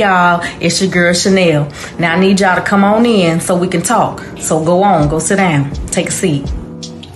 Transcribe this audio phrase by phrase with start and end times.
[0.00, 1.70] Hey y'all, it's your girl Chanel.
[1.98, 4.20] Now I need y'all to come on in so we can talk.
[4.38, 6.48] So go on, go sit down, take a seat.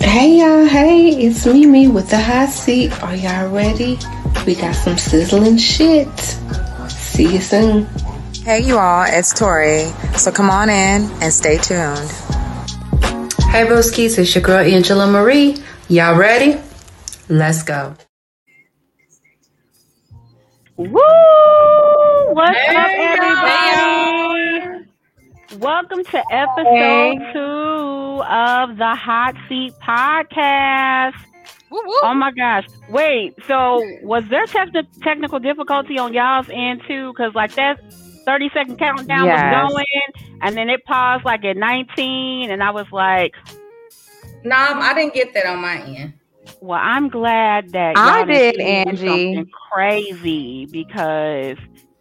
[0.00, 2.92] Hey y'all, hey, it's Mimi with the hot seat.
[3.02, 3.98] Are y'all ready?
[4.44, 6.10] We got some sizzling shit.
[6.90, 7.86] See you soon.
[8.44, 9.86] Hey you all, it's Tori.
[10.18, 12.10] So come on in and stay tuned.
[13.48, 15.56] Hey broskies, it's your girl Angela Marie.
[15.88, 16.60] Y'all ready?
[17.30, 17.96] Let's go.
[20.76, 21.53] Woo!
[22.34, 24.86] What's hey, up, everybody?
[25.50, 25.56] Hey.
[25.58, 27.32] Welcome to episode hey.
[27.32, 31.14] two of the Hot Seat Podcast.
[31.70, 31.94] Woo, woo.
[32.02, 32.66] Oh my gosh!
[32.90, 37.12] Wait, so was there te- technical difficulty on y'all's end too?
[37.12, 37.78] Because like that
[38.24, 39.54] thirty second countdown yes.
[39.54, 43.34] was going, and then it paused like at nineteen, and I was like,
[44.42, 46.14] "No, nah, I didn't get that on my end."
[46.60, 49.44] Well, I'm glad that I did, Angie.
[49.70, 51.58] Crazy because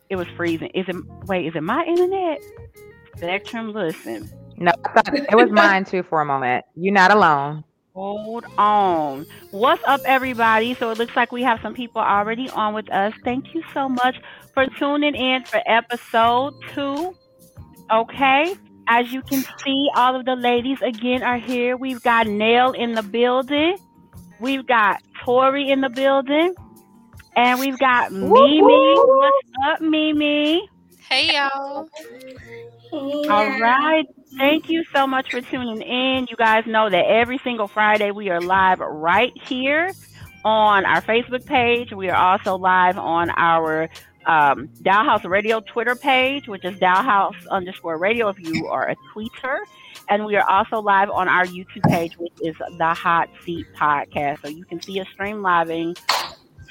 [0.09, 0.69] it was freezing.
[0.73, 0.95] Is it?
[1.25, 2.41] Wait, is it my internet?
[3.17, 4.29] Spectrum, listen.
[4.57, 6.65] No, it was mine too for a moment.
[6.75, 7.63] You're not alone.
[7.93, 9.25] Hold on.
[9.51, 10.73] What's up, everybody?
[10.73, 13.13] So it looks like we have some people already on with us.
[13.23, 14.15] Thank you so much
[14.53, 17.15] for tuning in for episode two.
[17.91, 18.55] Okay.
[18.87, 21.77] As you can see, all of the ladies again are here.
[21.77, 23.77] We've got Nail in the building.
[24.39, 26.55] We've got Tori in the building.
[27.35, 28.95] And we've got Mimi.
[28.95, 30.69] What's up, Mimi?
[31.09, 31.89] Hey, y'all.
[32.91, 34.05] All right.
[34.37, 36.27] Thank you so much for tuning in.
[36.29, 39.91] You guys know that every single Friday we are live right here
[40.45, 41.91] on our Facebook page.
[41.91, 43.89] We are also live on our
[44.25, 48.95] um, House Radio Twitter page, which is Dow House underscore radio if you are a
[49.13, 49.59] tweeter.
[50.09, 54.41] And we are also live on our YouTube page, which is the Hot Seat Podcast.
[54.41, 55.95] So you can see us stream living,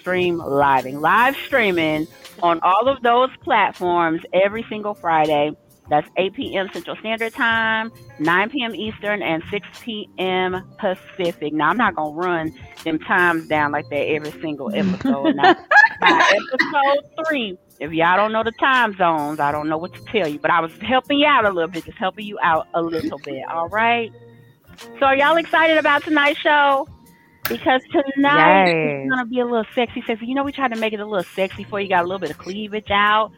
[0.02, 2.08] stream living, live streaming
[2.42, 5.52] on all of those platforms every single Friday.
[5.88, 6.68] That's 8 p.m.
[6.72, 8.74] Central Standard Time, 9 p.m.
[8.74, 10.64] Eastern, and 6 p.m.
[10.78, 11.52] Pacific.
[11.52, 12.54] Now, I'm not going to run
[12.84, 15.36] them times down like that every single episode.
[15.36, 15.54] now,
[16.00, 20.00] by episode three, if y'all don't know the time zones, I don't know what to
[20.04, 22.66] tell you, but I was helping you out a little bit, just helping you out
[22.74, 23.44] a little bit.
[23.48, 24.12] All right.
[24.98, 26.88] So, are y'all excited about tonight's show?
[27.48, 27.82] Because
[28.14, 29.02] tonight Yay.
[29.04, 30.26] is gonna be a little sexy, sexy.
[30.26, 31.88] You know, we tried to make it a little sexy for you.
[31.88, 33.32] Got a little bit of cleavage out,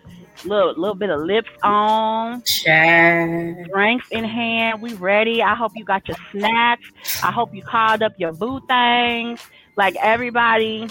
[0.44, 3.66] little little bit of lips on, Chad.
[3.72, 4.82] drinks in hand.
[4.82, 5.42] We ready.
[5.42, 6.86] I hope you got your snacks.
[7.22, 9.40] I hope you called up your boo things.
[9.76, 10.88] Like everybody,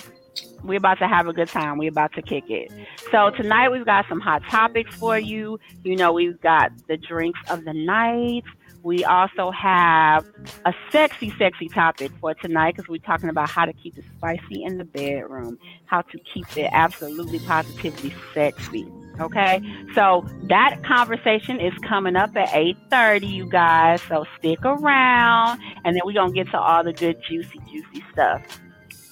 [0.63, 1.78] we're about to have a good time.
[1.78, 2.72] We're about to kick it.
[3.12, 5.59] So tonight we've got some hot topics for you.
[5.84, 8.44] You know, we've got the drinks of the night.
[8.83, 10.25] We also have
[10.66, 14.61] a sexy, sexy topic for tonight because we're talking about how to keep it spicy
[14.63, 18.85] in the bedroom, how to keep it absolutely positively sexy.
[19.21, 19.61] Okay,
[19.95, 24.01] so that conversation is coming up at 8:30, you guys.
[24.09, 28.41] So stick around, and then we're gonna get to all the good, juicy, juicy stuff.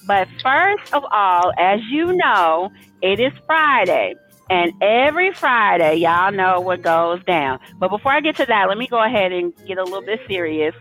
[0.06, 4.16] But first of all, as you know, it is Friday.
[4.50, 7.58] And every Friday, y'all know what goes down.
[7.78, 10.20] But before I get to that, let me go ahead and get a little bit
[10.28, 10.74] serious.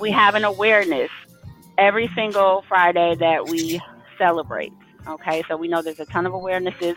[0.00, 1.10] We have an awareness
[1.76, 3.80] every single Friday that we
[4.16, 4.72] celebrate.
[5.06, 6.96] Okay, so we know there's a ton of awarenesses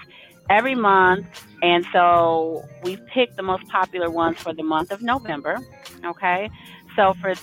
[0.50, 1.28] every month.
[1.62, 5.60] And so we picked the most popular ones for the month of November.
[6.04, 6.50] Okay,
[6.96, 7.36] so for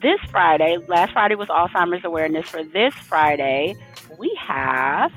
[0.00, 2.48] this Friday, last Friday was Alzheimer's Awareness.
[2.48, 3.76] For this Friday,
[4.18, 5.12] we have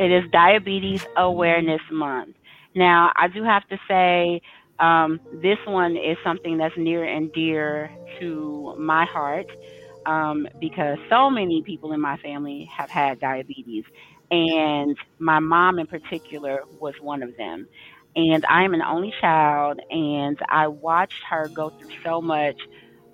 [0.00, 2.36] it is Diabetes Awareness Month.
[2.74, 4.42] Now, I do have to say,
[4.80, 9.46] um, this one is something that's near and dear to my heart
[10.06, 13.84] um, because so many people in my family have had diabetes,
[14.30, 17.68] and my mom in particular was one of them.
[18.16, 22.56] And I am an only child, and I watched her go through so much,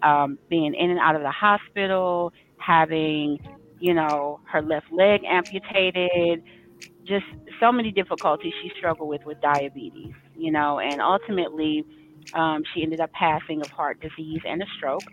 [0.02, 3.40] um, being in and out of the hospital, having,
[3.78, 6.42] you know, her left leg amputated,
[7.06, 7.24] just
[7.60, 11.84] so many difficulties she struggled with with diabetes, you know, and ultimately
[12.32, 15.10] um, she ended up passing of heart disease and a stroke,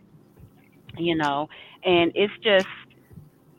[0.97, 1.47] you know,
[1.83, 2.67] and it's just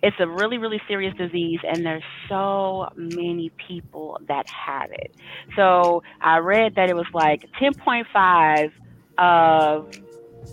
[0.02, 5.14] it's a really really serious disease and there's so many people that have it.
[5.56, 8.70] So i read that it was like 10.5
[9.16, 9.88] of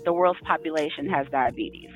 [0.04, 1.91] the world's population has diabetes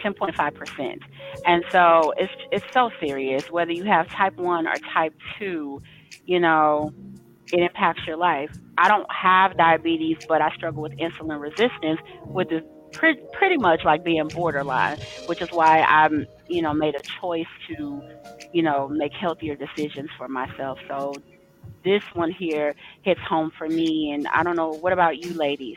[0.00, 0.98] 10.5%.
[1.46, 5.82] And so it's it's so serious whether you have type 1 or type 2,
[6.26, 6.92] you know,
[7.52, 8.50] it impacts your life.
[8.76, 12.62] I don't have diabetes, but I struggle with insulin resistance, which is
[12.92, 17.46] pre- pretty much like being borderline, which is why I'm you know, made a choice
[17.68, 18.02] to,
[18.52, 20.78] you know, make healthier decisions for myself.
[20.88, 21.14] So
[21.84, 24.10] this one here hits home for me.
[24.12, 25.76] And I don't know, what about you, ladies?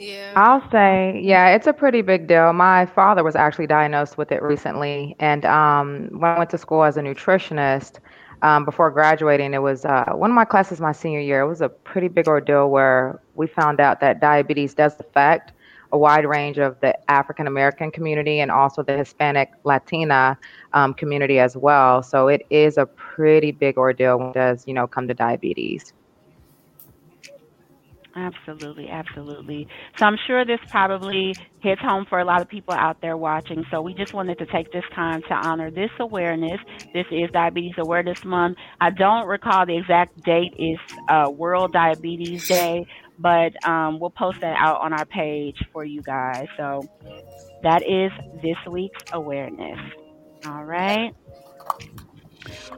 [0.00, 0.36] Yeah.
[0.36, 2.52] I'll say, yeah, it's a pretty big deal.
[2.52, 6.84] My father was actually diagnosed with it recently, and um, when I went to school
[6.84, 7.98] as a nutritionist,
[8.42, 11.40] um, before graduating, it was uh, one of my classes my senior year.
[11.42, 15.52] It was a pretty big ordeal where we found out that diabetes does affect
[15.92, 20.38] a wide range of the African American community and also the Hispanic Latina
[20.72, 22.02] um, community as well.
[22.02, 25.92] So it is a pretty big ordeal when it does, you know, come to diabetes.
[28.20, 29.66] Absolutely, absolutely.
[29.96, 33.64] So I'm sure this probably hits home for a lot of people out there watching.
[33.70, 36.60] So we just wanted to take this time to honor this awareness.
[36.92, 38.58] This is Diabetes Awareness Month.
[38.80, 40.78] I don't recall the exact date is
[41.08, 42.86] uh, World Diabetes Day,
[43.18, 46.46] but um, we'll post that out on our page for you guys.
[46.58, 46.86] So
[47.62, 48.12] that is
[48.42, 49.78] this week's awareness.
[50.46, 51.14] All right.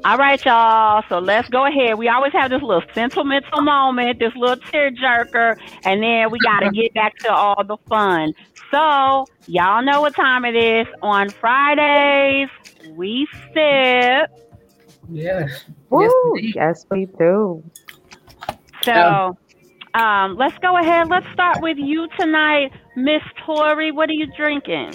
[0.04, 1.04] All right, y'all.
[1.08, 1.96] So let's go ahead.
[1.96, 6.70] We always have this little sentimental moment, this little tearjerker, and then we got to
[6.74, 8.34] get back to all the fun.
[8.70, 10.86] So, y'all know what time it is.
[11.02, 12.48] On Fridays,
[12.96, 14.30] we sip.
[15.10, 15.64] Yes.
[15.90, 16.54] Woo, indeed.
[16.56, 17.62] yes, we do.
[18.82, 19.36] So,
[19.94, 21.08] um, let's go ahead.
[21.08, 23.92] Let's start with you tonight, Miss Tori.
[23.92, 24.94] What are you drinking?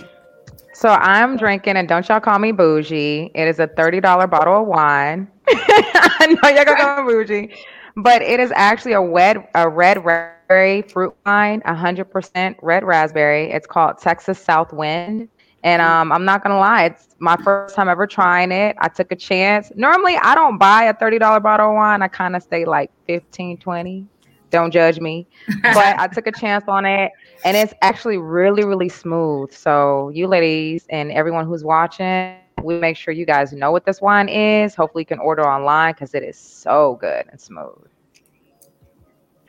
[0.77, 3.31] So I'm drinking, and don't y'all call me bougie.
[3.33, 5.27] It is a thirty dollar bottle of wine.
[5.47, 7.55] I know y'all gonna call me bougie,
[7.95, 13.49] but it is actually a red a red raspberry fruit wine, hundred percent red raspberry.
[13.49, 15.29] It's called Texas South Wind,
[15.63, 18.75] and um, I'm not gonna lie, it's my first time ever trying it.
[18.79, 19.71] I took a chance.
[19.75, 22.03] Normally, I don't buy a thirty dollar bottle of wine.
[22.03, 24.05] I kind of stay like 15, 20.
[24.49, 25.27] Don't judge me,
[25.61, 27.11] but I took a chance on it
[27.45, 32.97] and it's actually really really smooth so you ladies and everyone who's watching we make
[32.97, 36.23] sure you guys know what this wine is hopefully you can order online because it
[36.23, 37.73] is so good and smooth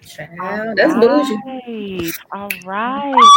[0.00, 2.12] Child, that's bougie.
[2.32, 3.30] All right.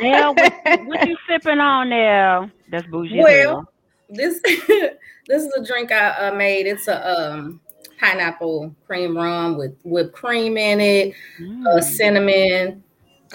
[0.00, 2.50] Now what, what you sipping on now?
[2.70, 3.20] That's bougie.
[3.20, 3.72] as Well, hell.
[4.08, 4.40] this
[5.28, 6.66] this is a drink I uh, made.
[6.66, 7.60] It's a um,
[8.02, 11.14] pineapple cream rum with whipped cream in it,
[11.66, 11.82] uh, Mm.
[11.82, 12.84] cinnamon,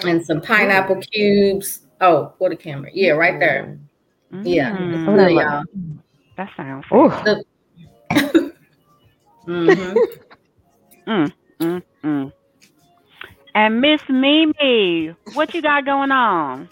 [0.04, 1.86] and some pineapple cubes.
[2.00, 2.90] Oh, what a camera!
[2.92, 3.78] Yeah, right there.
[4.44, 5.16] Yeah, it's Mm.
[5.16, 5.64] good, y'all.
[6.36, 6.84] That sounds.
[6.92, 7.10] Ooh.
[9.46, 9.96] Mhm.
[11.06, 12.32] Mm, mm, mm.
[13.54, 16.68] And Miss Mimi, what you got going on?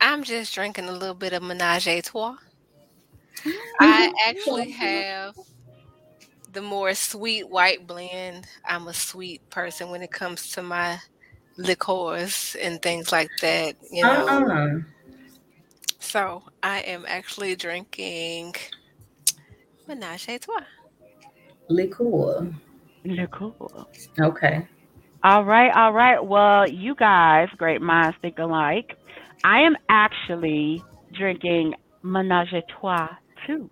[0.00, 2.36] I'm just drinking a little bit of Menage a Trois.
[3.80, 5.34] I actually have
[6.56, 8.46] the more sweet white blend.
[8.64, 10.98] I'm a sweet person when it comes to my
[11.58, 14.26] liqueurs and things like that, you know.
[14.26, 14.78] Uh-uh.
[15.98, 18.54] So I am actually drinking
[19.86, 20.64] Menage a Trois.
[21.68, 22.50] Liqueur.
[23.04, 23.52] Liqueur.
[24.18, 24.66] Okay.
[25.24, 26.24] All right, all right.
[26.24, 28.96] Well, you guys, great minds think alike.
[29.44, 30.82] I am actually
[31.12, 33.10] drinking Menage a Trois
[33.46, 33.68] too.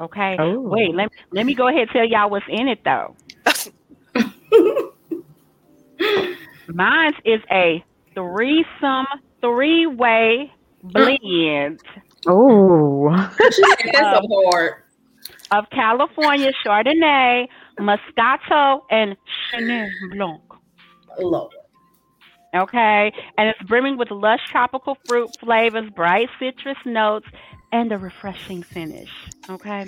[0.00, 0.36] Okay.
[0.38, 0.60] Oh.
[0.60, 3.16] Wait, let, let me go ahead and tell y'all what's in it though.
[6.68, 7.84] Mine is a
[8.14, 9.06] threesome,
[9.40, 11.80] three way blend
[12.28, 13.10] Ooh.
[13.52, 14.82] She that's so hard.
[15.50, 17.48] of California Chardonnay,
[17.78, 19.16] Moscato, and
[19.52, 20.42] Chenin Blanc.
[21.18, 21.52] Lord.
[22.54, 23.12] Okay.
[23.36, 27.26] And it's brimming with lush tropical fruit flavors, bright citrus notes,
[27.78, 29.10] and a refreshing finish.
[29.50, 29.82] Okay.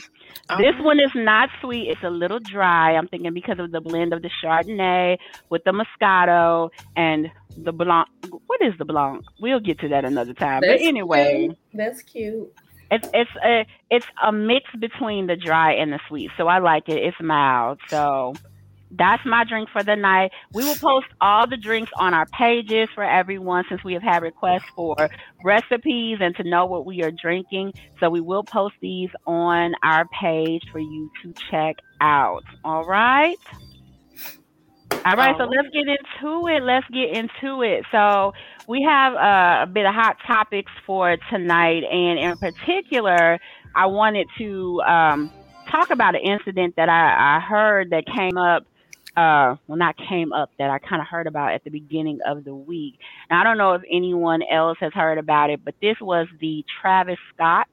[0.65, 1.85] This Um, one is not sweet.
[1.93, 2.87] It's a little dry.
[2.99, 5.19] I'm thinking because of the blend of the Chardonnay
[5.51, 7.21] with the Moscato and
[7.57, 8.09] the Blanc.
[8.49, 9.25] What is the Blanc?
[9.41, 10.61] We'll get to that another time.
[10.63, 11.59] That's but anyway, cute.
[11.81, 12.53] that's cute.
[12.91, 13.55] it's it's a
[13.91, 16.31] it's a mix between the dry and the sweet.
[16.37, 16.99] So I like it.
[17.09, 17.79] It's mild.
[17.89, 18.35] So
[18.99, 20.33] that's my drink for the night.
[20.53, 24.23] We will post all the drinks on our pages for everyone since we have had
[24.23, 24.97] requests for
[25.45, 27.73] recipes and to know what we are drinking.
[28.01, 32.45] So we will post these on our page for you to check out.
[32.65, 33.37] All right.
[35.05, 36.63] All right, so let's get into it.
[36.65, 37.85] Let's get into it.
[37.93, 38.33] So
[38.67, 43.39] we have uh, a bit of hot topics for tonight, and in particular,
[43.77, 45.33] I wanted to um,
[45.71, 48.67] talk about an incident that I, I heard that came up.
[49.17, 52.45] Uh, well, not came up that I kind of heard about at the beginning of
[52.45, 52.99] the week.
[53.31, 56.65] Now I don't know if anyone else has heard about it, but this was the
[56.81, 57.67] Travis Scott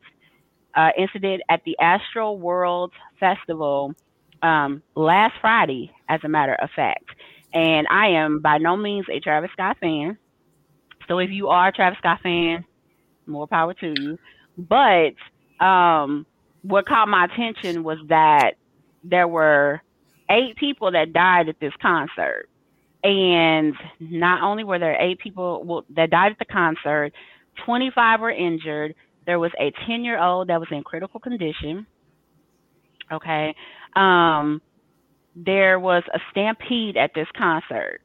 [0.73, 3.93] uh, incident at the Astroworld Festival
[4.41, 7.05] um, last Friday, as a matter of fact.
[7.53, 10.17] And I am by no means a Travis Scott fan.
[11.07, 12.65] So if you are a Travis Scott fan,
[13.25, 14.17] more power to you.
[14.57, 15.13] But
[15.63, 16.25] um,
[16.61, 18.53] what caught my attention was that
[19.03, 19.81] there were
[20.29, 22.47] eight people that died at this concert.
[23.03, 27.11] And not only were there eight people that died at the concert,
[27.65, 28.95] 25 were injured.
[29.25, 31.85] There was a 10 year old that was in critical condition.
[33.11, 33.55] Okay.
[33.95, 34.61] Um,
[35.35, 38.01] there was a stampede at this concert.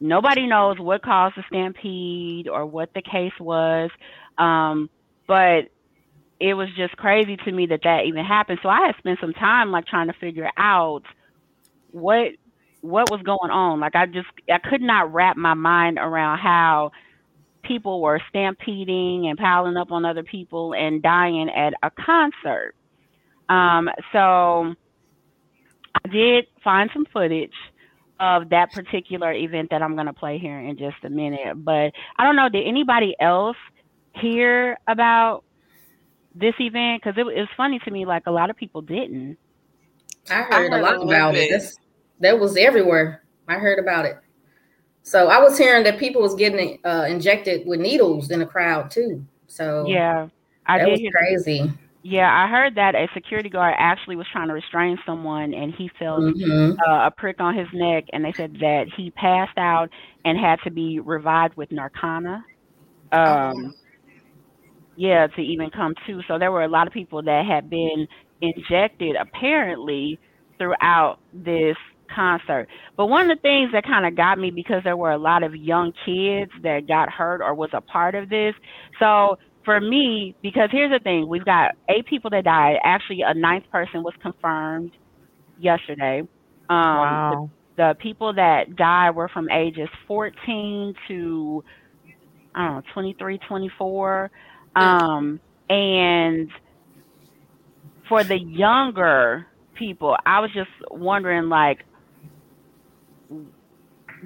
[0.00, 3.90] Nobody knows what caused the stampede or what the case was.
[4.38, 4.90] Um,
[5.26, 5.70] but
[6.40, 8.58] it was just crazy to me that that even happened.
[8.62, 11.02] So I had spent some time like trying to figure out
[11.94, 12.32] what
[12.80, 13.80] what was going on.
[13.80, 16.90] Like I just I could not wrap my mind around how
[17.62, 22.74] people were stampeding and piling up on other people and dying at a concert.
[23.48, 24.74] Um, so
[25.94, 27.54] I did find some footage
[28.20, 31.64] of that particular event that I'm going to play here in just a minute.
[31.64, 33.56] But I don't know, did anybody else
[34.14, 35.44] hear about
[36.34, 37.02] this event?
[37.02, 39.38] Because it, it, was funny to me, like a lot of people didn't.
[40.30, 41.50] I heard, I heard a lot a about bit.
[41.50, 41.74] it.
[42.20, 43.22] That was everywhere.
[43.48, 44.16] I heard about it.
[45.02, 48.90] So I was hearing that people was getting uh, injected with needles in the crowd
[48.90, 49.24] too.
[49.46, 50.28] So yeah,
[50.66, 51.70] I that did was crazy.
[52.02, 55.90] Yeah, I heard that a security guard actually was trying to restrain someone and he
[55.98, 56.78] felt mm-hmm.
[56.80, 59.90] uh, a prick on his neck, and they said that he passed out
[60.24, 62.42] and had to be revived with Narcana.
[63.12, 63.72] Um, oh.
[64.96, 66.22] Yeah, to even come to.
[66.28, 68.06] So there were a lot of people that had been
[68.40, 70.18] injected apparently
[70.58, 71.76] throughout this
[72.14, 72.68] concert.
[72.96, 75.42] But one of the things that kind of got me because there were a lot
[75.42, 78.54] of young kids that got hurt or was a part of this.
[78.98, 82.76] So for me, because here's the thing, we've got eight people that died.
[82.84, 84.92] Actually, a ninth person was confirmed
[85.58, 86.20] yesterday.
[86.20, 86.28] Um,
[86.68, 87.50] wow.
[87.76, 91.64] The, the people that died were from ages 14 to
[92.54, 94.30] I don't know 23, 24,
[94.76, 96.48] um, and
[98.08, 101.84] for the younger people, I was just wondering, like,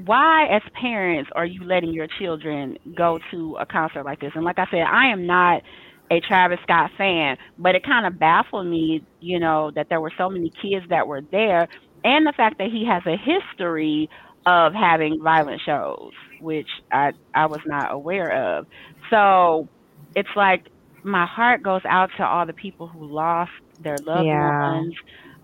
[0.05, 4.33] why as parents are you letting your children go to a concert like this?
[4.35, 5.63] And like I said, I am not
[6.11, 10.13] a Travis Scott fan, but it kind of baffled me, you know, that there were
[10.17, 11.69] so many kids that were there
[12.05, 14.09] and the fact that he has a history
[14.47, 18.67] of having violent shows, which I I was not aware of.
[19.11, 19.69] So,
[20.15, 20.69] it's like
[21.03, 24.73] my heart goes out to all the people who lost their loved yeah.
[24.73, 24.95] ones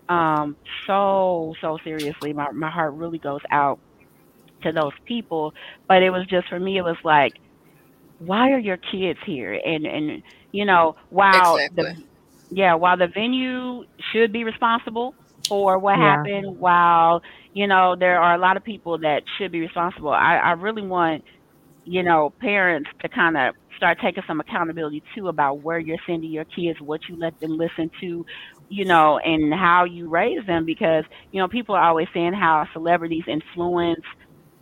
[0.09, 3.79] um so so seriously my my heart really goes out
[4.65, 5.53] to those people.
[5.87, 7.33] But it was just for me, it was like,
[8.19, 9.53] why are your kids here?
[9.53, 11.83] And and you know, while exactly.
[11.83, 12.03] the
[12.51, 15.15] yeah, while the venue should be responsible
[15.47, 16.17] for what yeah.
[16.17, 17.21] happened, while
[17.53, 20.81] you know there are a lot of people that should be responsible, I, I really
[20.81, 21.23] want
[21.85, 26.31] you know parents to kind of start taking some accountability too about where you're sending
[26.31, 28.25] your kids, what you let them listen to,
[28.69, 32.67] you know, and how you raise them because, you know, people are always saying how
[32.73, 34.05] celebrities influence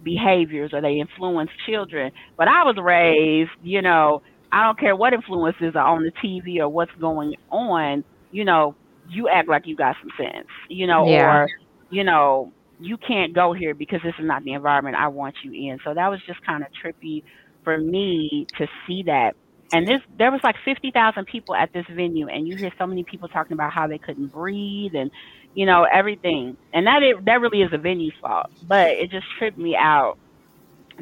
[0.03, 2.11] behaviors or they influence children.
[2.37, 6.59] But I was raised, you know, I don't care what influences are on the TV
[6.59, 8.75] or what's going on, you know,
[9.09, 11.43] you act like you got some sense, you know, yeah.
[11.43, 11.49] or,
[11.89, 15.51] you know, you can't go here because this is not the environment I want you
[15.51, 15.79] in.
[15.83, 17.23] So that was just kind of trippy
[17.63, 19.35] for me to see that.
[19.73, 23.03] And this, there was like 50,000 people at this venue, and you hear so many
[23.03, 25.09] people talking about how they couldn't breathe and,
[25.55, 26.55] you know, everything.
[26.71, 28.51] And that it, that really is a venue's fault.
[28.67, 30.19] But it just tripped me out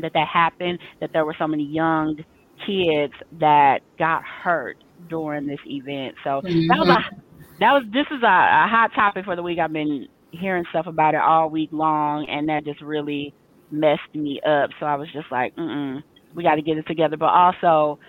[0.02, 2.24] that that happened, that there were so many young
[2.66, 4.78] kids that got hurt
[5.10, 6.16] during this event.
[6.24, 6.68] So mm-hmm.
[6.68, 7.22] that was a,
[7.60, 9.60] that was this is a, a hot topic for the week.
[9.60, 13.34] I've been hearing stuff about it all week long, and that just really
[13.70, 14.70] messed me up.
[14.80, 16.04] So I was just like, mm
[16.36, 17.18] we got to get it together.
[17.18, 18.00] But also,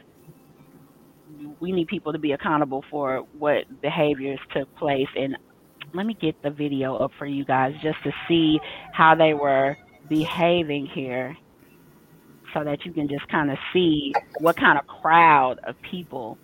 [1.60, 5.36] we need people to be accountable for what behaviors took place and
[5.94, 8.58] let me get the video up for you guys just to see
[8.92, 9.76] how they were
[10.08, 11.36] behaving here
[12.54, 16.38] so that you can just kind of see what kind of crowd of people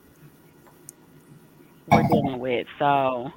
[1.90, 2.66] we're dealing with.
[2.78, 3.30] So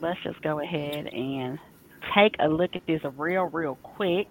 [0.00, 1.58] let's just go ahead and
[2.14, 4.28] take a look at this real, real quick.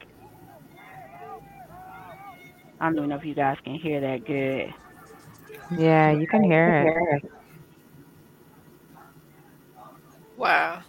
[2.80, 4.74] I don't even know if you guys can hear that good.
[5.78, 7.32] Yeah, you can hear it.
[10.38, 10.84] Wow.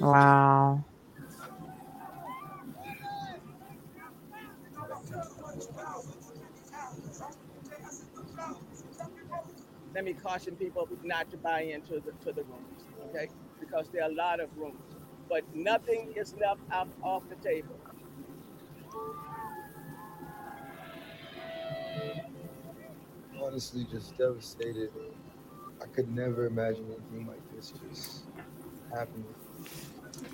[0.00, 0.84] Wow.
[9.94, 13.28] Let me caution people not to buy into the to the rooms, okay?
[13.60, 14.80] Because there are a lot of rooms,
[15.28, 17.76] but nothing is left off, off the table.
[23.42, 24.90] Honestly just devastated.
[25.82, 28.24] I could never imagine anything like this just
[28.90, 29.26] happening.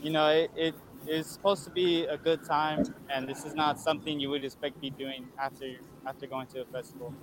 [0.03, 0.75] You know, it, it
[1.07, 4.77] is supposed to be a good time, and this is not something you would expect
[4.77, 5.77] to be doing after
[6.07, 7.15] after going to a festival,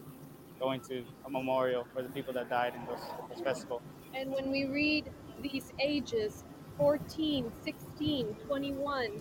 [0.59, 3.81] going to a memorial for the people that died in this, those festivals.
[4.13, 5.09] And when we read
[5.41, 6.43] these ages
[6.77, 9.11] 14, 16, 21,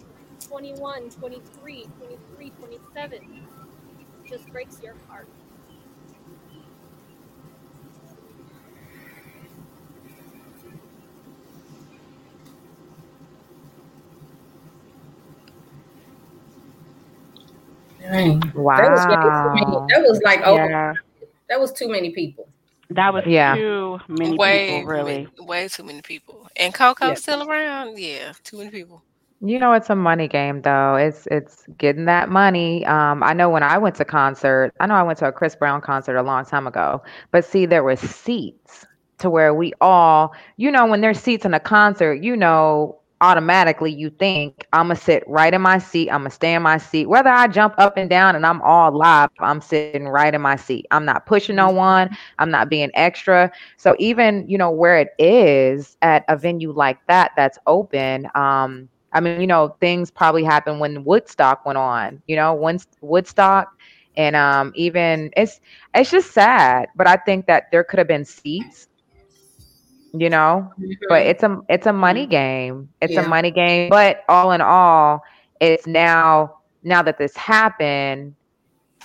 [0.41, 3.56] 21, 23, 23, 27, it
[4.29, 5.29] just breaks your heart.
[18.01, 18.41] Dang.
[18.55, 18.77] Wow.
[18.77, 20.93] That was, way too many- that was like oh, Yeah.
[21.49, 22.49] That was too many people.
[22.91, 23.55] That was Yeah.
[23.57, 25.15] too many way, people, really.
[25.15, 26.49] many- way too many people.
[26.57, 27.15] And Coco Yeah.
[27.15, 27.99] still around?
[27.99, 29.03] Yeah, too many people.
[29.47, 30.97] You know, it's a money game though.
[30.97, 32.85] It's it's getting that money.
[32.87, 35.55] Um, I know when I went to concert, I know I went to a Chris
[35.55, 38.85] Brown concert a long time ago, but see, there were seats
[39.19, 43.93] to where we all, you know, when there's seats in a concert, you know, automatically
[43.93, 47.07] you think I'm gonna sit right in my seat, I'm gonna stay in my seat.
[47.09, 50.57] Whether I jump up and down and I'm all live, I'm sitting right in my
[50.57, 50.87] seat.
[50.91, 53.53] I'm not pushing no one, I'm not being extra.
[53.77, 58.89] So even, you know, where it is at a venue like that that's open, um,
[59.17, 63.69] I mean, you know, things probably happened when Woodstock went on, you know, when Woodstock
[64.17, 65.61] and um even it's
[65.95, 68.89] it's just sad, but I think that there could have been seats,
[70.13, 70.73] you know,
[71.09, 72.91] but it's a it's a money game.
[73.01, 73.19] It's Yeah.
[73.19, 75.23] a money game, but all in all,
[75.61, 78.36] it's now now that this happened,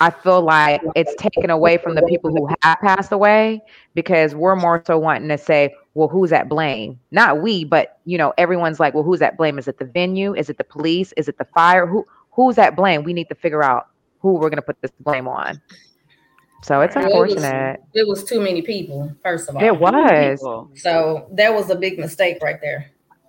[0.02, 3.62] I feel like it's taken away from the people who have passed away
[3.94, 6.98] because we're more so wanting to say, well, who's at blame?
[7.12, 9.60] Not we, but you know, everyone's like, well, who's at blame?
[9.60, 10.34] Is it the venue?
[10.34, 11.12] Is it the police?
[11.16, 11.86] Is it the fire?
[11.86, 13.04] Who who's at blame?
[13.04, 15.60] We need to figure out who we're gonna put this blame on.
[16.64, 17.80] So it's Well, it was- unfortunate.
[17.94, 19.12] It was too many people.
[19.22, 20.40] First of all, It was.
[20.82, 22.86] So that was a big mistake right there.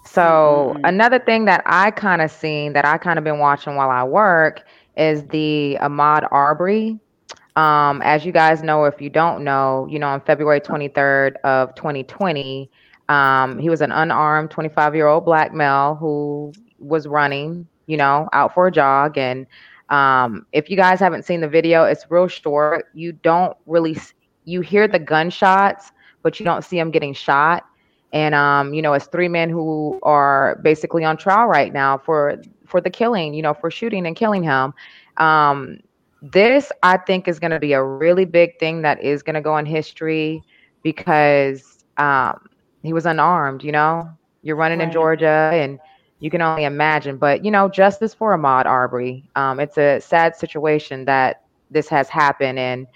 [0.05, 0.81] So Mm-mm.
[0.85, 4.05] another thing that I kind of seen that I kind of been watching while I
[4.05, 4.63] work
[4.97, 6.99] is the Ahmaud Arbery.
[7.57, 11.75] Um, as you guys know, if you don't know, you know, on February 23rd of
[11.75, 12.71] 2020,
[13.09, 18.29] um, he was an unarmed 25 year old black male who was running, you know,
[18.33, 19.19] out for a jog.
[19.19, 19.47] And
[19.89, 22.87] um, if you guys haven't seen the video, it's real short.
[22.95, 23.97] You don't really,
[24.45, 27.65] you hear the gunshots, but you don't see him getting shot
[28.13, 32.37] and um, you know, it's three men who are basically on trial right now for
[32.65, 34.73] for the killing, you know, for shooting and killing him.
[35.19, 35.81] Um,
[36.23, 39.41] this I think is going to be a really big thing that is going to
[39.41, 40.43] go in history
[40.83, 42.49] because um,
[42.83, 43.63] he was unarmed.
[43.65, 44.09] You know,
[44.43, 45.79] you're running in Georgia, and
[46.21, 47.17] you can only imagine.
[47.17, 49.29] But you know, justice for Ahmaud Arbery.
[49.37, 52.87] Um, it's a sad situation that this has happened, and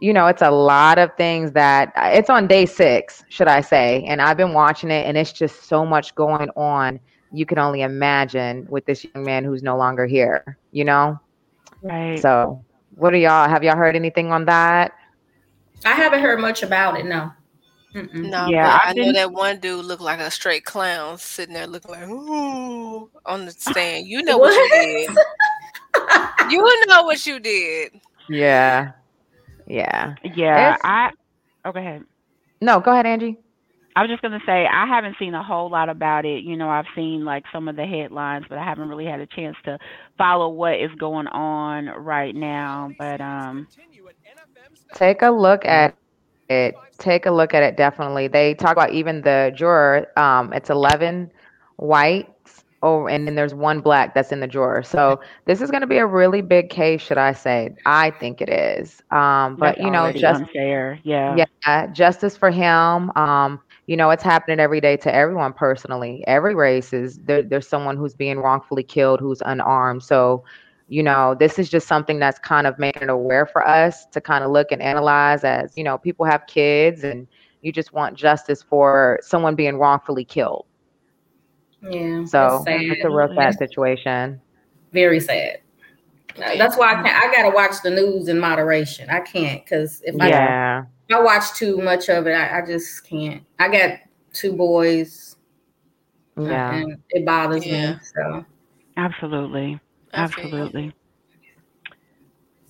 [0.00, 4.04] you know, it's a lot of things that it's on day six, should I say.
[4.06, 6.98] And I've been watching it, and it's just so much going on.
[7.32, 11.20] You can only imagine with this young man who's no longer here, you know?
[11.82, 12.18] Right.
[12.18, 12.64] So,
[12.96, 13.48] what are y'all?
[13.48, 14.92] Have y'all heard anything on that?
[15.84, 17.06] I haven't heard much about it.
[17.06, 17.30] No.
[17.94, 18.30] Mm-mm.
[18.30, 21.66] No, Yeah, I've I know that one dude looked like a straight clown sitting there
[21.66, 24.06] looking like ooh on the stand.
[24.06, 25.18] You know what, you did.
[26.50, 28.00] You know what you did.
[28.28, 28.92] Yeah.
[29.66, 30.14] Yeah.
[30.24, 31.10] yeah, It's- I.
[31.64, 32.04] Oh, go ahead.
[32.60, 33.38] No, go ahead, Angie.
[33.96, 36.44] I was just gonna say I haven't seen a whole lot about it.
[36.44, 39.26] You know, I've seen like some of the headlines, but I haven't really had a
[39.26, 39.78] chance to
[40.16, 42.92] follow what is going on right now.
[42.98, 43.66] But um,
[44.94, 45.94] Take a look at
[46.50, 46.74] it.
[46.98, 47.76] Take a look at it.
[47.76, 48.28] Definitely.
[48.28, 50.06] They talk about even the juror.
[50.16, 51.30] Um, it's eleven
[51.76, 52.64] whites.
[52.82, 54.82] Oh, and then there's one black that's in the drawer.
[54.82, 57.74] So this is going to be a really big case, should I say?
[57.84, 59.02] I think it is.
[59.10, 60.98] Um, but that's you know, just unfair.
[61.02, 61.36] Yeah.
[61.66, 63.10] yeah, justice for him.
[63.16, 66.24] Um, you know, it's happening every day to everyone personally.
[66.26, 70.02] Every race is there, there's someone who's being wrongfully killed who's unarmed.
[70.02, 70.44] So,
[70.90, 74.20] you know, this is just something that's kind of making it aware for us to
[74.20, 77.28] kind of look and analyze as, you know, people have kids and
[77.62, 80.66] you just want justice for someone being wrongfully killed.
[81.80, 82.24] Yeah.
[82.24, 84.40] So it's it's a real sad situation.
[84.92, 85.60] Very sad.
[86.36, 87.24] That's why I can't.
[87.24, 89.08] I gotta watch the news in moderation.
[89.10, 90.84] I can't because if I Yeah.
[91.08, 93.44] if I watch too much of it, I, I just can't.
[93.60, 93.98] I got
[94.32, 95.36] two boys,
[96.36, 96.72] Yeah.
[96.72, 97.92] and it bothers Yeah.
[97.92, 97.98] me.
[98.02, 98.44] So
[98.96, 99.78] Absolutely.
[100.12, 100.54] I feel you.
[100.56, 100.94] Absolutely.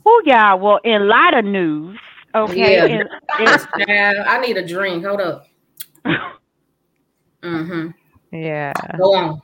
[0.06, 0.54] Oh yeah.
[0.54, 1.98] Well, in lighter news,
[2.34, 2.74] okay.
[2.74, 2.84] Yeah.
[3.38, 5.04] In, in, I need a drink.
[5.04, 5.44] Hold up.
[7.42, 7.88] Mm-hmm.
[8.36, 8.72] Yeah.
[8.98, 9.40] Go on.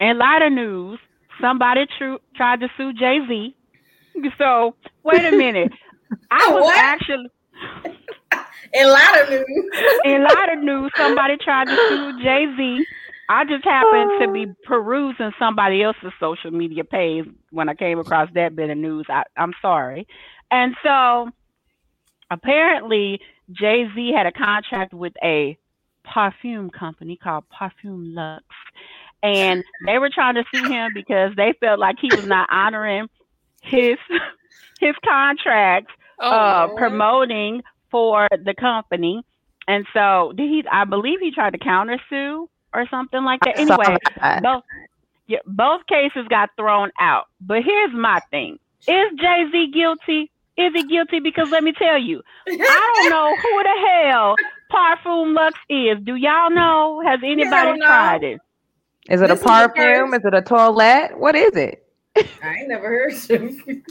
[0.00, 0.98] in lighter news,
[1.40, 3.54] somebody tru- tried to sue Jay Z.
[4.38, 5.72] So wait a minute.
[6.30, 6.78] I was What?
[6.78, 7.28] actually
[8.74, 9.72] In lighter news.
[10.04, 10.90] in lighter news.
[10.96, 12.86] Somebody tried to sue Jay Z.
[13.32, 18.28] I just happened to be perusing somebody else's social media page when I came across
[18.34, 19.06] that bit of news.
[19.08, 20.06] I, I'm sorry.
[20.50, 21.30] And so
[22.30, 25.56] apparently Jay Z had a contract with a
[26.04, 28.44] perfume company called Perfume Lux.
[29.22, 33.08] And they were trying to sue him because they felt like he was not honoring
[33.62, 33.96] his
[34.78, 35.90] his contract
[36.20, 39.22] Oh, uh promoting for the company.
[39.66, 43.58] And so did he I believe he tried to counter sue or something like that.
[43.58, 44.42] I Anyway, that.
[44.42, 44.64] both
[45.28, 47.26] yeah, both cases got thrown out.
[47.40, 48.58] But here's my thing.
[48.88, 50.30] Is Jay Z guilty?
[50.58, 51.20] Is he guilty?
[51.20, 52.22] Because let me tell you,
[52.68, 54.40] I don't know who the hell
[54.72, 55.98] Parfum Lux is.
[56.04, 57.02] Do y'all know?
[57.06, 57.86] Has anybody know.
[57.86, 58.42] tried it?
[59.10, 60.14] Is it This a is perfume?
[60.14, 61.18] Is it a toilet?
[61.18, 61.84] What is it?
[62.42, 63.84] I ain't never heard of it.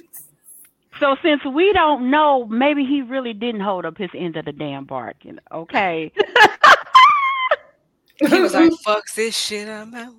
[1.00, 4.54] So since we don't know, maybe he really didn't hold up his end of the
[4.54, 5.40] damn bargain.
[5.54, 6.12] Okay.
[8.30, 10.16] He was like, "Fuck this shit, I'm out."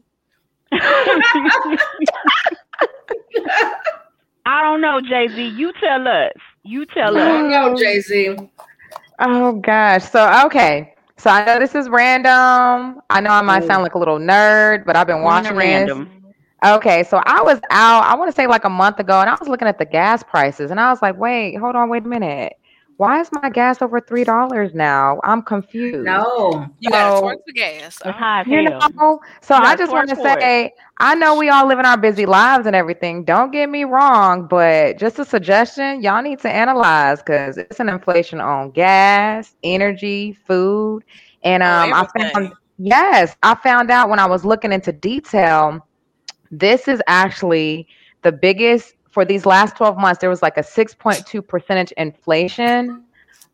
[4.44, 5.48] I don't know, Jay Z.
[5.56, 6.32] You tell us.
[6.62, 7.22] You tell us.
[7.22, 8.36] I don't know, Jay Z.
[9.18, 10.04] Oh gosh.
[10.10, 10.94] So okay.
[11.16, 13.00] So I know this is random.
[13.10, 13.66] I know I might oh.
[13.66, 15.64] sound like a little nerd, but I've been watching this.
[15.64, 16.22] random.
[16.64, 19.34] Okay, so I was out, I want to say like a month ago, and I
[19.34, 22.08] was looking at the gas prices, and I was like, wait, hold on, wait a
[22.08, 22.54] minute.
[22.96, 25.20] Why is my gas over three dollars now?
[25.24, 26.04] I'm confused.
[26.04, 26.66] No.
[26.78, 28.00] You gotta So- twerk the gas.
[28.04, 30.42] It's high You know, so You I just want to twerk for it.
[30.42, 33.24] say, I know we all live in our busy lives and everything.
[33.24, 37.88] Don't get me wrong, but just a suggestion, y'all need to analyze because it's an
[37.88, 41.02] inflation on gas, energy, food,
[41.42, 45.86] and Oh, um, I found yes, I found out when I was looking into detail.
[46.50, 47.88] This is actually
[48.22, 50.20] the biggest for these last 12 months.
[50.20, 53.04] There was like a 6.2 percentage inflation,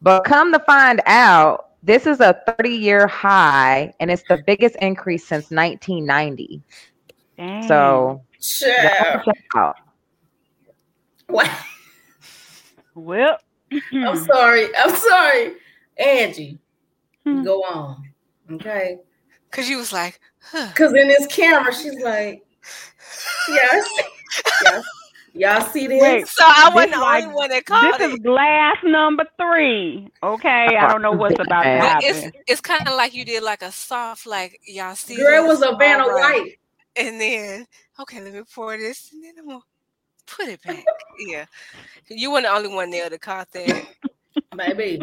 [0.01, 4.77] but come to find out, this is a 30 year high and it's the biggest
[4.77, 6.63] increase since 1990.
[7.37, 7.63] Dang.
[7.69, 9.23] So Sure.
[9.57, 9.77] out.
[11.27, 11.51] What?
[12.95, 13.37] well,
[13.93, 14.69] I'm sorry.
[14.77, 15.55] I'm sorry.
[15.99, 16.59] Angie,
[17.25, 17.43] Hmm.
[17.43, 18.03] go on.
[18.53, 18.99] Okay.
[19.51, 20.69] Cause you was like, huh.
[20.69, 22.45] Because in this camera, she's like,
[23.49, 23.89] yes.
[24.63, 24.85] yes.
[25.35, 26.03] Y'all see this?
[26.03, 30.11] Wait, So I wasn't the like- only one that called this is glass number three.
[30.23, 32.09] Okay, I don't know what's about to But But happen.
[32.09, 35.17] it's it's kind of like you did like a soft, like y'all see.
[35.17, 35.61] Girl, it this?
[35.61, 36.41] was a Vanna All right.
[36.43, 36.59] White.
[36.97, 37.67] And then,
[38.01, 39.61] okay, let me pour this, and then I'm gonna
[40.27, 40.85] put it back.
[41.19, 41.45] yeah,
[42.09, 43.87] you weren't the only one there that caught that.
[44.57, 45.01] Baby.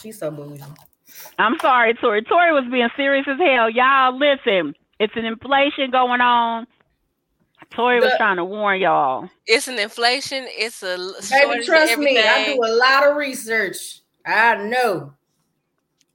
[0.00, 0.62] She's so bougie.
[1.38, 2.22] I'm sorry, Tori.
[2.22, 3.68] Tori was being serious as hell.
[3.70, 4.74] Y'all, listen.
[4.98, 6.66] It's an inflation going on.
[7.74, 9.28] Tori was The- trying to warn y'all.
[9.46, 10.46] It's an inflation.
[10.48, 14.00] It's a l- Baby, trust me, I do a lot of research.
[14.26, 15.12] I know.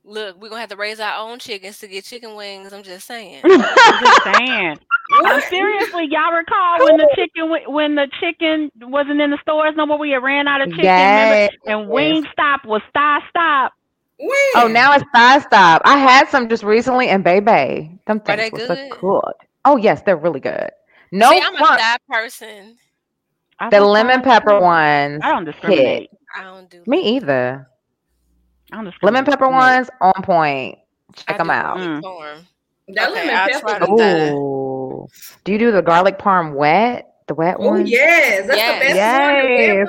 [0.06, 2.74] Look, we're gonna have to raise our own chickens to get chicken wings.
[2.74, 3.42] I'm just saying.
[3.44, 3.60] I'm
[4.04, 4.80] just saying.
[5.26, 9.86] I'm seriously, y'all recall when the chicken when the chicken wasn't in the stores no
[9.86, 10.00] more?
[10.00, 11.52] We had ran out of chicken, Yes.
[11.66, 11.84] remember?
[11.84, 13.74] And Wingstop was thigh stop.
[14.18, 14.30] When?
[14.56, 15.82] Oh, now it's Thigh Stop.
[15.86, 18.90] I had some just recently and baby, them Are things they were so good?
[19.00, 19.34] good.
[19.64, 20.70] Oh yes, they're really good.
[21.12, 21.80] No See, I'm a front.
[21.82, 22.78] thigh person.
[23.60, 24.64] I The lemon pepper too.
[24.64, 25.52] ones I don't hit.
[25.54, 26.10] discriminate.
[26.36, 26.84] I don't do.
[26.88, 27.68] Me either.
[28.72, 29.26] I don't Lemon discriminate.
[29.26, 30.78] pepper ones on point.
[31.10, 31.78] I Check them out.
[31.78, 32.46] garlic Mm.
[32.96, 33.68] That Okay, lemon pepper.
[33.68, 33.92] try the.
[34.34, 35.08] Ooh.
[35.44, 37.06] Do you do the garlic parm wet?
[37.28, 37.86] The wet Oh, one?
[37.88, 38.48] yes.
[38.48, 38.74] That's Yes.
[38.74, 38.96] the best one.
[38.96, 39.88] Yes.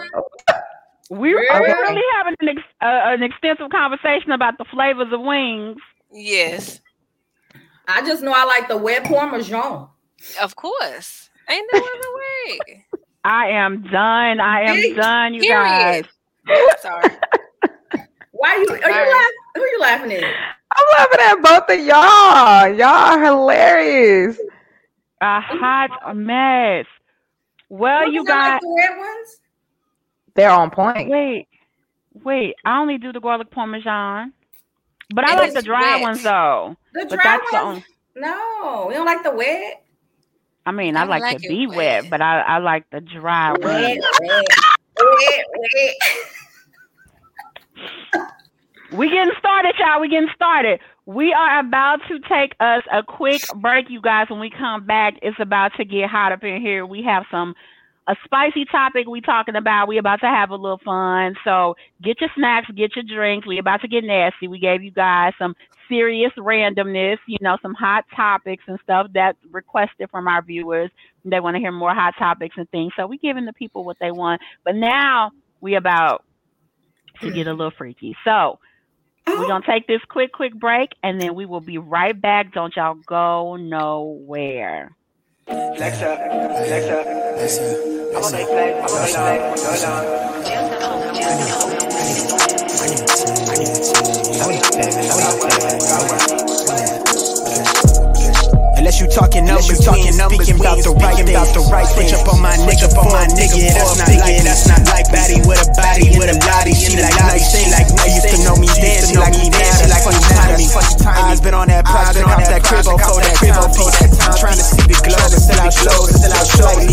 [1.08, 1.18] one.
[1.20, 1.72] We are we Really?
[1.82, 5.76] really having an, ex- uh, an extensive conversation about the flavors of wings.
[6.12, 6.80] Yes,
[7.88, 9.88] I just know I like the wet parmesan.
[10.40, 11.30] Of course.
[11.48, 12.86] Ain't no other way.
[13.24, 14.40] I am done.
[14.40, 16.04] I am done, you guys.
[16.46, 16.78] Period.
[16.80, 17.10] Sorry.
[18.32, 19.36] Why you are you laughing?
[19.54, 20.24] Who are you laughing at?
[20.72, 22.74] I'm laughing at both of y'all.
[22.74, 24.38] Y'all are hilarious.
[25.20, 25.58] A mm-hmm.
[25.58, 26.86] hot mess.
[27.68, 29.40] Well, Don't you sound like the red ones.
[30.34, 31.10] They're on point.
[31.10, 31.48] Wait,
[32.24, 32.54] wait.
[32.64, 34.32] I only do the garlic parmesan,
[35.14, 36.02] but I like the dry wet.
[36.02, 36.76] ones though.
[36.94, 37.66] The But dry that's the ones.
[37.66, 37.84] only.
[38.16, 39.82] No, we don't like the wet.
[40.70, 43.54] I mean, I I like, like to be wet, but I, I like the dry
[43.54, 44.06] Wet, ones.
[44.20, 44.44] wet,
[45.00, 45.96] wet, wet.
[48.92, 50.00] We getting started, y'all.
[50.00, 50.80] We getting started.
[51.06, 54.28] We are about to take us a quick break, you guys.
[54.30, 56.86] When we come back, it's about to get hot up in here.
[56.86, 57.54] We have some
[58.10, 59.86] a spicy topic we talking about.
[59.86, 61.36] We about to have a little fun.
[61.44, 63.46] So get your snacks, get your drinks.
[63.46, 64.48] We about to get nasty.
[64.48, 65.54] We gave you guys some
[65.88, 70.90] serious randomness, you know, some hot topics and stuff that requested from our viewers.
[71.24, 72.92] They want to hear more hot topics and things.
[72.96, 74.40] So we giving the people what they want.
[74.64, 76.24] But now we about
[77.20, 78.16] to get a little freaky.
[78.24, 78.58] So
[79.24, 82.52] we're gonna take this quick, quick break, and then we will be right back.
[82.52, 84.96] Don't y'all go nowhere.
[85.46, 87.99] Flex up, flex up, flex up.
[88.12, 89.84] I'ma make flex, hold on, hold
[97.04, 97.09] on.
[98.90, 101.30] Unless you talking numbers, You talking numbers, speaking about the right thing.
[101.30, 103.70] About the right Switch up on my nigga, up on my nigga.
[103.70, 106.74] That's not like that's not like baddie with a body with a body.
[106.74, 108.02] She like nice, she like no.
[108.10, 109.78] Used to know me then, she like me now.
[109.78, 110.66] She like funny timing.
[111.06, 114.34] Eyes been on that been off that crib, for that crib, for that time.
[114.42, 116.90] Trying to see the glow, but still out slow, still out shortly.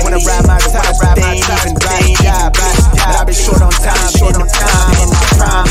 [0.00, 2.56] Wanna ride my time, but they ain't even they ain't die.
[2.56, 5.68] But I've been short on time, short on time, in the prime.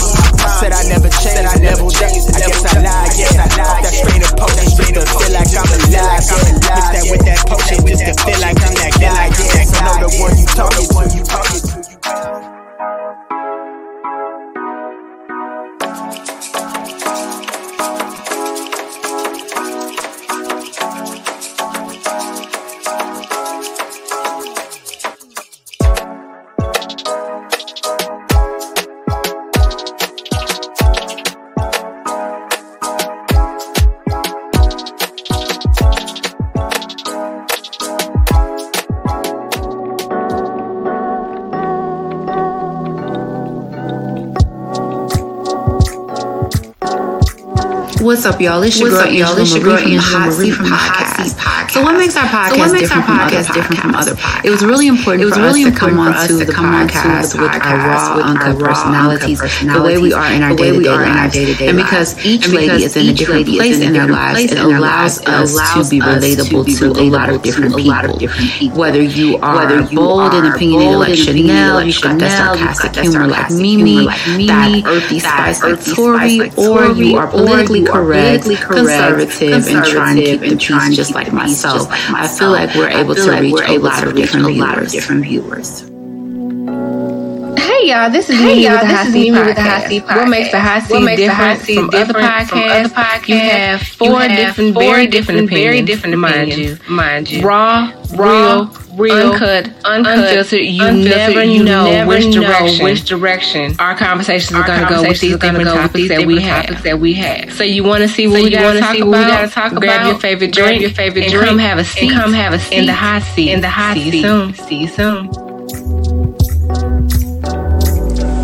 [0.61, 2.29] Said I never changed, I never changed.
[2.29, 3.81] I guess I lied, yes I lied.
[3.81, 5.91] That straight up potion, just to feel like I'm alive.
[5.91, 9.31] Yeah, mix that with that potion, just to feel like I'm that guy.
[9.31, 11.82] Yeah, so know the one you talking to, you talking to.
[48.23, 48.63] What's up, y'all?
[48.63, 49.37] It's your What's girl, up, y'all?
[49.37, 51.27] It's your girl, from the Angela Marie from the Hot.
[51.27, 51.62] Seat Podcast.
[51.73, 53.95] So, what makes our So podcast, what makes different, our from other podcast different from
[53.95, 54.45] other podcasts?
[54.45, 56.53] It was really important It was for really to important for us onto to the
[56.53, 60.31] come onto podcast the with our raw, with our personalities, uncut the way we are
[60.33, 61.35] in our we day-to-day are lives.
[61.35, 65.49] And because each lady is in a different place in their lives, it allows us
[65.73, 68.77] to be to relatable to a lot of to different a lot of people.
[68.77, 73.49] Whether you are bold and opinionated like Chanel, like you've got that sarcastic humor like
[73.49, 74.05] Mimi,
[74.45, 80.39] that earthy spice like Tori, or you are politically correct, conservative, and trying to keep
[80.39, 81.89] the peace just like peace myself.
[81.89, 84.07] just like I feel like we're able to like reach we're a able lot to
[84.09, 85.81] of reach different a lot of different viewers.
[87.57, 89.55] Hey y'all, this is Hey, Mimi y'all, with the this Hot is Seat Mimi with
[89.55, 90.15] the Hot Podcast.
[90.15, 90.87] What makes the Hot Podcast.
[90.87, 92.85] Seat What the different Hot Seat from other different from podcasts?
[92.85, 93.27] other podcasts?
[93.27, 96.79] You have You four have different, four very different different, very opinions, different mind opinions,
[96.87, 96.93] you.
[96.95, 97.41] mind you.
[97.41, 98.65] Raw, Raw, real,
[98.95, 100.59] real, uncut, uncut, unfiltered.
[100.59, 101.17] You unfiltered.
[101.35, 104.85] never You know never which know direction, which direction our conversations our are going to
[104.85, 106.65] go with conversations these gonna different go with topics these that we different have.
[106.65, 107.53] topics that we have.
[107.53, 109.27] So you want to see what So we got wanna to talk what we about?
[109.27, 110.07] gotta talk Grab about?
[110.07, 112.11] your favorite Grab drink, your favorite and drink, come have a and seat.
[112.11, 113.51] come have a seat in the hot seat.
[113.51, 114.21] in the hot See you seat.
[114.21, 114.53] soon.
[114.53, 115.29] See you soon.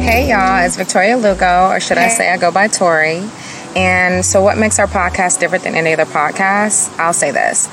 [0.01, 3.21] Hey y'all, it's Victoria Lugo, or should I say I go by Tori.
[3.75, 6.97] And so, what makes our podcast different than any other podcast?
[6.97, 7.67] I'll say this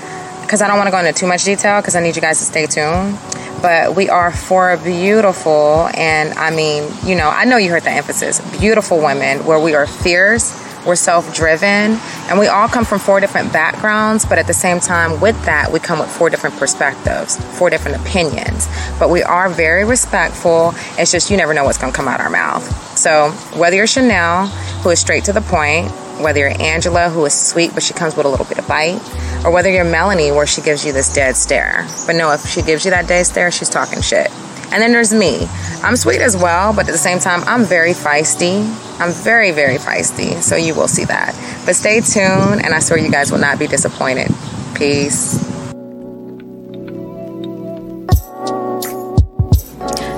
[0.46, 2.38] because I don't want to go into too much detail because I need you guys
[2.38, 3.18] to stay tuned.
[3.60, 7.90] But we are four beautiful, and I mean, you know, I know you heard the
[7.90, 10.54] emphasis beautiful women where we are fierce,
[10.86, 14.24] we're self driven, and we all come from four different backgrounds.
[14.24, 18.00] But at the same time, with that, we come with four different perspectives, four different
[18.00, 18.68] opinions.
[19.00, 20.74] But we are very respectful.
[20.96, 22.62] It's just you never know what's going to come out our mouth.
[22.96, 24.46] So, whether you're Chanel,
[24.82, 28.16] who is straight to the point, whether you're Angela, who is sweet but she comes
[28.16, 29.00] with a little bit of bite,
[29.44, 31.86] or whether you're Melanie, where she gives you this dead stare.
[32.06, 34.30] But no, if she gives you that dead stare, she's talking shit.
[34.72, 35.46] And then there's me.
[35.82, 38.66] I'm sweet as well, but at the same time, I'm very feisty.
[38.98, 40.42] I'm very, very feisty.
[40.42, 41.34] So you will see that.
[41.64, 44.28] But stay tuned, and I swear you guys will not be disappointed.
[44.74, 45.42] Peace.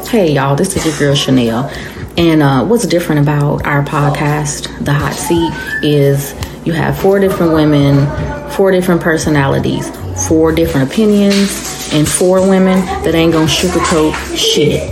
[0.08, 1.70] Hey y'all, this is your girl Chanel.
[2.18, 5.52] And uh, what's different about our podcast, The Haute Seat,
[5.84, 6.34] is
[6.66, 9.88] you have four different women, four different personalities,
[10.26, 14.82] four different opinions, and four women that ain't gonna sugarcoat shit.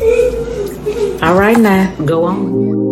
[1.20, 2.85] All right, now, go on.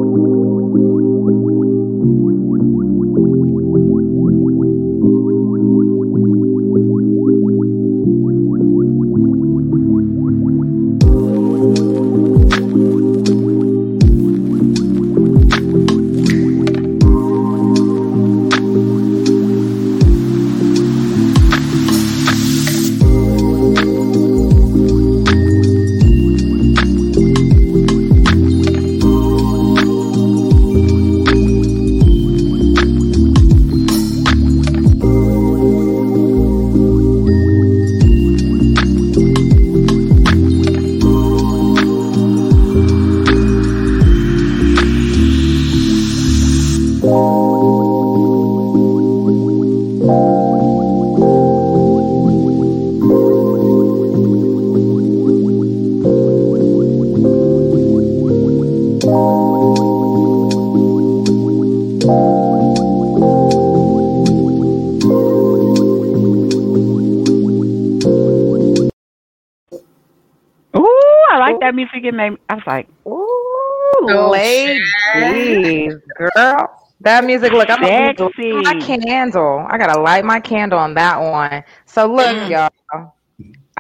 [77.05, 78.29] That music, look, I'm gonna Sexy.
[78.65, 78.75] light my
[79.09, 79.67] candle.
[79.71, 81.65] I gotta light my candle on that one.
[81.87, 82.49] So look, Mm.
[82.49, 82.71] y'all.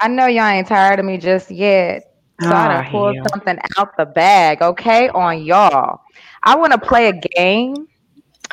[0.01, 2.03] I know y'all ain't tired of me just yet.
[2.41, 3.33] So I Aw, done pulled hell.
[3.33, 6.01] something out the bag, okay, on y'all.
[6.43, 7.87] I want to play a game.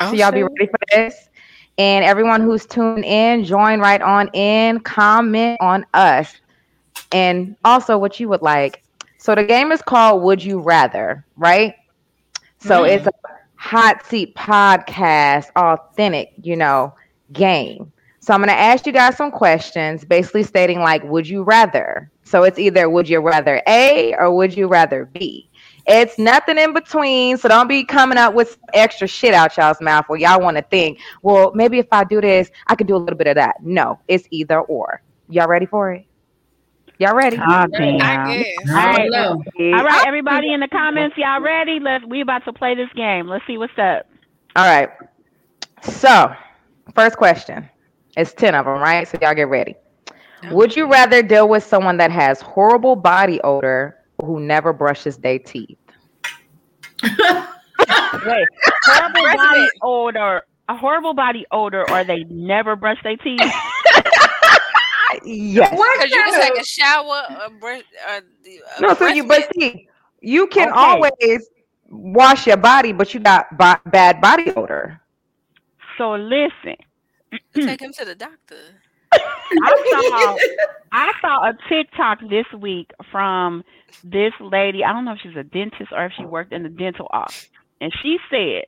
[0.02, 1.28] So y'all be ready for this.
[1.78, 6.40] And everyone who's tuned in, join right on in, comment on us,
[7.12, 8.82] and also what you would like.
[9.18, 11.74] So the game is called Would You Rather, right?
[12.58, 13.04] So Mm.
[13.04, 13.10] it's a
[13.62, 16.92] hot seat podcast, authentic, you know,
[17.32, 17.92] game.
[18.18, 22.10] So I'm gonna ask you guys some questions, basically stating like, would you rather?
[22.24, 25.48] So it's either would you rather A or would you rather B?
[25.86, 27.38] It's nothing in between.
[27.38, 30.64] So don't be coming up with extra shit out y'all's mouth where y'all want to
[30.64, 33.62] think, well, maybe if I do this, I could do a little bit of that.
[33.62, 35.02] No, it's either or.
[35.28, 36.04] Y'all ready for it?
[37.02, 37.36] Y'all ready?
[37.36, 38.00] Oh, damn.
[38.00, 38.46] I guess.
[38.68, 39.10] All right.
[39.12, 41.80] All right, everybody in the comments, y'all ready?
[41.80, 42.04] Let's.
[42.04, 43.26] We about to play this game.
[43.26, 44.06] Let's see what's up.
[44.54, 44.88] All right.
[45.82, 46.32] So,
[46.94, 47.68] first question.
[48.16, 49.08] It's 10 of them, right?
[49.08, 49.74] So, y'all get ready.
[50.52, 55.40] Would you rather deal with someone that has horrible body odor who never brushes their
[55.40, 55.78] teeth?
[57.02, 58.48] Wait,
[58.84, 60.42] horrible body odor.
[60.68, 63.40] A horrible body odor, or they never brush their teeth.
[65.24, 65.70] Yes.
[65.70, 67.82] Because you can take a shower or brush.
[68.08, 69.88] Or, the- uh, No, so you, but see,
[70.20, 70.78] you can Okay.
[70.78, 71.48] always
[71.88, 75.00] wash your body, but you got bo- bad body odor.
[75.98, 76.76] So listen,
[77.54, 78.56] take him to the doctor.
[79.12, 80.36] I saw
[80.92, 83.62] I saw a TikTok this week from
[84.02, 84.82] this lady.
[84.84, 87.48] I don't know if she's a dentist or if she worked in the dental office,
[87.80, 88.64] and she said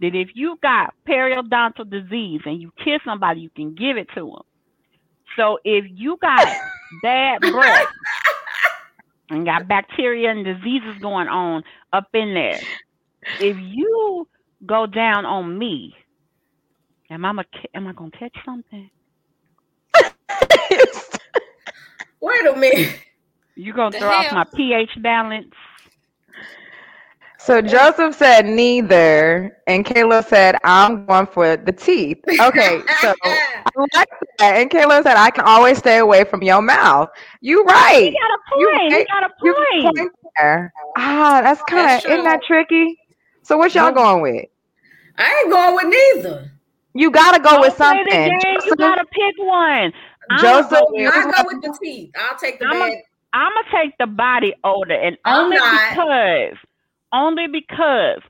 [0.00, 4.20] that if you got periodontal disease and you kiss somebody, you can give it to
[4.22, 4.42] them.
[5.38, 6.46] So if you got
[7.02, 7.86] bad breath
[9.30, 12.60] and got bacteria and diseases going on up in there,
[13.40, 14.26] if you
[14.66, 15.94] go down on me,
[17.08, 17.30] am I
[17.72, 18.90] am I gonna catch something?
[22.20, 22.98] Wait a minute.
[23.54, 25.54] You gonna The throw off my pH balance?
[27.40, 32.18] So Joseph said neither, and Kayla said I'm going for the teeth.
[32.28, 34.08] Okay, so I like
[34.38, 34.56] that.
[34.56, 37.08] And Kayla said I can always stay away from your mouth.
[37.40, 38.12] You right.
[38.12, 38.90] You got a point.
[38.90, 39.06] You, right.
[39.06, 39.96] got a You point.
[39.96, 40.72] point there.
[40.96, 42.98] Ah, that's kind of isn't that tricky?
[43.42, 44.44] So what y'all going with?
[45.16, 46.50] I ain't going with neither.
[46.94, 48.04] You gotta go Don't with something.
[48.06, 48.58] game.
[48.66, 49.92] You gotta pick one.
[50.38, 52.10] Joseph, I'ma go with- I is go with the teeth.
[52.18, 52.90] I'll take the I'm bad.
[52.90, 55.90] a, I'm gonna take the body odor, and I'm only not.
[55.90, 56.56] because,
[57.12, 58.20] only because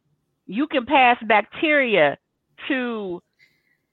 [0.47, 2.17] you can pass bacteria
[2.69, 3.23] to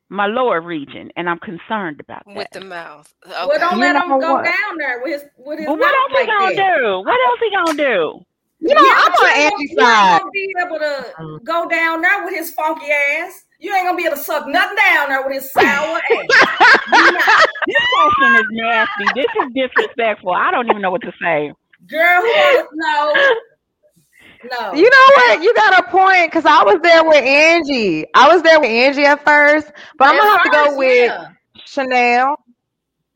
[0.09, 2.35] my lower region, and I'm concerned about that.
[2.35, 3.11] With the mouth.
[3.27, 4.43] Well, don't You let him go what?
[4.45, 6.77] down there with his with his But what mouth else he like gonna that.
[6.77, 6.99] do?
[6.99, 8.25] What else he gonna do?
[8.59, 10.21] You know, Yeah, I'm on ain't gonna- side.
[10.21, 13.43] You ain't gonna be able to go down there with his funky ass.
[13.59, 16.01] You ain't gonna be able to suck nothing down there with his sour ass.
[16.09, 17.49] You not.
[17.67, 19.05] This question is nasty.
[19.15, 20.31] This is disrespectful.
[20.31, 21.51] I don't even know what to say.
[21.87, 23.13] Girl, who wanna no.
[24.51, 24.73] No.
[24.73, 25.41] You know what?
[25.41, 28.05] You got a point because I was there with Angie.
[28.13, 31.29] I was there with Angie at first, but I'm gonna have to go with yeah.
[31.65, 32.37] Chanel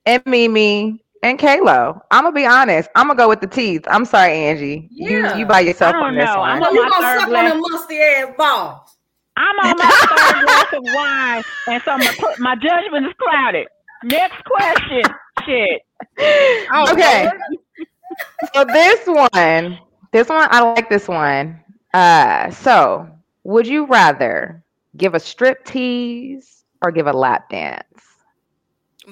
[0.05, 2.01] and Mimi and Kalo.
[2.11, 2.89] I'm gonna be honest.
[2.95, 3.85] I'm gonna go with the teeth.
[3.89, 4.87] I'm sorry, Angie.
[4.91, 5.33] Yeah.
[5.33, 6.39] You you by yourself I don't on this know.
[6.39, 6.49] one.
[6.49, 7.51] I'm on you gonna third suck on glass.
[7.51, 8.97] them musty ass balls.
[9.37, 13.67] I'm on my third glass of wine, and so my my judgment is clouded.
[14.03, 15.03] Next question.
[15.45, 15.81] Shit.
[16.71, 17.29] Oh, okay.
[18.53, 19.79] so this one,
[20.11, 21.59] this one, I like this one.
[21.93, 23.07] Uh, so
[23.43, 24.63] would you rather
[24.97, 27.83] give a strip tease or give a lap dance?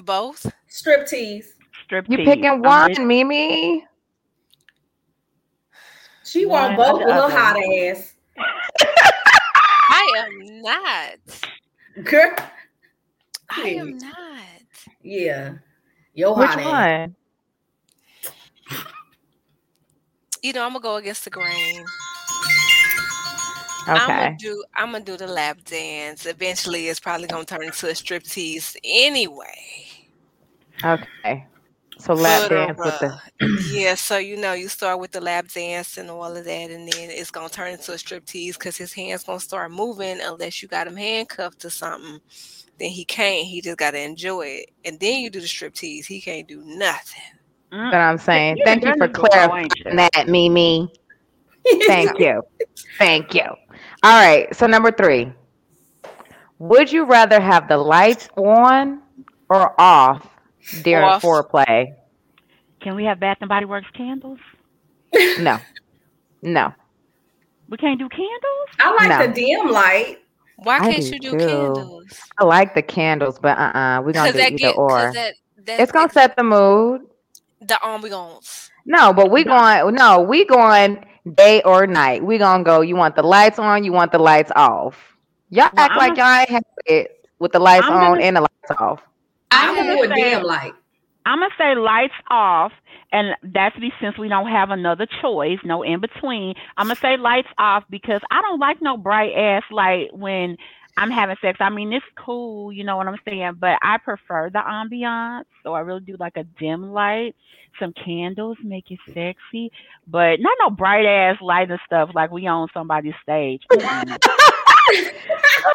[0.04, 0.52] Both.
[0.68, 1.54] Strip tease.
[1.84, 2.26] Strip You tease.
[2.26, 3.84] picking one, with- Mimi?
[6.24, 8.14] She One want both or with the her hot ass.
[9.90, 12.04] I am not.
[12.04, 12.34] Girl.
[13.50, 14.14] I am not.
[15.02, 15.54] Yeah.
[16.12, 16.66] Your Which hot ass.
[16.66, 17.14] one?
[20.42, 21.84] You know, I'm gonna go against the grain.
[23.94, 24.16] I'm Okay.
[24.16, 24.64] gonna do.
[24.76, 26.26] I'm gonna do the lap dance.
[26.26, 29.56] Eventually, it's probably gonna turn into a strip tease anyway.
[30.84, 31.46] Okay.
[31.98, 33.18] So lap dance with the uh,
[33.56, 36.88] Yeah, so you know, you start with the lap dance and all of that, and
[36.88, 40.62] then it's gonna turn into a strip tease because his hands gonna start moving unless
[40.62, 42.20] you got him handcuffed to something.
[42.78, 43.46] Then he can't.
[43.46, 46.06] He just gotta enjoy it, and then you do the strip tease.
[46.06, 47.37] He can't do nothing.
[47.70, 48.58] That I'm saying.
[48.58, 50.92] You Thank you for this before, clarifying that, Mimi.
[51.86, 52.42] Thank you.
[52.98, 53.42] Thank you.
[53.42, 54.54] All right.
[54.54, 55.32] So number three.
[56.58, 59.00] Would you rather have the lights on
[59.48, 60.28] or off
[60.82, 61.22] during Off.
[61.22, 61.86] foreplay?
[62.80, 64.38] Can we have Bath and Body Works candles?
[65.38, 65.58] No.
[66.42, 66.72] No.
[67.68, 68.68] We can't do candles.
[68.78, 69.26] I like No.
[69.26, 70.18] the dim light.
[70.56, 71.38] Why can't do you do too.
[71.46, 72.04] candles?
[72.38, 74.76] I like the candles, but uh uh we are gonna Cause do that either get,
[74.76, 75.12] or.
[75.12, 77.02] that that It's gonna set the mood.
[77.60, 78.70] The ambiance.
[78.86, 81.04] No, but we going no, we going
[81.34, 82.24] day or night.
[82.24, 82.80] We gonna go.
[82.80, 83.84] You want the lights on?
[83.84, 84.96] You want the lights off?
[85.50, 88.00] Y'all Well, act I'm like a- y'all ain't have it with the lights I'm on
[88.14, 89.00] gonna- and the lights off.
[89.50, 90.72] I'm gonna gonna do a say- dim light.
[91.26, 92.72] I'm gonna say lights off,
[93.12, 96.54] and that's be since we don't have another choice, no in between.
[96.78, 100.56] I'm gonna say lights off because I don't like no bright ass light when
[100.98, 101.58] I'm having sex.
[101.60, 105.72] I mean, it's cool, you know what I'm saying, but I prefer the ambiance, so
[105.72, 107.36] I really do like a dim light.
[107.78, 109.70] Some candles make it sexy,
[110.08, 113.62] but not no bright ass light and stuff like we on somebody's stage.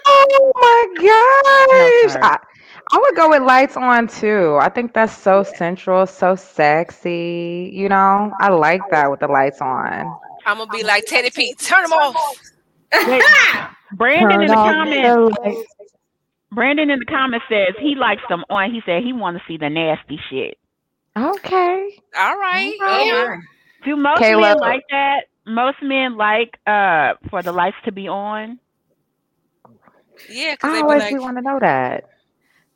[0.05, 2.13] Oh my gosh.
[2.13, 2.19] sir.
[2.23, 2.39] I,
[2.91, 4.57] I would go with lights on too.
[4.59, 7.69] I think that's so sensual, so sexy.
[7.71, 10.17] You know, I like that with the lights on.
[10.45, 12.35] I'm gonna be like Teddy P, Turn them off.
[13.99, 15.69] Wait, Brandon in the comments.
[16.51, 18.71] Brandon in the comments says he likes them on.
[18.71, 20.57] He said he want to see the nasty shit.
[21.17, 21.99] Okay.
[22.17, 22.77] All right.
[22.81, 23.37] Oh yeah.
[23.85, 25.25] Do most Kayla- men like that?
[25.45, 28.59] Most men like uh for the lights to be on.
[30.29, 32.05] Yeah, because I always like, do want to know that.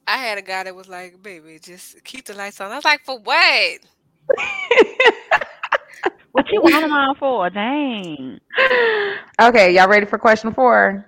[0.08, 2.72] I had a guy that was like, baby, just keep the lights on.
[2.72, 3.80] I was like, for what?
[6.32, 7.50] What you want them on for?
[7.50, 8.40] Dang.
[9.42, 11.06] Okay, y'all ready for question four?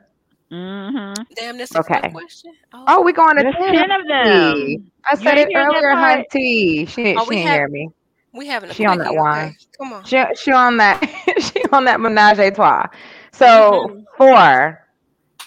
[0.52, 1.22] Mm-hmm.
[1.36, 2.10] Damn, this is a Okay.
[2.10, 2.54] question.
[2.74, 3.92] Oh, Oh, we going to There's 10.
[3.92, 4.92] of them.
[5.06, 6.26] I said it earlier, part?
[6.32, 6.88] Hunty.
[6.90, 7.90] She, didn't- Oh, she didn't have- hear me.
[8.34, 9.56] we having a She on that quickie, wine.
[9.78, 10.04] Come on.
[10.06, 11.00] She, she on that
[11.40, 12.86] she on that menage a trois.
[13.32, 14.00] So Mm-hmm.
[14.18, 14.80] four,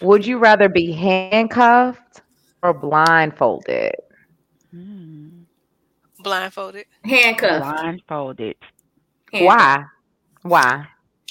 [0.03, 2.23] would you rather be handcuffed
[2.63, 3.93] or blindfolded?
[6.21, 6.85] Blindfolded.
[7.05, 7.65] Handcuffed.
[7.83, 8.55] Blindfolded.
[9.39, 9.85] Why?
[10.43, 10.87] Why?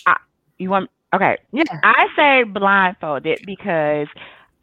[0.05, 0.15] I,
[0.57, 1.37] You want okay.
[1.51, 1.81] Yeah.
[1.83, 4.07] I say blindfolded because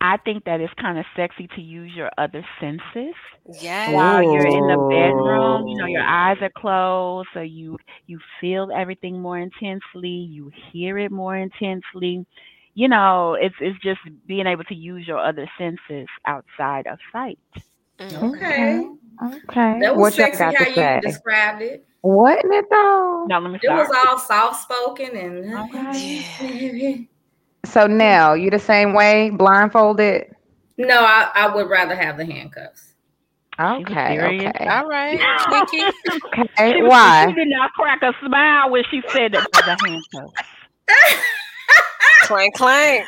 [0.00, 3.14] I think that it's kind of sexy to use your other senses
[3.60, 3.84] Yeah.
[3.84, 5.66] while you're in the bedroom.
[5.66, 10.08] You know, your eyes are closed, so you you feel everything more intensely.
[10.08, 12.26] You hear it more intensely.
[12.74, 17.38] You know, it's it's just being able to use your other senses outside of sight.
[17.98, 18.22] Mm.
[18.34, 18.86] Okay.
[19.22, 19.80] Okay.
[19.80, 21.00] That was what sexy how you say?
[21.02, 21.84] described it.
[22.02, 23.24] Wasn't it though?
[23.28, 26.96] Now let me It was all soft spoken and uh,
[27.64, 30.26] So now you the same way, blindfolded?
[30.76, 32.92] no, I, I would rather have the handcuffs.
[33.58, 34.66] Okay, okay.
[34.68, 35.18] All right.
[36.38, 37.26] Okay, She, why?
[37.26, 40.32] she did not crack a smile when she said that to the handcuffs.
[42.22, 43.04] clank clank.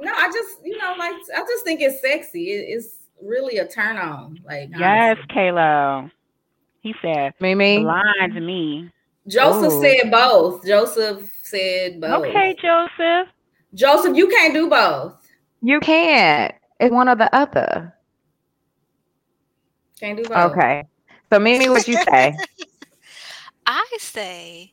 [0.00, 2.50] No, I just you know like I just think it's sexy.
[2.52, 4.40] It, it's really a turn on.
[4.44, 5.34] Like Yes, honestly.
[5.34, 6.10] Kayla.
[6.80, 7.80] He said Mimi?
[7.80, 8.90] blinds me.
[9.28, 9.80] Joseph Ooh.
[9.82, 10.66] said both.
[10.66, 12.26] Joseph said both.
[12.26, 13.28] Okay, Joseph.
[13.74, 15.14] Joseph, you can't do both.
[15.62, 16.54] You can't.
[16.80, 17.94] It's one or the other.
[20.00, 20.52] Can't do both.
[20.52, 20.84] Okay.
[21.32, 22.36] So Mimi, what you say?
[23.66, 24.72] I say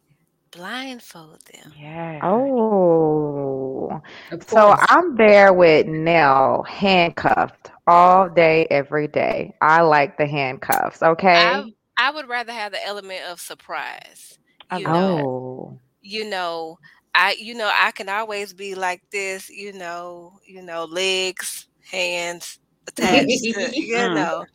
[0.52, 1.72] blindfold them.
[1.80, 2.20] Yeah.
[2.24, 4.02] Oh.
[4.48, 4.76] So.
[4.90, 9.56] I'm there with Nell handcuffed all day, every day.
[9.62, 11.02] I like the handcuffs.
[11.02, 11.34] Okay.
[11.34, 14.38] I I would rather have the element of surprise.
[14.70, 15.80] You know, oh.
[16.02, 16.80] you know,
[17.16, 22.60] I you know, I can always be like this, you know, you know, legs, hands
[22.88, 24.14] attached to, you Mm.
[24.14, 24.46] know.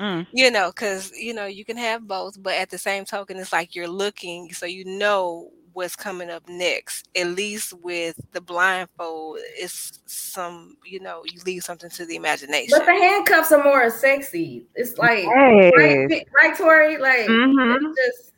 [0.00, 0.26] Mm.
[0.32, 3.52] You know, because you know you can have both, but at the same token, it's
[3.52, 7.08] like you're looking, so you know what's coming up next.
[7.16, 12.70] At least with the blindfold, it's some, you know, you leave something to the imagination.
[12.78, 14.66] But the handcuffs are more sexy.
[14.74, 15.72] It's like Yes.
[15.76, 16.96] right, right, Tori?
[16.98, 17.76] Like Mhm.
[17.76, 18.32] it's just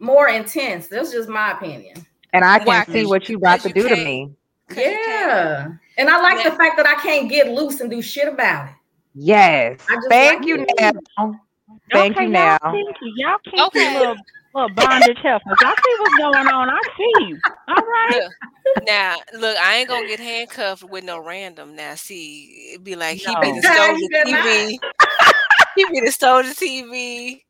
[0.00, 0.88] more intense.
[0.88, 2.06] That's just my opinion.
[2.32, 2.84] And I can Why?
[2.84, 4.30] see 'Cause what you- you about 'cause to you do to can't- me.
[4.68, 5.68] 'Cause you can't- Yeah.
[5.96, 6.50] And I like Yeah.
[6.50, 8.74] the fact that I can't get loose and do shit about it.
[9.14, 9.80] Yes.
[10.08, 10.70] Thank like you, it.
[10.78, 10.92] Nell.
[11.92, 12.58] Thank okay, you, y'all Nell.
[12.62, 13.12] Thank you.
[13.16, 14.14] Y'all keep Okay.
[14.54, 15.58] Your little, little bondage heifers.
[15.62, 16.68] I see what's going on.
[16.70, 17.40] I see you.
[17.68, 18.22] All right.
[18.22, 18.32] Look,
[18.86, 21.76] now, look, I ain't gonna get handcuffed with no random.
[21.76, 23.40] Now, see, it'd be like he No.
[23.40, 24.18] be the stole You the.
[24.24, 24.78] TV.
[25.74, 27.42] he be the stole the TV.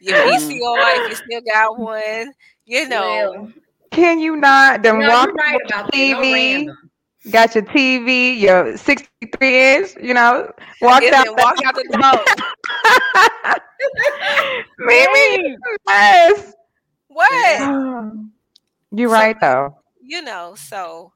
[0.00, 0.22] Your mm.
[0.22, 2.32] VCR, if you still got one,
[2.64, 3.50] you know.
[3.90, 4.82] Can you not?
[4.82, 6.06] Then No, walk you're right with about your.
[6.08, 6.32] No TV.
[6.32, 6.90] random.
[7.30, 10.50] Got your TV, your 63 inch, you know,
[10.80, 12.24] walked And out, walk out the door.
[14.78, 15.56] Maybe
[15.88, 16.54] yes.
[17.08, 18.12] What?
[18.94, 19.76] You're right though.
[20.00, 21.12] You know, so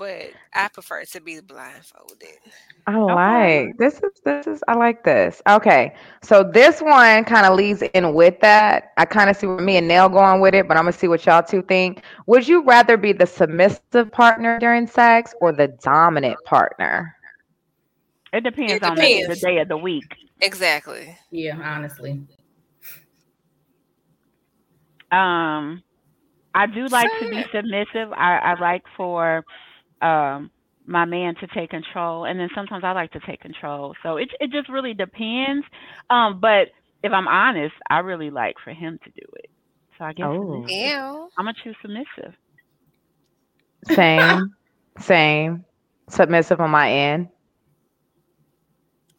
[0.00, 2.38] but I prefer to be blindfolded.
[2.86, 5.42] I like this is this is I like this.
[5.46, 5.94] Okay.
[6.22, 8.92] So this one kind of leads in with that.
[8.96, 11.06] I kind of see where me and Nell going with it, but I'm gonna see
[11.06, 12.02] what y'all two think.
[12.26, 17.14] Would you rather be the submissive partner during sex or the dominant partner?
[18.32, 20.16] It depends It on the, the day of the week.
[20.40, 21.14] Exactly.
[21.30, 22.22] Yeah, honestly.
[25.12, 25.82] Um,
[26.54, 28.12] I do like to be submissive.
[28.12, 29.44] I, I like for
[30.02, 30.50] um
[30.86, 33.94] my man to take control, and then sometimes I like to take control.
[34.02, 35.66] So it it just really depends.
[36.10, 36.68] Um, but
[37.02, 39.50] if I'm honest, I really like for him to do it.
[39.98, 40.40] So I guess Oh.
[40.40, 40.92] submissive.
[40.92, 41.30] Ew.
[41.36, 42.34] I'm gonna choose submissive.
[43.84, 44.54] Same,
[44.98, 45.64] same.
[46.08, 47.28] Submissive on my end.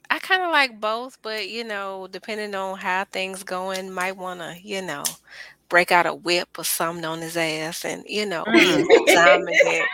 [0.09, 4.39] I kind of like both, but you know, depending on how things going, might want
[4.41, 5.17] to, you know,
[5.69, 8.83] break out a whip or something on his ass, and you know, Mm.
[8.91, 9.89] examine it.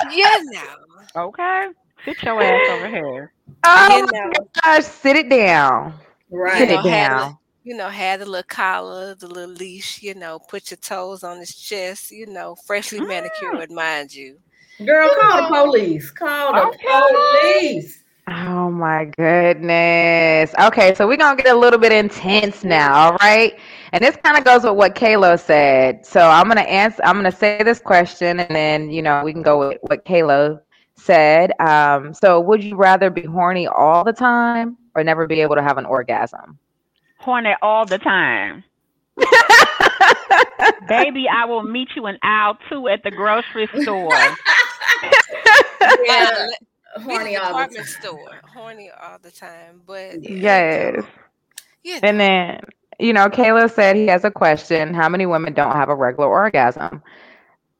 [0.00, 0.76] You know,
[1.16, 1.68] Okay,
[2.04, 3.32] sit your ass over here.
[3.64, 5.94] Oh you my know, gosh, sit it down.
[6.30, 6.58] Right.
[6.58, 7.16] Sit you it know, have down.
[7.16, 10.02] the, you know, had the little collar, the little leash.
[10.02, 12.10] You know, put your toes on his chest.
[12.10, 13.08] You know, freshly Mm.
[13.08, 14.38] manicured, mind you.
[14.84, 16.10] Girl, call the police.
[16.10, 16.88] Call the Okay.
[17.42, 18.01] police.
[18.28, 20.54] Oh my goodness.
[20.60, 23.58] Okay, so we're gonna get a little bit intense now, all right?
[23.92, 26.06] And this kind of goes with what Kayla said.
[26.06, 29.42] So I'm gonna answer I'm gonna say this question and then you know we can
[29.42, 30.60] go with what Kayla
[30.94, 31.52] said.
[31.60, 35.62] Um, so would you rather be horny all the time or never be able to
[35.62, 36.58] have an orgasm?
[37.18, 38.62] Horny all the time.
[40.88, 44.10] Baby, I will meet you in aisle two at the grocery store.
[46.04, 46.54] Yeah, be
[46.96, 47.86] Horny all the department time.
[47.86, 49.82] store, horny all the time.
[49.86, 51.04] But Yes.
[51.82, 52.60] you know, And then,
[52.98, 54.94] you know, Kayla said he has a question.
[54.94, 57.02] How many women don't have a regular orgasm?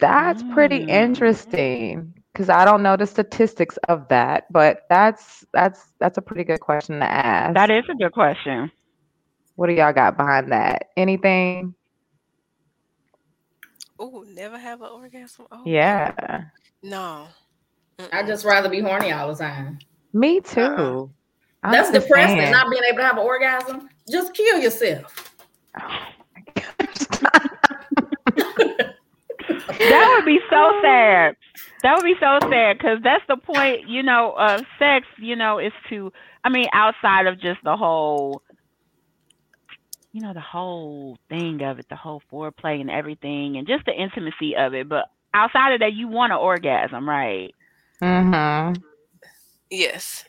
[0.01, 0.89] That's pretty Mm.
[0.89, 6.45] interesting because I don't know the statistics of that, but that's that's that's a pretty
[6.45, 7.55] good question to ask.
[7.55, 8.71] That is a good question.
[9.57, 10.89] What do y'all got behind that?
[10.97, 11.75] Anything?
[13.99, 15.47] oh, never have an orgasm.
[15.51, 16.45] Oh, Yeah.
[16.83, 17.29] no.
[18.13, 19.79] I just rather be horny all the time.
[20.13, 20.77] Me Uh-uh.
[20.77, 21.11] too.
[21.63, 22.39] That's depressing.
[22.39, 22.51] saying.
[22.51, 23.89] Not being able to have an orgasm.
[24.11, 25.37] Just kill yourself.
[29.79, 31.37] That would be so sad.
[31.83, 35.59] That would be so sad because that's the point, you know, of sex, you know,
[35.59, 36.13] is to,
[36.45, 38.43] I mean, outside of just the whole,
[40.13, 43.93] you know, the whole thing of it, the whole foreplay and everything, and just the
[43.93, 44.89] intimacy of it.
[44.89, 47.55] But outside of that, you want an orgasm, right?
[48.03, 48.83] Mm-hmm.
[49.71, 50.25] Yes.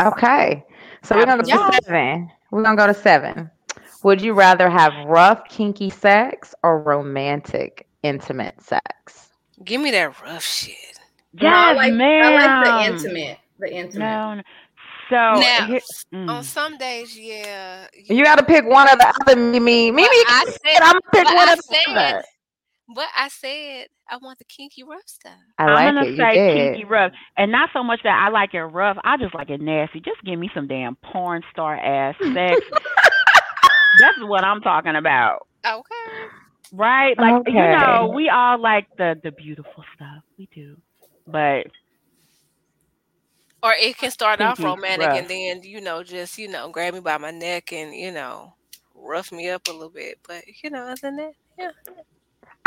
[0.00, 0.64] Okay.
[1.02, 1.70] So we're gonna go Yeah.
[1.70, 2.30] to seven.
[2.50, 3.50] We're gonna go to seven.
[4.02, 9.30] Would you rather have rough, kinky sex or romantic, intimate sex?
[9.64, 10.74] Give me that rough shit.
[11.34, 13.38] No, I Yes, like, I like the intimate.
[13.58, 14.04] The intimate.
[14.04, 14.42] No, no.
[15.10, 15.80] So Now, here-
[16.12, 16.44] On mm.
[16.44, 17.86] some days, yeah.
[18.04, 19.90] You got to pick one or the other, Mimi.
[19.90, 22.24] Mimi, I said, I'm gonna pick one I or the said, other.
[22.88, 25.32] But I said I want the kinky rough stuff.
[25.58, 26.14] I I'm gonna it.
[26.16, 26.48] You say did.
[26.52, 28.96] kinky rough, and not so much that I like it rough.
[29.04, 30.00] I just like it nasty.
[30.00, 32.60] Just give me some damn porn star ass sex.
[33.94, 36.28] That's what I'm talking about, Okay.
[36.72, 37.18] right?
[37.18, 40.22] Like you know, we all like the the beautiful stuff.
[40.38, 40.76] We do,
[41.26, 41.66] but
[43.62, 45.14] Or it can start off romantic rough.
[45.14, 48.54] and then, you know, just, you know, grab me by my neck and, you know,
[48.94, 50.18] rough me up a little bit.
[50.26, 51.70] But, you know, other than that, yeah.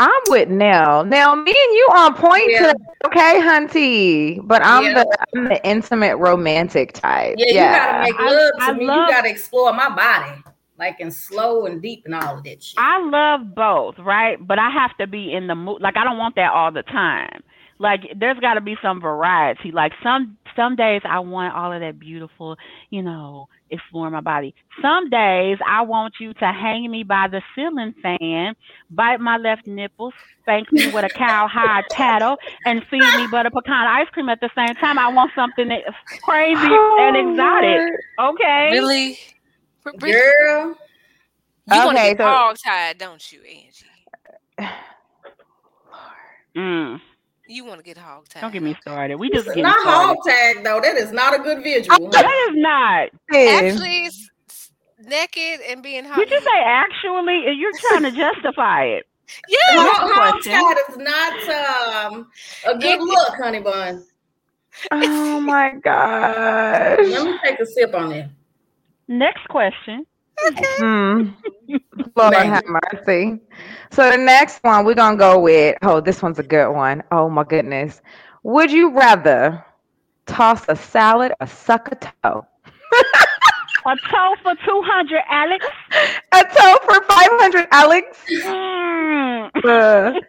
[0.00, 1.04] I'm with Nell.
[1.04, 2.58] Now, me and you on point Yeah.
[2.72, 4.40] today, okay, Hunty?
[4.46, 4.94] But I'm Yeah.
[5.04, 7.34] the I'm the intimate romantic type.
[7.38, 8.84] Yeah, Yeah, you gotta make I- love to I me.
[8.86, 10.42] love- you gotta explore my body,
[10.78, 12.78] like and slow and deep and all of that shit.
[12.78, 14.36] I love both, right?
[14.46, 15.82] But I have to be in the mood.
[15.82, 17.42] Like I don't want that all the time.
[17.80, 19.72] Like there's got to be some variety.
[19.72, 22.56] Like some some days I want all of that beautiful,
[22.90, 24.54] you know, exploring my body.
[24.82, 28.54] Some days I want you to hang me by the ceiling fan,
[28.90, 30.12] bite my left nipple,
[30.42, 34.50] spank me with a cowhide paddle, and feed me butter pecan ice cream at the
[34.54, 34.98] same time.
[34.98, 35.84] I want something that's
[36.22, 37.80] crazy and exotic.
[38.20, 38.68] Okay.
[38.72, 39.18] Really?
[39.86, 40.12] R- really?
[40.12, 40.76] Girl,
[41.70, 44.72] You want to Okay, get so- hog tied, don't you, Angie?
[46.56, 47.00] Mm.
[47.48, 48.40] You want to get hog tied.
[48.42, 49.16] Don't get me started.
[49.16, 50.80] We just getting not hog tag though.
[50.80, 52.10] That is not a good visual.
[52.10, 53.08] That is not.
[53.32, 54.70] Actually, s- s-
[55.00, 56.18] naked and being hot.
[56.18, 57.44] Did you say actually?
[57.56, 59.06] You're trying to justify it.
[59.48, 59.58] Yeah.
[59.70, 60.54] Hog, hog question.
[60.88, 62.28] is not um,
[62.66, 64.02] a good look, honey bun.
[64.90, 66.98] Oh my gosh.
[67.02, 68.28] Let me take a sip on it.
[69.06, 70.06] Next question.
[70.78, 71.30] Hmm.
[72.16, 73.40] Lord have mercy.
[73.90, 75.76] So the next one we're gonna go with.
[75.82, 77.02] Oh, this one's a good one.
[77.10, 78.00] Oh my goodness.
[78.42, 79.64] Would you rather
[80.26, 82.46] toss a salad or suck a toe?
[83.86, 85.66] A toe for two hundred, Alex.
[86.32, 88.18] A toe for five hundred, Alex.
[88.44, 89.50] Mm.
[89.64, 90.20] Uh,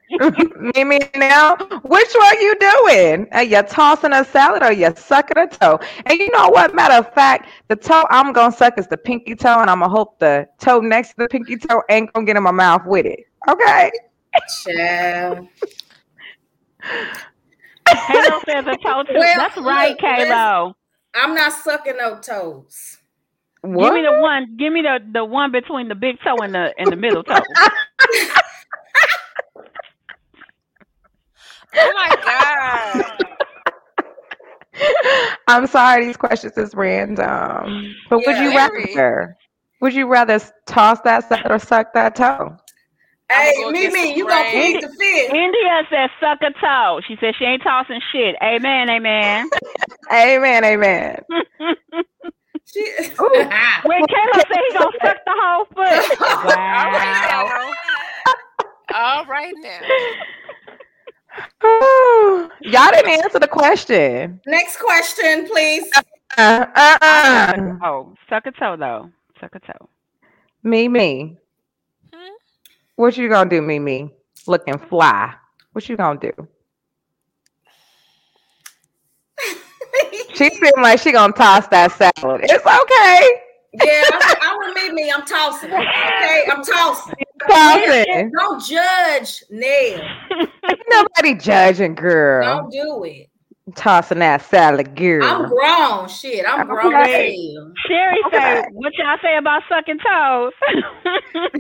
[0.76, 3.28] Mimi, now which one are you doing?
[3.32, 5.80] Are you tossing a salad or you sucking a toe?
[6.06, 6.76] And you know what?
[6.76, 9.92] Matter of fact, the toe I'm gonna suck is the pinky toe, and I'm gonna
[9.92, 13.06] hope the toe next to the pinky toe ain't gonna get in my mouth with
[13.06, 13.20] it.
[13.50, 13.92] Okay.
[14.64, 15.48] Child.
[17.86, 19.16] Kalo says a toe too.
[19.16, 20.76] Well, That's right, look, Kalo.
[21.16, 22.99] I'm not sucking no toes.
[23.64, 24.58] Give me the one.
[24.60, 27.60] Give me the the one between the big toe and the and the middle toe.
[31.78, 33.38] Oh my god.
[35.48, 37.96] I'm sorry, these questions is random.
[38.10, 38.58] But would you Yeah.
[38.96, 39.38] rather?
[39.82, 42.58] Would you rather toss that salad or suck that toe?
[43.32, 44.52] Hey, go me, me, you gonna brain.
[44.52, 45.34] plead the fifth?
[45.34, 47.02] India says suck a toe.
[47.08, 48.36] She said she ain't tossing shit.
[48.44, 49.52] Amen, amen.
[50.12, 51.22] Amen, amen.
[52.72, 52.82] She,
[53.18, 56.22] When Kalo said he gonna suck the whole foot.
[56.22, 56.92] All Wow.
[56.94, 58.96] right now.
[58.96, 59.82] All right now.
[61.66, 64.40] Ooh, Y'all didn't answer the question.
[64.46, 65.90] Next question, please.
[66.38, 67.54] Uh, uh, uh.
[67.84, 69.10] Oh, suck a toe though.
[69.40, 69.90] Suck a toe.
[70.64, 71.38] Me, me.
[72.14, 72.34] Hmm?
[72.96, 74.12] What you gonna do, me, me?
[74.48, 75.34] Looking fly.
[75.74, 76.32] What you gonna do?
[80.40, 82.40] She feeling like she gonna toss that salad.
[82.46, 83.42] It's okay.
[83.74, 85.12] Yeah, I'm, I'm with me, me.
[85.12, 85.70] I'm tossing.
[85.70, 87.14] Okay, I'm tossing.
[87.50, 88.32] Tossing.
[88.38, 90.02] Don't judge, Nell.
[90.70, 92.46] Ain't nobody judging, girl.
[92.46, 93.30] Don't do it.
[93.76, 95.24] Tossing that salad, girl.
[95.26, 96.08] I'm grown.
[96.08, 96.96] Shit, I'm grown.
[96.96, 97.54] Okay.
[97.88, 98.38] Sherry Okay.
[98.38, 100.54] said, "What y'all say about sucking toes?"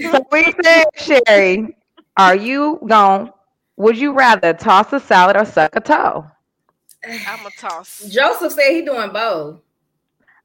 [0.11, 1.75] So we said, Sherry,
[2.15, 3.29] are you going?
[3.75, 6.25] Would you rather toss a salad or suck a toe?
[7.03, 8.09] I'm a toss.
[8.09, 9.59] Joseph said he doing both.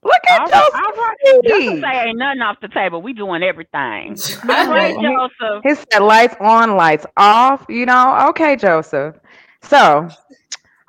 [0.02, 0.74] Look at All right, Joseph.
[0.74, 1.42] all right.
[1.42, 1.48] P.
[1.48, 3.00] Joseph say ain't nothing off the table.
[3.00, 4.18] We doing everything.
[4.48, 5.62] All right, Joseph.
[5.62, 7.64] He said lights on, lights off.
[7.70, 9.16] You know, okay, Joseph.
[9.62, 10.08] So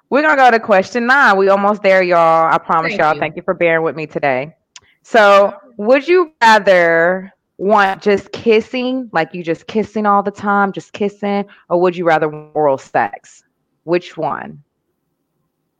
[0.09, 1.37] we're gonna go to question nine.
[1.37, 2.53] We almost there, y'all.
[2.53, 3.13] I promise Thank y'all.
[3.13, 3.19] you.
[3.21, 4.53] Thank you for bearing with me today.
[5.01, 10.91] So, would you rather want just kissing, like you just kissing all the time, just
[10.91, 13.43] kissing, or would you rather oral sex?
[13.83, 14.61] Which one?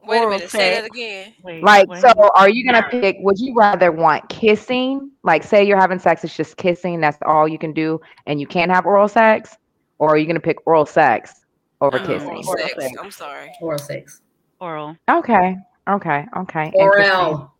[0.07, 0.49] Wait a Oral minute.
[0.49, 1.33] Say that again.
[1.43, 2.01] Wait, Like, wait.
[2.01, 3.17] so are you gonna pick?
[3.21, 5.11] Would you rather want kissing?
[5.23, 6.99] Like, say you're having sex, it's just kissing.
[7.01, 9.55] That's all you can do, and you can't have oral sex,
[9.99, 11.33] or are you gonna pick oral sex
[11.81, 12.29] over Uh, kissing?
[12.29, 12.73] oral Oral sex.
[12.83, 12.97] sex.
[13.01, 13.51] I'm sorry.
[13.61, 14.21] Oral sex.
[14.59, 14.95] oral?
[15.09, 15.55] Okay,
[15.89, 16.71] okay, okay.
[16.75, 17.51] Oral.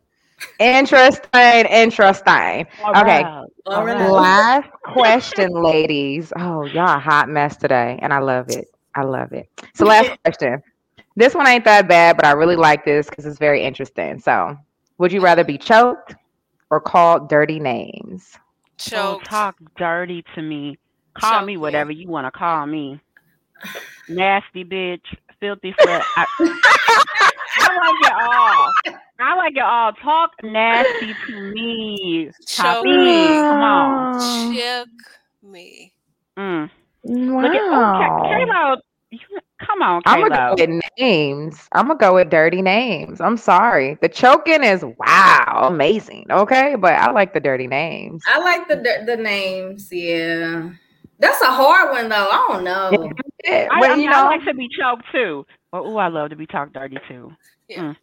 [0.60, 2.68] Interesting, interesting.
[2.96, 3.48] Okay, Oral.
[3.68, 4.12] Oral.
[4.16, 6.32] last question, ladies.
[6.38, 8.68] Oh, y'all a hot mess today, and I love it.
[8.96, 9.50] I love it.
[9.74, 10.62] So, last question.
[11.16, 14.20] This one ain't that bad, but I really like this because it's very interesting.
[14.20, 14.58] So,
[14.98, 16.16] would you rather be choked
[16.70, 18.38] or called dirty names?
[18.94, 19.26] Oh, Choked.
[19.30, 20.78] talk dirty to me.
[21.18, 21.58] Call Choke me me.
[21.58, 23.00] whatever you want to call me.
[24.10, 25.06] Nasty bitch,
[25.40, 26.04] filthy slut.
[26.18, 28.74] I, I like it all.
[29.20, 29.94] I like it all.
[29.94, 32.30] Talk nasty to me.
[32.46, 32.90] Choke Poppy.
[32.98, 33.50] me.
[33.50, 34.56] Come on.
[34.56, 34.88] Choke
[35.44, 35.94] me.
[36.38, 36.70] Mm.
[37.04, 37.42] Wow.
[37.42, 38.78] Look at oh, K- Kalo.
[39.12, 41.68] You, come on, I'm gonna go with names.
[41.72, 43.22] I'm gonna go with dirty names.
[43.22, 43.98] I'm sorry.
[44.02, 46.26] The choking is wow, amazing.
[46.30, 48.24] Okay, but I like the dirty names.
[48.28, 49.90] I like the the names.
[49.92, 50.72] Yeah,
[51.20, 52.30] that's a hard one though.
[52.30, 53.12] I don't know.
[53.44, 55.46] Yeah, I, but I, mean, you I know, like to be choked too.
[55.72, 57.32] Oh, ooh, I love to be talked dirty too.
[57.68, 57.94] Yeah,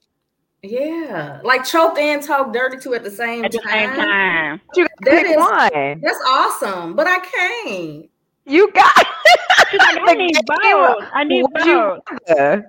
[0.65, 1.43] mm.
[1.43, 3.89] like choked and talk dirty too at the same At the time.
[3.91, 4.61] same time.
[4.77, 6.01] you That pick is- one.
[6.01, 8.09] That's awesome, but I can't.
[8.45, 9.07] You got.
[9.71, 11.05] She's I need both.
[11.15, 12.65] I need Would both.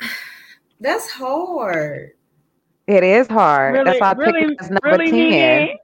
[0.80, 2.10] That's hard.
[2.86, 3.74] It is hard.
[3.74, 5.60] Really, That's why I picked it as number really, ten.
[5.60, 5.78] Mimi?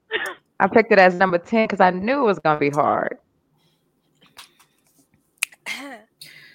[0.61, 3.19] I picked it as number ten because I knew it was gonna be hard.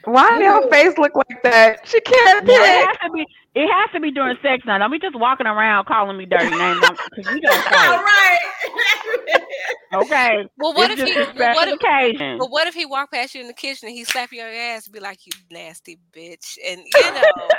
[0.06, 1.88] Why did her face look like that?
[1.88, 3.26] She can't No, it has to be.
[3.56, 4.80] It has to be during sex now.
[4.80, 6.82] Don't be just walking around calling me dirty names
[7.16, 8.04] because we don't All fight.
[8.04, 8.40] right.
[9.94, 10.50] Okay.
[10.58, 11.16] Well, what It's if he?
[11.16, 11.80] a Well, special what if?
[11.82, 12.38] occasion?
[12.38, 14.86] But what if he walked past you in the kitchen and he slapped your ass
[14.88, 17.54] and be like, "You nasty bitch," and you know,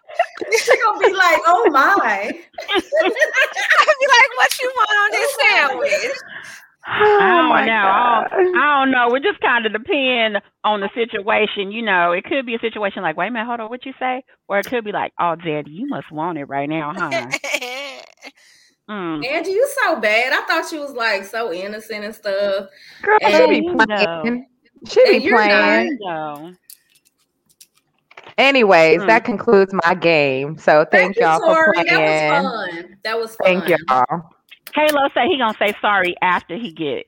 [0.59, 2.33] she gonna be like, oh my.
[2.71, 6.19] I'd be like, what you want on this sandwich?
[6.87, 7.73] I Oh don't know.
[7.73, 8.29] I god.
[8.31, 9.15] don't, I don't know.
[9.15, 11.73] It just kind of depend on the situation.
[11.73, 13.93] You know, it could be a situation like, wait a minute, hold on, what you
[13.99, 14.23] say?
[14.49, 17.33] Or it could be like, oh, Daddy, you must want it right now, huh?
[18.91, 19.25] Mm.
[19.25, 20.35] Angie, you so bad.
[20.35, 22.67] I thought you was like so innocent and stuff.
[23.01, 24.47] Girl, she be playing.
[24.87, 25.87] She be And not.
[25.99, 26.57] playing.
[28.37, 29.07] Anyways, Hmm.
[29.07, 30.59] that concludes my game.
[30.59, 31.87] So thank, you, y'all for playing.
[31.87, 32.99] That was fun.
[33.05, 33.63] That was fun.
[33.63, 34.34] Thank y'all.
[34.75, 37.07] Halo say he gonna say sorry after he get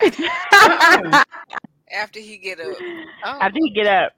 [1.92, 2.76] After he get up.
[3.24, 4.12] Oh, after he get up.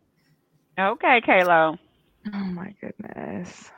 [0.78, 1.78] Okay, Kalo.
[2.34, 3.70] Oh my goodness.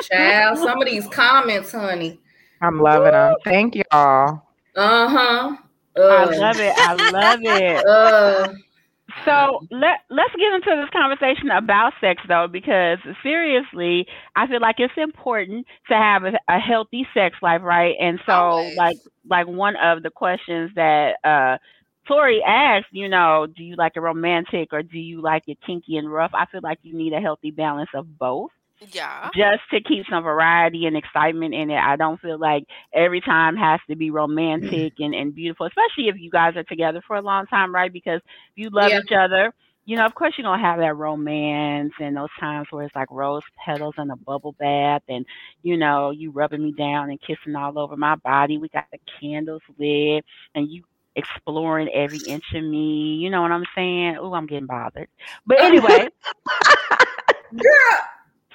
[0.00, 2.18] Child, some of these comments, honey.
[2.60, 3.34] I'm loving them.
[3.44, 4.42] Thank y'all.
[4.74, 5.56] Uh-huh.
[5.96, 6.74] I Uh, love it.
[6.76, 7.86] I love it.
[7.88, 8.52] uh,
[9.24, 14.76] So let let's get into this conversation about sex though, because seriously, I feel like
[14.78, 17.94] it's important to have a, a healthy sex life, right?
[18.00, 18.76] And so Always.
[18.76, 18.98] like
[19.28, 21.58] like one of the questions that uh
[22.06, 25.96] Tori asked, you know, do you like it romantic or do you like it kinky
[25.96, 26.30] and rough?
[26.34, 28.50] I feel like you need a healthy balance of both
[28.92, 29.30] yeah.
[29.34, 31.78] just to keep some variety and excitement in it.
[31.78, 35.02] I don't feel like every time has to be romantic mm-hmm.
[35.02, 37.92] and, and beautiful, especially if you guys are together for a long time, right?
[37.92, 39.00] Because if you love Yeah.
[39.00, 39.52] each other,
[39.84, 43.08] you know, of course you're gonna have that romance and those times where it's like
[43.10, 45.24] rose petals and a bubble bath and
[45.62, 48.58] you know, you rubbing me down and kissing all over my body.
[48.58, 50.24] We got the candles lit
[50.54, 50.82] and you
[51.16, 53.14] exploring every inch of me.
[53.14, 54.18] You know what I'm saying?
[54.20, 55.08] Oh, I'm getting bothered.
[55.46, 56.08] But anyway,
[57.52, 58.00] girl,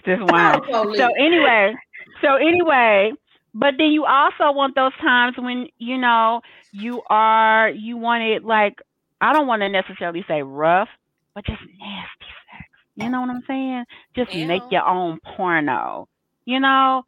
[0.06, 0.98] just police.
[0.98, 1.74] So anyway,
[2.22, 3.12] so anyway,
[3.54, 6.42] but then you also want those times when you know
[6.72, 8.76] you are you want it like
[9.20, 10.90] I don't want to necessarily say rough,
[11.36, 12.70] but just nasty sex.
[12.96, 13.86] You know what I'm saying?
[14.16, 16.08] Just make your own porno.
[16.46, 17.04] You know,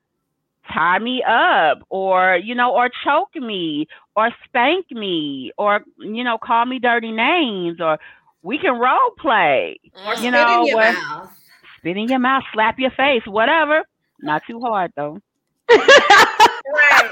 [0.72, 6.38] tie me up or you know or choke me or spank me or you know
[6.38, 7.98] call me dirty names or
[8.44, 11.30] we can role play or you know in your what- mouth.
[11.84, 13.84] Spit in your mouth, slap your face, whatever.
[14.22, 15.20] Not too hard though.
[16.68, 17.12] Right.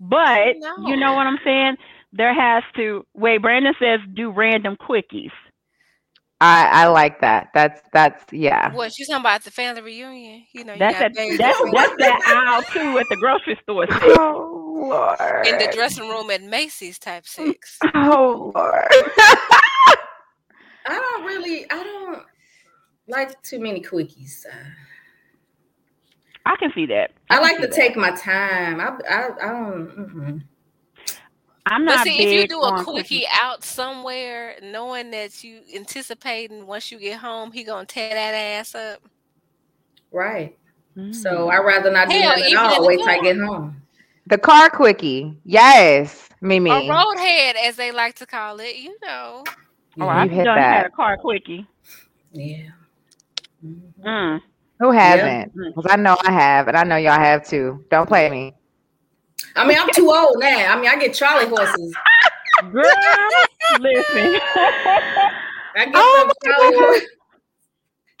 [0.00, 0.74] But No.
[0.76, 1.76] you know what I'm saying?
[2.12, 5.32] There has to wait, Brandon says do random quickies.
[6.40, 7.48] I I like that.
[7.54, 8.72] That's that's yeah.
[8.72, 10.46] What you talking about the family reunion?
[10.52, 13.86] You know, you That's got that that's that's that aisle two at the grocery store.
[13.90, 15.18] Oh Lord.
[15.42, 17.86] in the dressing room at Macy's type six.
[17.94, 18.88] Oh Lord.
[20.86, 22.24] I don't really, I don't
[23.10, 24.46] like too many quickies.
[24.46, 24.50] Uh,
[26.46, 27.12] I can see that.
[27.30, 27.72] I can like to that.
[27.76, 28.80] take my time.
[28.80, 29.88] I, I, I don't.
[29.96, 30.42] mhm.
[31.66, 33.24] I'm But not see, if you do a quickie quickies.
[33.42, 38.74] out somewhere, knowing that you anticipating once you get home, he gonna tear that ass
[38.74, 39.02] up.
[40.10, 40.56] Right.
[40.96, 41.14] Mm.
[41.14, 42.86] So I'd rather not do Hell, that at even in all.
[42.86, 43.82] Wait till I get home.
[44.26, 45.36] The car quickie.
[45.44, 46.70] Yes, Mimi.
[46.70, 48.76] A roadhead, as they like to call it.
[48.76, 49.44] You know.
[50.00, 50.86] Oh, I've You hit done had that.
[50.86, 51.66] a car quickie.
[52.32, 52.70] Yeah.
[53.64, 54.40] Mm.
[54.80, 55.52] Who hasn't?
[55.54, 57.84] Because I know I have, and I know y'all have too.
[57.90, 58.54] Don't play me.
[59.56, 60.72] I mean, I'm too old now.
[60.74, 61.94] I mean, I get Charlie horses.
[62.72, 62.82] Girl,
[63.80, 64.40] listen.
[65.76, 67.08] I get Oh some Charlie horses.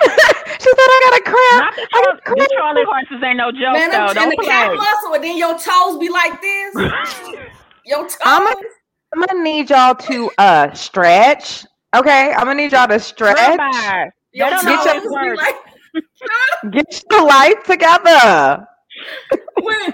[0.02, 1.64] she said I got a cramp.
[1.64, 2.48] Not the, I Char- got a the.
[2.56, 3.96] Charlie horses ain't no joke Man, though.
[3.98, 4.46] I'm in Don't the play.
[4.46, 6.74] calf muscle, and then your toes be like this.
[7.86, 8.16] Your toes.
[8.24, 8.66] I'm gonna,
[9.14, 11.64] I'm gonna need y'all to uh stretch.
[11.96, 13.36] Okay, I'm gonna need y'all to stretch.
[13.36, 15.56] Rabbi, your that toes don't always be like.
[16.72, 18.66] Get your life together.
[19.62, 19.92] When,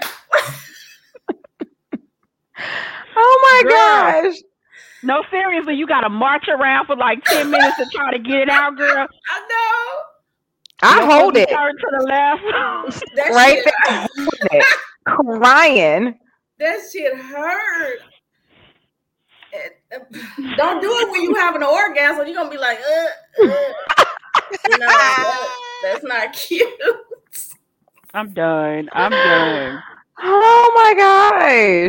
[3.15, 3.71] Oh my Girl.
[4.31, 4.35] gosh.
[5.03, 8.49] No, seriously, you gotta march around for like ten minutes to try to get it
[8.49, 9.07] out, girl.
[9.29, 10.01] I know.
[10.83, 12.43] I Your hold it Turn to the left.
[13.15, 14.65] That right shit, there, holding it,
[15.05, 16.19] crying.
[16.59, 17.99] that shit hurt.
[19.93, 19.99] Uh,
[20.55, 22.27] Don't do it when you have an orgasm.
[22.27, 24.05] You're gonna be like, uh, uh.
[24.69, 26.69] No, that- that's not cute.
[28.13, 28.89] I'm done.
[28.93, 29.83] I'm done.
[30.19, 30.93] Oh my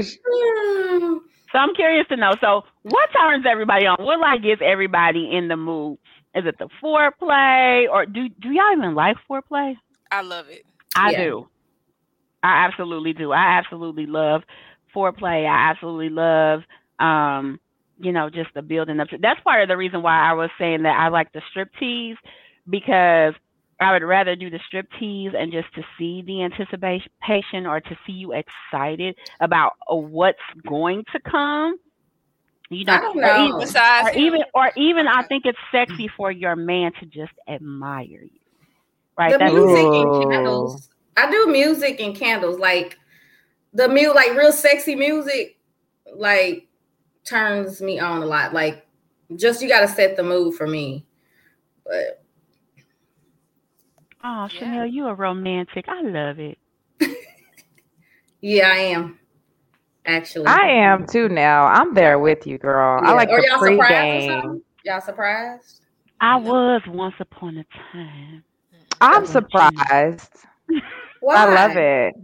[0.02, 1.22] gosh.
[1.50, 2.32] So I'm curious to know.
[2.42, 3.96] So what turns everybody on?
[4.04, 5.96] What like gets everybody in the mood?
[6.34, 9.74] Is it the foreplay, or do do y'all even like foreplay?
[10.12, 10.66] I love it.
[10.94, 11.24] I Yeah.
[11.24, 11.48] do.
[12.42, 13.32] I absolutely do.
[13.32, 14.42] I absolutely love
[14.94, 15.46] foreplay.
[15.48, 16.64] I absolutely love,
[16.98, 17.58] um,
[17.98, 19.08] you know, just the building up.
[19.08, 21.70] To, that's part of the reason why I was saying that I like the strip
[21.80, 22.18] tease
[22.68, 23.34] because
[23.80, 27.98] I would rather do the strip tease and just to see the anticipation or to
[28.06, 31.76] see you excited about what's going to come.
[32.70, 33.46] You know, I don't or know.
[33.48, 37.32] even- Besides or even or even I think it's sexy for your man to just
[37.48, 38.30] admire you.
[39.16, 39.32] right?
[39.32, 40.88] The That's music and candles.
[41.16, 42.98] I do music and candles, like
[43.72, 45.58] the mu like real sexy music,
[46.14, 46.66] like
[47.24, 48.52] turns me on a lot.
[48.52, 48.86] Like
[49.36, 51.06] just you gotta set the mood for me.
[51.86, 52.22] But
[54.24, 55.84] Oh, Chanel, you a romantic.
[55.88, 56.58] I love it.
[58.40, 59.18] yeah, I am.
[60.04, 60.46] Actually.
[60.46, 61.66] I am too now.
[61.66, 63.00] I'm there with you, girl.
[63.02, 63.14] I Yeah.
[63.14, 64.62] like Are the y'all surprised or pregame.
[64.84, 65.80] Y'all surprised?
[66.20, 68.42] I was once upon a time.
[69.00, 70.32] I'm surprised.
[71.28, 72.14] I love it.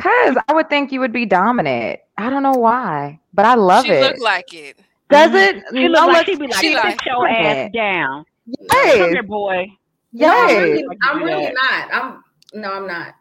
[0.00, 2.00] Cause I would think you would be dominant.
[2.16, 4.00] I don't know why, but I love she it.
[4.00, 4.78] look like it.
[5.10, 5.58] Does mm-hmm.
[5.58, 5.64] it?
[5.72, 7.74] She look No, like let's- she be like, she sit like- your ass Pregnant.
[7.74, 8.24] down.
[8.70, 9.66] Come here, boy.
[10.12, 11.88] No, I'm really, I'm really not.
[11.92, 13.14] I'm no, I'm not.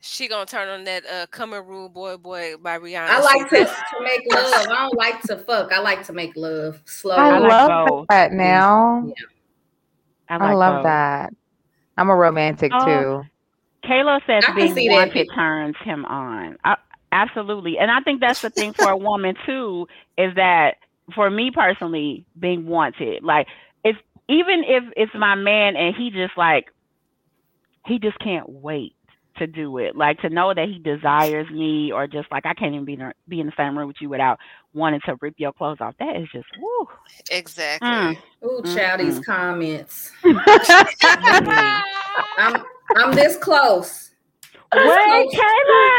[0.00, 3.08] She gonna turn on that uh "Come and Rude Boy Boy" by Rihanna.
[3.08, 4.52] I like to, to make love.
[4.54, 5.72] I don't like to fuck.
[5.72, 7.16] I like to make love slow.
[7.16, 8.06] I, I love both.
[8.10, 9.10] that now.
[10.28, 10.84] I, I, like love both.
[10.84, 11.34] that.
[11.96, 13.88] I'm a romantic Oh, too.
[13.88, 15.30] Kayla says being see that, wanted Pete.
[15.34, 16.58] turns him on.
[16.64, 16.76] I,
[17.12, 17.78] absolutely.
[17.78, 19.86] And I think that's the thing for a woman too,
[20.18, 20.76] is that
[21.14, 23.22] for me personally, being wanted.
[23.22, 23.48] Like if
[24.28, 26.66] even if it's my man and he just like
[27.86, 28.94] he just can't wait
[29.36, 29.96] to do it.
[29.96, 33.12] Like to know that he desires me or just like I can't even be in,
[33.28, 34.38] be in the same room with you without
[34.72, 35.94] wanting to rip your clothes off.
[35.98, 36.88] That is just woo.
[37.30, 37.88] exactly.
[37.88, 38.16] Mm.
[38.44, 39.24] Ooh, child, these Mm-mm.
[39.24, 40.12] comments.
[42.38, 42.64] I'm
[42.96, 44.10] I'm this close.
[44.72, 45.34] This Wait, close.
[45.34, 45.90] Kayla!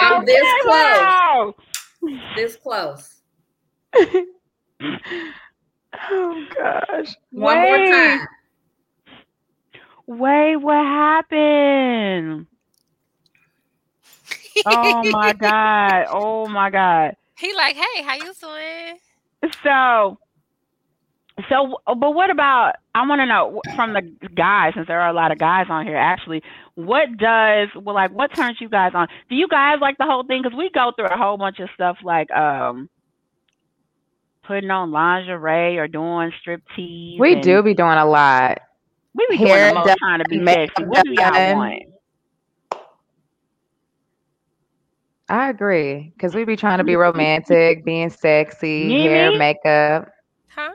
[0.00, 1.54] I'm this Kayla!
[2.36, 3.16] This close.
[6.10, 7.16] Oh gosh.
[7.32, 7.80] One more Wait.
[7.80, 8.28] time.
[10.06, 12.46] Wait, what happened?
[14.64, 16.06] Oh my god.
[16.10, 17.16] Oh my god.
[17.38, 18.98] He like, hey, how you doing?
[19.62, 20.18] So
[21.48, 24.02] so but what about I want to know from the
[24.34, 26.42] guys since there are a lot of guys on here actually
[26.74, 29.08] what does well like what turns you guys on?
[29.28, 31.68] Do you guys like the whole thing cuz we go through a whole bunch of
[31.74, 32.88] stuff like um
[34.42, 38.60] putting on lingerie or doing strip tease We and do be doing a lot.
[39.14, 40.84] we be hair doing the most done, trying to be makeup sexy.
[40.84, 41.82] What do y'all want?
[45.28, 46.12] I agree.
[46.20, 50.08] Cause we be trying to be romantic, being sexy, hair, makeup.
[50.48, 50.72] Huh?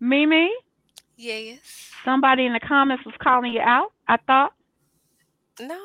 [0.00, 0.50] Mimi?
[1.16, 1.90] Yes.
[2.04, 4.52] Somebody in the comments was calling you out, I thought.
[5.60, 5.78] No,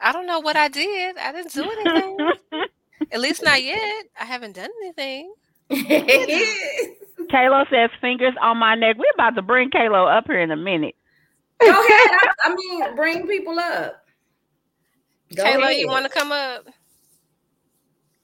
[0.00, 1.16] I don't know what I did.
[1.18, 2.18] I didn't do anything.
[3.12, 4.04] At least not yet.
[4.20, 5.32] I haven't done anything.
[7.30, 8.96] Kalo says fingers on my neck.
[8.98, 10.94] We're about to bring Kalo up here in a minute.
[11.60, 12.10] Go ahead.
[12.12, 13.96] I, I mean, bring people up.
[15.36, 15.76] Go Kayla, ahead.
[15.78, 16.66] you want to come up?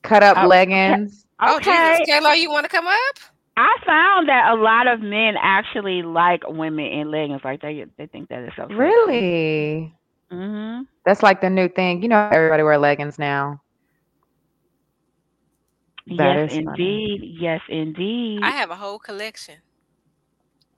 [0.03, 1.27] Cut up Oh, leggings.
[1.41, 1.99] Oh, Okay.
[2.01, 2.15] Jesus.
[2.15, 3.17] Kayla, you want to come up?
[3.57, 7.41] I found that a lot of men actually like women in leggings.
[7.45, 8.75] Like they they think that is so sexy.
[8.75, 9.95] Really?
[10.33, 10.83] Mm-hmm.
[11.05, 12.03] That's like the new thing.
[12.03, 13.61] You know, everybody wear leggings now.
[16.17, 16.79] That Yes, is funny.
[16.79, 17.21] indeed.
[17.39, 18.41] Yes, indeed.
[18.43, 19.57] I have a whole collection.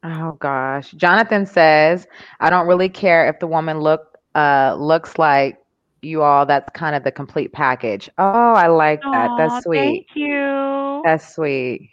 [0.04, 0.90] Oh gosh.
[0.92, 2.06] Jonathan says,
[2.40, 5.58] I don't really care if the woman look uh looks like
[6.02, 6.46] you all.
[6.46, 8.08] That's kind of the complete package.
[8.18, 9.30] Oh, I like that.
[9.30, 10.06] Aw, That's sweet.
[10.06, 11.02] Thank you.
[11.04, 11.90] That's sweet.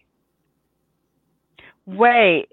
[1.86, 2.48] Wait.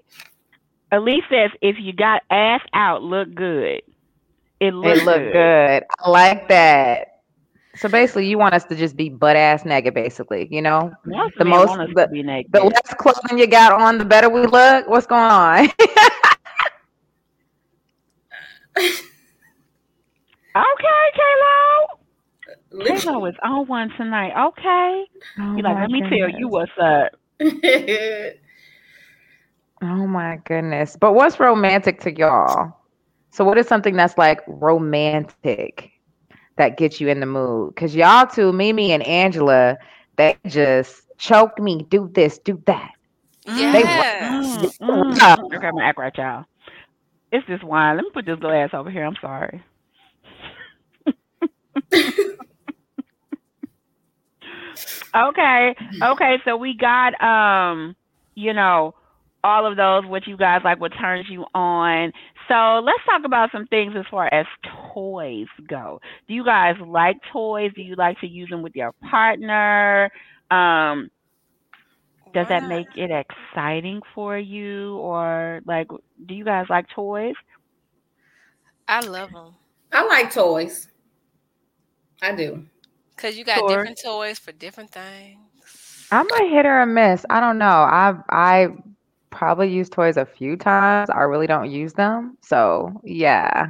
[0.91, 3.81] Elise says if you got ass out, look good.
[4.59, 5.83] It looks It look good.
[5.99, 7.07] I like that.
[7.77, 10.47] So basically, you want us to just be butt ass naked, basically.
[10.49, 12.51] You know, Most the most, want us the, be naked.
[12.53, 14.87] the less clothing you got on, the better we look.
[14.87, 15.69] What's going on?
[20.55, 21.99] Okay, Kalo.
[22.85, 24.31] Kalo is on one tonight.
[24.47, 25.03] Okay.
[25.39, 27.11] Oh you like, my let me tell you what's up.
[29.81, 30.95] Oh my goodness.
[30.99, 32.73] But what's romantic to y'all?
[33.31, 35.91] So what is something that's like romantic
[36.57, 37.75] that gets you in the mood?
[37.75, 39.77] Cause y'all two, Mimi and Angela,
[40.17, 42.91] they just choke me, do this, do that.
[43.45, 43.73] Yes.
[43.73, 43.83] They
[44.21, 45.17] Mm, mm.
[45.17, 45.35] Yeah.
[45.55, 46.45] Okay, I'm gonna act right, y'all.
[47.31, 47.95] It's this wine.
[47.97, 49.05] Let me put this glass over here.
[49.05, 49.63] I'm sorry.
[55.15, 56.35] okay, okay.
[56.45, 57.95] So we got um,
[58.35, 58.93] you know,
[59.43, 60.05] all of those.
[60.09, 60.79] What you guys like?
[60.79, 62.11] What turns you on?
[62.47, 64.45] So let's talk about some things as far as
[64.93, 65.99] toys go.
[66.27, 67.71] Do you guys like toys?
[67.75, 70.09] Do you like to use them with your partner?
[70.49, 71.09] Um,
[72.33, 75.87] does that make it exciting for you, or like,
[76.25, 77.35] do you guys like toys?
[78.87, 79.55] I love them
[79.91, 80.87] I like toys.
[82.21, 82.65] I do.
[83.15, 83.67] because you got Sure.
[83.67, 86.11] different toys for different things.
[86.11, 87.25] I'm a hit or a miss.
[87.29, 87.87] I don't know.
[87.89, 88.67] I've I
[89.35, 91.09] probably used toys a few times.
[91.09, 92.37] I really don't use them.
[92.41, 93.67] So yeah.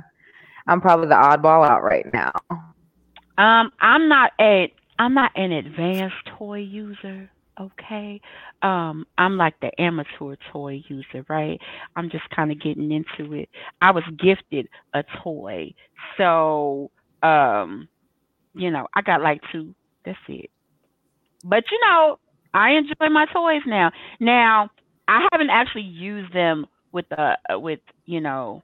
[0.68, 2.32] I'm probably the oddball out right now.
[3.38, 7.30] Um, I'm not a I'm not an advanced toy user.
[7.60, 8.22] Okay.
[8.62, 11.60] Um, I'm like the amateur toy user, right?
[11.96, 13.50] I'm just kind of getting into it.
[13.82, 15.74] I was gifted a toy,
[16.18, 16.92] so
[17.24, 17.88] um,
[18.54, 19.76] you know, I got like two.
[20.06, 20.50] That's it.
[21.44, 22.20] But you know,
[22.54, 23.92] I enjoy my toys now.
[24.20, 24.70] Now,
[25.08, 28.64] I haven't actually used them with a uh, with you know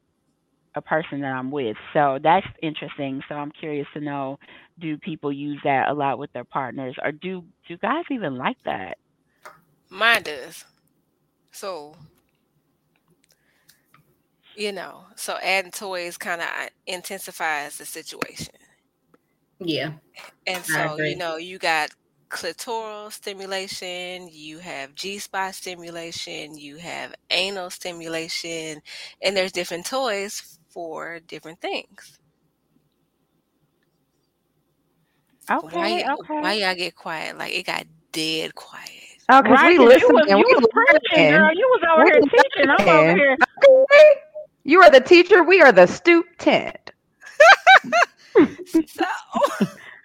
[0.75, 1.77] a person that I'm with.
[1.93, 3.21] So that's interesting.
[3.27, 4.37] So I'm curious to know
[4.79, 8.57] do people use that a lot with their partners or do do guys even like
[8.65, 8.97] that?
[9.89, 10.65] Mine does.
[11.51, 11.95] So,
[14.55, 18.53] you know, so adding toys kind of uh, intensifies the situation.
[19.59, 19.93] Yeah.
[20.45, 21.91] And so, you know, you got
[22.31, 28.81] clitoral stimulation, you have G spot stimulation, you have anal stimulation,
[29.23, 32.19] and there's different toys for different things.
[35.61, 36.39] Why, Okay, y- okay.
[36.39, 37.37] why y'all get quiet?
[37.37, 38.89] Like it got dead quiet.
[39.29, 41.29] Oh, because Right, we 'cause you listen was and you we was preaching, learn.
[41.29, 41.51] girl.
[41.55, 42.69] You was over We here teaching.
[42.71, 43.37] I'm over here.
[43.59, 44.03] Okay?
[44.65, 45.43] You are the teacher.
[45.43, 46.77] We are the student.
[48.87, 49.05] So,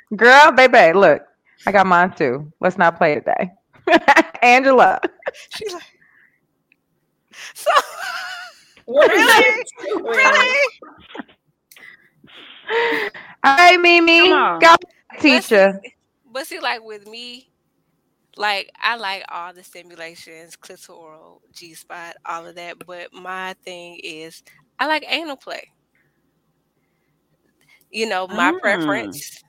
[0.16, 1.22] girl, baby, look,
[1.66, 2.52] I got mine too.
[2.60, 3.52] Let's not play today.
[4.42, 5.00] Angela.
[5.50, 5.82] She's like,
[7.54, 7.70] so
[8.86, 9.68] What is really, it?
[10.04, 10.62] really.
[13.44, 14.50] All right, Mimi.
[14.60, 14.60] Come.
[14.60, 14.74] Go,
[15.20, 15.80] teacher.
[16.32, 17.50] but see, like with me,
[18.36, 22.84] like I like all the stimulations, clitoral, G spot, all of that.
[22.86, 24.42] But my thing is,
[24.78, 25.70] I like anal play.
[27.90, 28.58] You know, my Mm.
[28.60, 29.42] preference.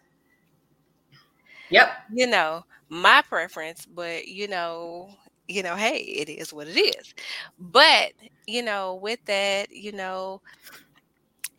[1.70, 1.90] Yep.
[2.14, 3.86] You know, my preference.
[3.86, 5.10] But you know,
[5.48, 7.14] you know, hey, it is what it is.
[7.60, 8.14] But
[8.48, 10.42] you know, with that, you know,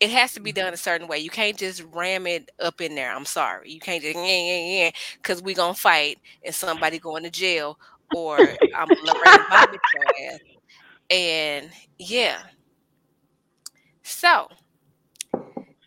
[0.01, 1.19] it has to be done a certain way.
[1.19, 3.15] You can't just ram it up in there.
[3.15, 3.71] I'm sorry.
[3.73, 4.91] You can't just yeah, yeah, yeah,
[5.21, 7.79] because we're gonna fight and somebody going to jail
[8.11, 8.39] or
[8.75, 10.39] I'm Lorraine your ass.
[11.11, 12.39] And yeah.
[14.03, 14.49] So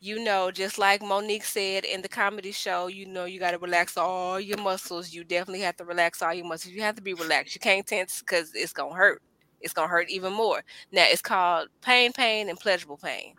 [0.01, 3.59] you know, just like Mo'Nique said in the comedy show, you know, you got to
[3.59, 5.13] relax all your muscles.
[5.13, 6.73] You definitely have to relax all your muscles.
[6.73, 7.53] You have to be relaxed.
[7.53, 9.21] You can't tense because it's gonna hurt.
[9.61, 10.63] It's gonna hurt even more.
[10.91, 13.35] Now it's called pain, pain, and pleasurable pain.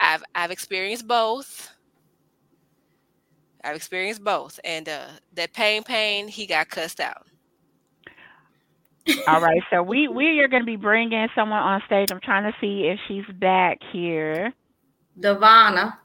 [0.00, 1.70] I've I've experienced both.
[3.64, 7.26] I've experienced both, and uh, that pain, pain, he got cussed out.
[9.26, 12.12] All right, so we we are going to be bringing someone on stage.
[12.12, 14.52] I'm trying to see if she's back here.
[15.18, 15.98] Devana.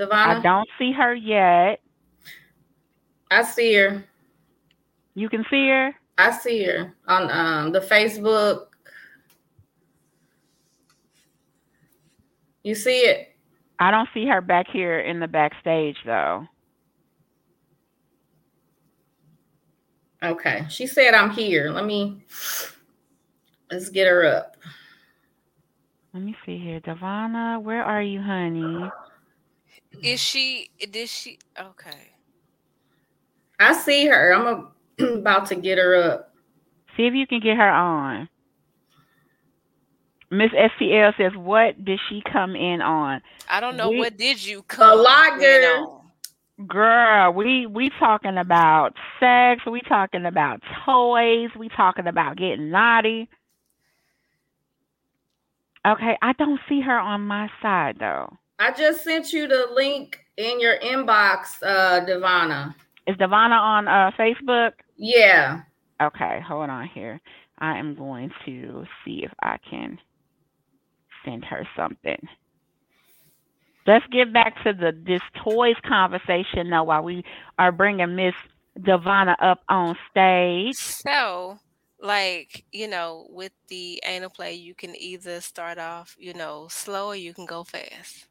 [0.00, 1.80] I don't see her yet.
[3.30, 4.04] I see her.
[5.14, 5.94] You can see her.
[6.18, 8.66] I see her on um the Facebook.
[12.62, 13.34] You see it?
[13.78, 16.46] I don't see her back here in the backstage though.
[20.22, 20.64] Okay.
[20.68, 21.70] She said I'm here.
[21.70, 22.22] Let me
[23.70, 24.51] let's get her up.
[26.14, 27.62] Let me see here, Devana.
[27.62, 28.90] Where are you, honey?
[30.02, 30.70] Is she?
[30.90, 31.38] Did she?
[31.58, 32.10] Okay.
[33.58, 34.32] I see her.
[34.34, 34.46] I'm
[34.98, 36.34] a, about to get her up.
[36.96, 38.28] See if you can get her on.
[40.30, 44.44] Miss STL says, "What did she come in on?" I don't know We- what did
[44.44, 45.66] you come in lager.
[45.78, 45.98] on.
[46.66, 49.62] Girl, we we talking about sex.
[49.66, 51.48] We talking about toys.
[51.58, 53.28] We talking about getting naughty.
[55.86, 58.32] Okay, I don't see her on my side though.
[58.58, 62.74] I just sent you the link in your inbox, uh, Devana.
[63.06, 64.72] Is Devana on uh, Facebook?
[64.96, 65.62] Yeah.
[66.00, 67.20] Okay, hold on here.
[67.58, 69.98] I am going to see if I can
[71.24, 72.18] send her something.
[73.86, 77.24] Let's get back to the this toys conversation now while we
[77.58, 78.34] are bringing Miss
[78.78, 80.76] Devana up on stage.
[80.76, 81.58] So,
[82.02, 87.08] like, you know, with the anal play, you can either start off, you know, slow
[87.08, 88.28] or you can go fast.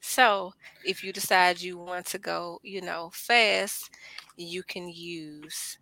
[0.00, 3.90] So, if you decide you want to go, you know, fast,
[4.36, 5.78] you can use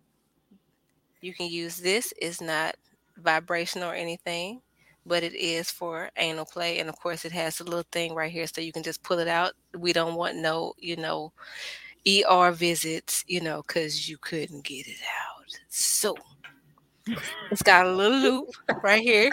[1.21, 2.75] you can use this is not
[3.17, 4.61] vibrational or anything,
[5.05, 8.31] but it is for anal play and of course it has a little thing right
[8.31, 9.53] here so you can just pull it out.
[9.77, 11.33] We don't want no, you know,
[12.05, 15.59] ER visits, you know, cuz you couldn't get it out.
[15.69, 16.15] So,
[17.51, 18.49] it's got a little loop
[18.83, 19.29] right here.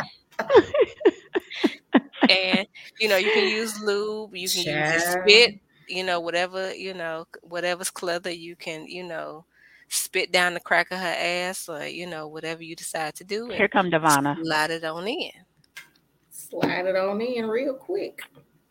[2.28, 2.66] and
[2.98, 5.54] you know, you can use lube, you can use spit,
[5.88, 9.44] you know, whatever, you know, whatever's clever, you can, you know,
[9.88, 13.48] spit down the crack of her ass or, you know, whatever you decide to do.
[13.50, 14.36] Here come Devana.
[14.42, 15.30] Slide it on in.
[16.30, 18.22] Slide it on in real quick.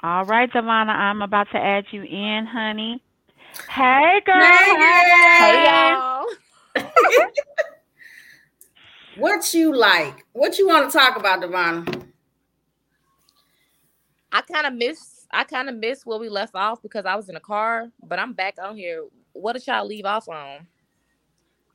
[0.02, 3.04] All right, Devonna, I'm about to add you in, honey.
[3.70, 4.38] Hey, girl.
[4.38, 5.64] Hey, Hey.
[5.66, 6.26] y'all.
[9.20, 10.26] what you like?
[10.34, 12.06] What you want to talk about, Devonna?
[14.32, 17.30] I kind of miss I kind of miss where we left off because I was
[17.30, 19.06] in a car, but I'm back on here.
[19.34, 20.68] What did y'all leave off on?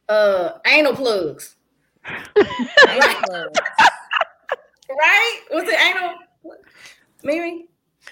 [0.09, 1.57] Uh, anal plugs.
[2.07, 3.59] Anal plugs.
[4.91, 5.41] Right?
[5.53, 6.15] Was it anal?
[7.23, 7.67] Mimi?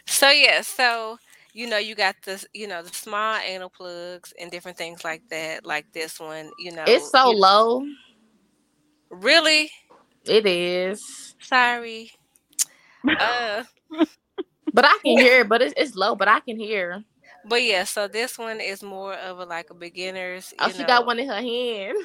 [0.07, 1.19] So yeah, so
[1.53, 5.23] you know you got the you know the small anal plugs and different things like
[5.29, 5.67] that.
[5.67, 7.85] Like this one, you know, It's so you- low.
[9.13, 9.71] Really?
[10.25, 11.35] It is.
[11.41, 12.11] Sorry.
[13.09, 13.65] Uh,
[14.73, 17.03] But I can hear it, but it's, it's low, but I can hear.
[17.49, 20.55] but yeah, so this one is more of a like a beginner's.
[20.59, 21.97] Oh, she know, got one in her hand.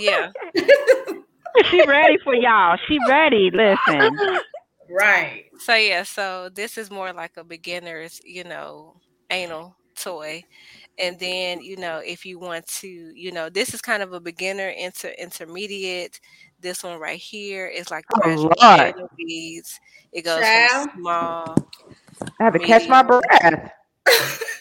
[0.00, 0.32] Yeah.
[1.70, 2.76] She ready for y'all.
[2.86, 3.50] She ready.
[3.50, 4.16] Listen.
[4.90, 5.46] Right.
[5.58, 8.94] So yeah, so this is more like a beginner's, you know,
[9.30, 10.44] anal toy.
[10.98, 14.20] And then, you know, if you want to, you know, this is kind of a
[14.20, 16.20] beginner into intermediate.
[16.60, 18.94] This one right here is like Oh, gradual Lord.
[19.16, 19.78] beads.
[20.12, 20.90] It goes Child.
[20.90, 21.56] from small.
[22.40, 23.72] I had to catch my breath.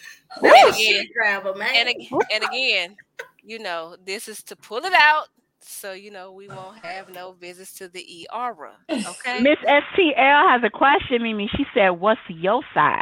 [0.43, 2.95] And again, grab and, ag- and again,
[3.43, 5.29] you know, this is to pull it out.
[5.61, 8.55] So, you know, we won't have no visits to the ER.
[8.89, 9.41] Okay.
[9.41, 11.49] Miss STL has a question, Mimi.
[11.57, 13.01] She said, What's your size?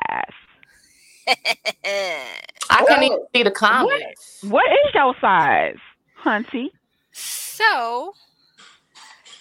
[2.70, 4.39] I can't even see the comments.
[4.43, 5.78] What is your size,
[6.24, 6.68] Hunty?
[7.12, 8.14] So,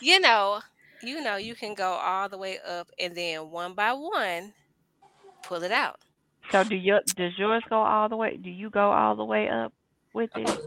[0.05, 0.61] you know,
[1.03, 4.53] you know, you can go all the way up and then one by one
[5.43, 6.01] pull it out.
[6.53, 8.37] So do your does yours go all the way?
[8.37, 9.73] Do you go all the way up
[10.13, 10.61] with it?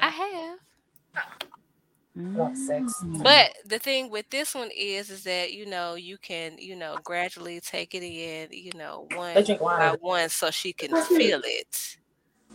[0.00, 0.58] I have.
[2.16, 3.22] Mm.
[3.22, 6.98] But the thing with this one is is that you know you can, you know,
[7.02, 9.78] gradually take it in, you know, one They drink wine.
[9.78, 11.96] by one so she can feel it.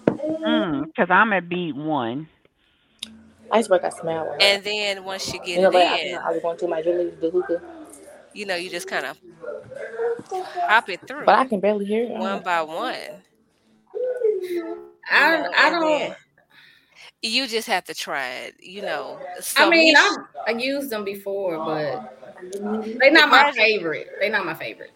[0.06, 2.28] Because I'm at beat one.
[3.52, 4.28] Icebreaker smell.
[4.28, 4.38] one.
[4.42, 6.68] And then once you get You know, it but I, in, I was going to
[6.68, 7.62] my jewelry the hookah,
[8.34, 9.20] you know, you just kind of
[10.68, 12.12] hop it through but I can barely hear it.
[12.20, 13.24] one by one.
[15.10, 15.82] I, know, I don't.
[15.82, 16.16] then
[17.22, 19.20] You just have to try it, you know.
[19.56, 20.18] I mean, me- I
[20.48, 22.02] I used them before, but
[23.00, 24.08] they're not my favorite.
[24.20, 24.92] They're not my favorite.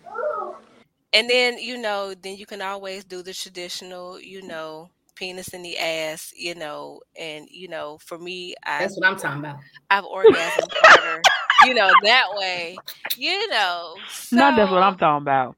[1.14, 5.62] And then, you know, then you can always do the traditional, you know, penis in
[5.62, 9.58] the ass, you know, and you know, for me, I That's what I'm talking about.
[9.90, 11.22] I've orgasmed harder,
[11.66, 12.78] you know, that way,
[13.18, 13.96] you know.
[14.32, 15.56] No, that's what I'm talking about.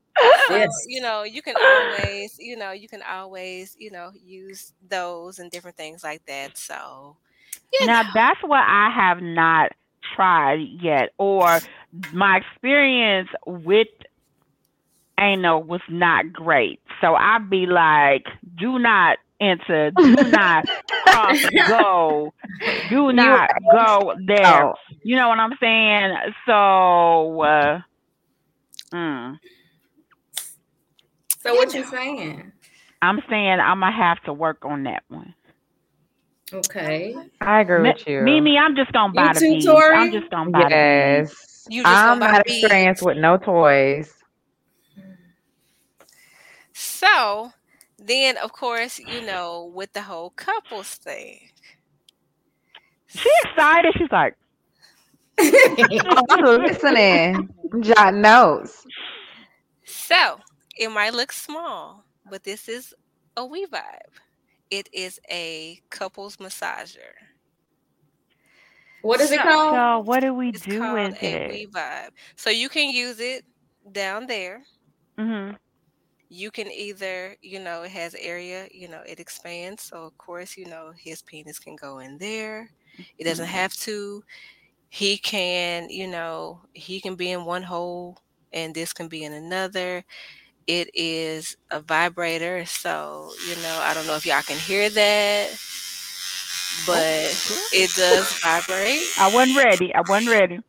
[0.48, 5.40] so, you know, you can always, you know, you can always, you know, use those
[5.40, 6.58] and different things like that.
[6.58, 7.18] So,
[7.86, 9.72] Now that's what I have not
[10.16, 11.60] tried yet, or
[12.12, 13.88] my experience with
[15.20, 16.80] anal was not great.
[17.02, 18.26] So I'd be like,
[18.58, 20.66] do not enter, do not
[21.04, 22.34] cross go,
[22.90, 24.66] do not go there.
[24.66, 24.74] Oh.
[25.04, 26.16] You know what I'm saying?
[26.46, 27.82] So, uh,
[28.94, 29.40] mm,
[31.40, 32.52] So what you saying?
[33.02, 35.36] I'm saying I'm gonna have to work on that one.
[36.54, 37.16] Okay.
[37.42, 38.22] I agree Mi- with you.
[38.22, 39.66] Mimi, I'm just gonna buy the too, beads.
[39.66, 39.96] Tori?
[39.96, 41.66] I'm just gonna buy the beads.
[41.68, 44.14] You just I'm gonna buy not experienced with no toys.
[46.74, 47.52] so
[48.08, 51.52] then, of course, you know, with the whole couples thing,
[53.08, 53.94] She excited.
[53.98, 54.36] She's like,
[56.30, 57.50] I'm listening.
[57.74, 58.86] I'm jotting notes.
[59.86, 60.40] So
[60.76, 62.94] it might look small, but this is
[63.38, 64.20] a We Vibe.
[64.70, 67.14] It is a couples massager.
[69.02, 69.84] What is it called?
[69.84, 71.50] so what do we It's do called with a it?
[71.50, 72.12] We Vibe.
[72.36, 73.46] So you can use it
[73.92, 74.64] down there.
[75.18, 75.56] Mm-hmm.
[76.34, 79.84] You can either, you know, it has area, you know, it expands.
[79.84, 82.72] So of course, you know, his penis can go in there.
[83.20, 83.62] It doesn't Mm-hmm.
[83.62, 84.24] have to.
[84.90, 88.18] He can, you know, he can be in one hole
[88.54, 90.04] and this can be in another.
[90.68, 95.50] It is a vibrator, so you know, I don't know if y'all can hear that,
[96.86, 97.34] but
[97.72, 99.08] it does vibrate.
[99.18, 99.94] I wasn't ready.
[99.94, 100.60] I wasn't ready.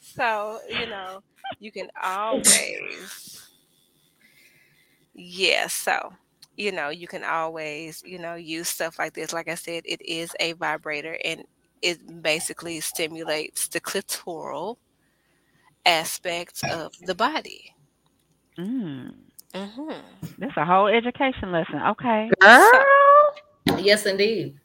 [0.00, 1.20] So, you know,
[1.58, 3.45] you can always,
[5.16, 6.12] yeah, so,
[6.56, 9.32] you know, you can always, you know, use stuff like this.
[9.32, 11.44] Like I said, it is a vibrator and
[11.82, 14.76] it basically stimulates the clitoral
[15.86, 17.74] aspects of the body.
[18.58, 19.14] Mm.
[19.54, 20.26] Mm-hmm.
[20.38, 21.80] This a whole education lesson.
[21.82, 22.30] Okay.
[22.40, 22.84] Girl.
[23.78, 24.58] Yes, indeed.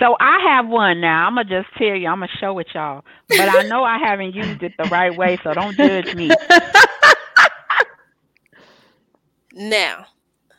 [0.00, 1.26] So I have one now.
[1.26, 2.08] I'm gonna just tell you.
[2.08, 5.38] I'm gonna show it y'all, but I know I haven't used it the right way,
[5.42, 6.30] so don't judge me.
[9.60, 10.06] Now,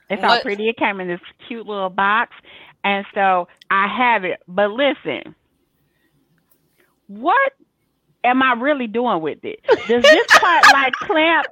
[0.10, 0.70] It's all pretty.
[0.70, 2.32] It came in this cute little box,
[2.84, 4.42] and so I have it.
[4.48, 5.36] But listen,
[7.08, 7.54] what
[8.24, 9.60] am I really doing with it?
[9.88, 11.48] Does this part like clamp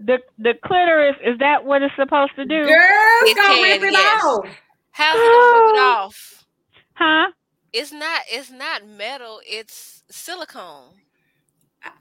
[0.00, 1.16] the the clitoris?
[1.24, 2.64] Is that what it's supposed to do?
[2.66, 2.78] Girl,
[3.20, 4.24] It go can, rip it yes.
[4.24, 4.46] off.
[4.92, 6.46] how's it gonna rip it off?
[6.94, 7.32] Huh?
[7.72, 8.22] It's not.
[8.30, 9.40] It's not metal.
[9.46, 11.02] It's silicone.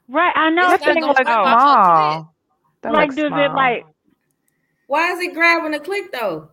[0.09, 0.33] Right.
[0.35, 0.73] I know.
[0.73, 1.45] It's it's not gonna gonna rip rip off.
[1.45, 2.17] off your clit.
[2.17, 2.33] Small.
[2.85, 3.85] Like, does it like?
[4.91, 6.49] Why is it grabbing the click though?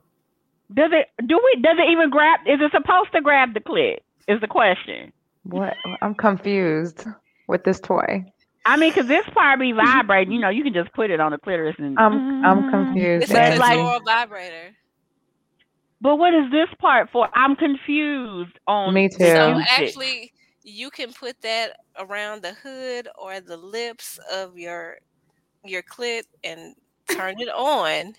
[0.73, 1.09] Does it?
[1.27, 1.61] Do we?
[1.61, 2.39] Does it even grab?
[2.47, 3.97] Is it supposed to grab the clit?
[4.29, 5.13] Is the question.
[5.43, 5.75] What?
[6.03, 7.05] I'm confused
[7.49, 8.25] with this toy.
[8.65, 10.33] I mean, because this part be vibrating.
[10.33, 11.99] You know, you can just put it on the clitoris and.
[11.99, 12.71] I'm I'm mm-hmm.
[12.71, 13.25] confused.
[13.25, 14.71] It's But a like- clitoral vibrator.
[16.01, 17.29] But what is this part for?
[17.35, 18.95] I'm confused on.
[18.95, 19.17] Me too.
[19.25, 20.33] So actually,
[20.63, 24.99] you can put that around the hood or the lips of your
[25.65, 26.77] your clit and
[27.09, 28.15] turn it on.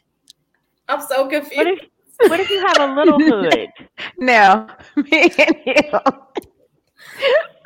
[0.89, 1.67] I'm so What confused.
[1.67, 1.79] if?
[2.27, 3.69] What if you have a little hood?
[4.19, 4.67] No,
[4.97, 5.99] me and you.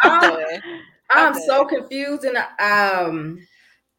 [0.01, 0.49] I'm, But
[1.09, 3.39] I'm I'm so confused and um.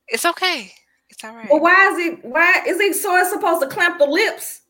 [0.09, 0.73] it's okay.
[1.11, 1.49] It's all right.
[1.51, 2.25] But why is it?
[2.25, 3.17] Why is it so?
[3.17, 4.63] It's supposed to clamp the lips.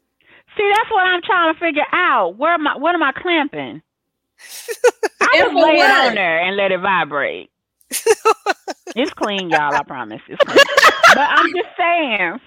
[0.57, 2.37] See, that's what I'm trying to figure out.
[2.39, 2.77] Where am I?
[2.77, 3.83] What am I clamping?
[5.21, 7.51] I just for lay it on there and let it vibrate.
[8.95, 9.77] it's clean, y'all.
[9.77, 10.21] I promise.
[10.29, 10.67] It's clean.
[11.15, 12.41] but I'm just saying.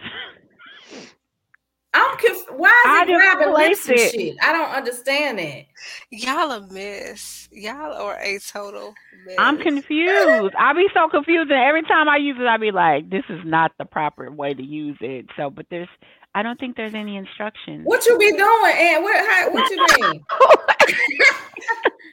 [1.94, 4.36] I'm conf- Why is it just grabbing lips and shit?
[4.42, 5.66] I don't understand that.
[6.12, 7.50] Y'all a mess.
[7.52, 8.94] Y'all are a total
[9.26, 9.36] mess.
[9.40, 10.56] I'm confused.
[10.60, 13.42] I be so confused, and every time I use it, I be like, "This is
[13.46, 15.90] not the proper way to use it." So, but there's,
[16.36, 17.82] I don't think there's any instructions.
[17.86, 19.30] What you be doing, and what?
[19.30, 20.24] How, what you mean?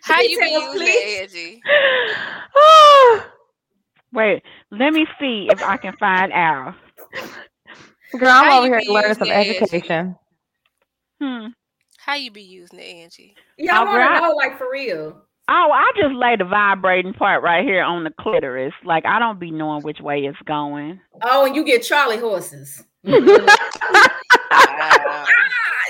[0.05, 0.97] How you be using please.
[0.97, 1.63] it, Angie?
[4.13, 6.75] Wait, let me see if I can find out.
[8.19, 10.17] Girl, I'm How over here be learning some education.
[11.21, 11.47] Hmm.
[11.99, 13.35] How you be using it, Angie?
[13.57, 15.23] Yeah, I Oh, want to know, like for real.
[15.49, 18.73] Oh, I just lay the vibrating part right here on the clitoris.
[18.85, 21.01] Like I don't be knowing which way it's going.
[21.23, 22.83] Oh, and you get Charlie horses.
[24.51, 25.27] Wow.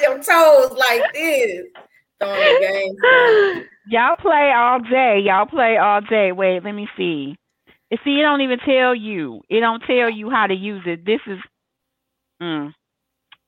[0.02, 1.66] Your toes like this.
[2.20, 3.64] Throwing the game.
[3.86, 5.20] Y'all play all day.
[5.24, 6.32] Y'all play all day.
[6.32, 7.36] Wait, let me see.
[7.90, 9.42] You See, it don't even tell you.
[9.48, 11.04] It don't tell you how to use it.
[11.04, 11.38] This is.
[12.42, 12.72] Mm,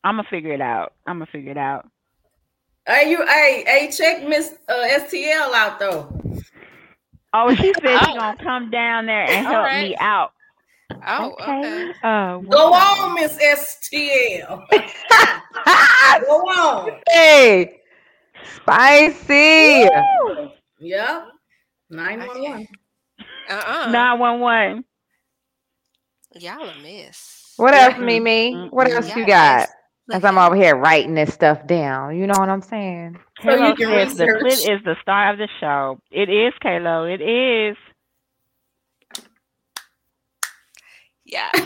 [0.04, 0.92] I'm gonna figure it out.
[1.06, 1.88] I'm gonna figure it out.
[2.86, 6.20] Hey, you, hey, hey, check Miss uh, STL out though.
[7.32, 8.14] Oh, she said she's Oh.
[8.14, 9.90] gonna come down there and help right.
[9.90, 10.32] me out.
[11.06, 11.92] Oh, okay.
[12.02, 14.64] Uh, Go what's on, Miss STL.
[16.26, 17.00] Go on.
[17.10, 17.80] Hey,
[18.42, 19.88] spicy.
[20.78, 21.28] Yep.
[21.90, 22.66] 911.
[23.48, 23.90] Uh-uh.
[23.90, 24.84] Nine one one.
[26.34, 27.45] Y'all a mess.
[27.56, 28.66] What else, Mimi?
[28.70, 29.68] What else you Y'all got?
[29.68, 29.74] mess.
[30.12, 32.16] As I'm over here writing this stuff down.
[32.16, 33.18] You know what I'm saying?
[33.46, 34.40] So you Kalo can says the research.
[34.40, 35.98] clit is the star of the show.
[36.10, 37.04] It is Kalo.
[37.04, 37.76] It is.
[41.24, 41.50] Yeah.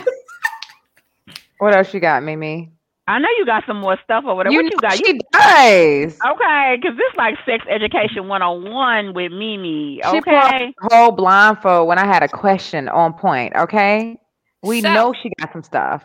[1.59, 2.71] What else you got, Mimi?
[3.07, 4.51] I know you got some more stuff over there.
[4.51, 4.97] You what you got?
[4.97, 6.25] she You, does.
[6.25, 10.01] okay, because this like sex education 101 with Mimi.
[10.01, 10.73] She pulled off Okay.
[10.81, 13.55] the whole blindfold when I had a question on point.
[13.55, 14.17] Okay,
[14.63, 16.03] we So- know she got some stuff.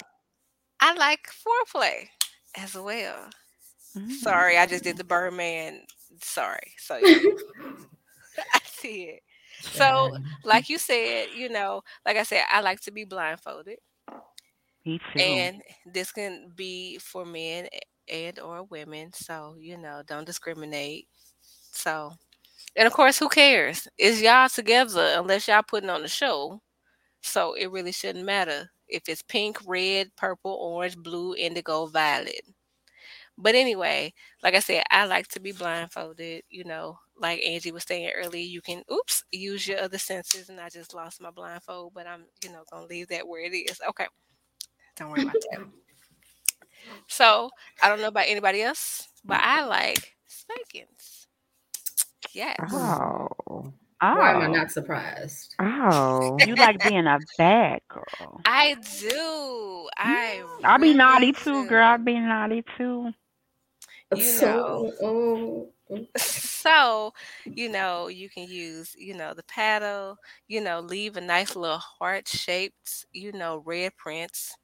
[0.81, 2.09] I like foreplay
[2.57, 3.31] as well.
[3.97, 4.11] Mm.
[4.13, 5.83] Sorry, I just did the Birdman.
[6.21, 6.73] Sorry.
[6.79, 7.19] So yeah.
[8.55, 9.23] I it.
[9.61, 13.79] So, like you said, you know, like I said, I like to be blindfolded,
[14.85, 15.19] Me too.
[15.21, 17.67] and this can be for men
[18.07, 19.13] and or women.
[19.15, 21.09] So, you know, don't discriminate.
[21.73, 22.13] So,
[22.77, 23.89] and of course, who cares?
[23.99, 26.61] It's y'all together unless y'all putting on the show.
[27.27, 32.43] So it really shouldn't matter if it's pink, red, purple, orange, blue, indigo, violet.
[33.39, 34.13] But anyway,
[34.43, 36.45] like I said, I like to be blindfolded.
[36.51, 40.61] You know, like Angie was saying earlier, you can oops use your other senses, and
[40.61, 43.81] I just lost my blindfold, but I'm you know gonna leave that where it is.
[43.91, 44.07] Okay,
[44.97, 45.61] don't worry about that.
[47.09, 47.51] So
[47.83, 51.27] I don't know about anybody else, but I like spankings.
[52.33, 53.01] Yes.
[53.49, 53.73] Oh,
[54.13, 54.53] Why am I Oh.
[54.59, 55.57] not surprised?
[55.61, 56.41] oh.
[56.43, 58.45] You like being a bad girl.
[58.45, 59.89] I do.
[59.99, 61.85] I I'll be really naughty too, girl.
[61.85, 63.13] I'll be naughty too.
[64.13, 65.73] You so, oh,
[66.17, 67.13] so
[67.55, 70.17] you know you can use you know the paddle
[70.49, 74.57] you know leave a nice little heart shaped you know red prints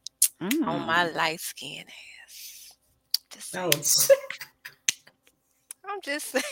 [0.66, 1.14] on my Mm.
[1.14, 1.84] light skin
[2.24, 2.72] ass
[3.30, 4.18] Just oh, saying.
[5.84, 6.42] I'm just saying.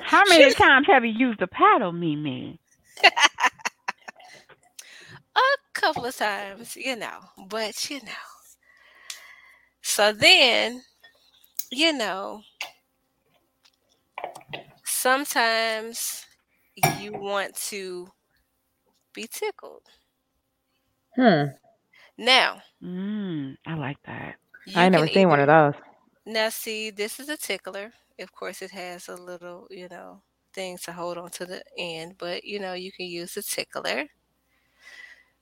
[0.00, 2.58] How many times have you used a paddle, Mimi?
[5.36, 5.40] a
[5.72, 7.18] couple of times, you know,
[7.48, 8.12] but you know.
[9.82, 10.82] So then,
[11.70, 12.42] you know,
[14.84, 16.26] sometimes
[16.84, 18.08] you want to
[19.12, 19.82] be tickled.
[21.16, 21.44] Hmm.
[22.18, 24.36] Now, Mm, I like that.
[24.74, 25.74] I never can seen one of those.
[26.26, 27.92] now see this is a tickler.
[28.18, 30.22] Of course, it has a little, you know,
[30.52, 34.06] thing to hold on to the end, but you know, you can use a tickler.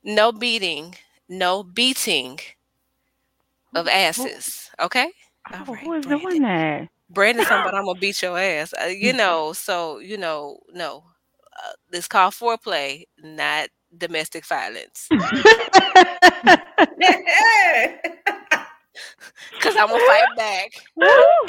[0.04, 0.96] No beating,
[1.28, 2.40] no beating
[3.74, 4.70] of asses.
[4.80, 5.10] Okay.
[5.52, 6.06] All Oh, right, who is Brandon.
[6.06, 6.88] doing that?
[7.10, 8.74] Brandon, talking about I'm gonna beat your ass.
[8.80, 11.04] Uh, you know, so you know, no,
[11.64, 15.10] uh, this called foreplay, not domestic violence.
[19.60, 20.72] Cause I'm gonna fight back,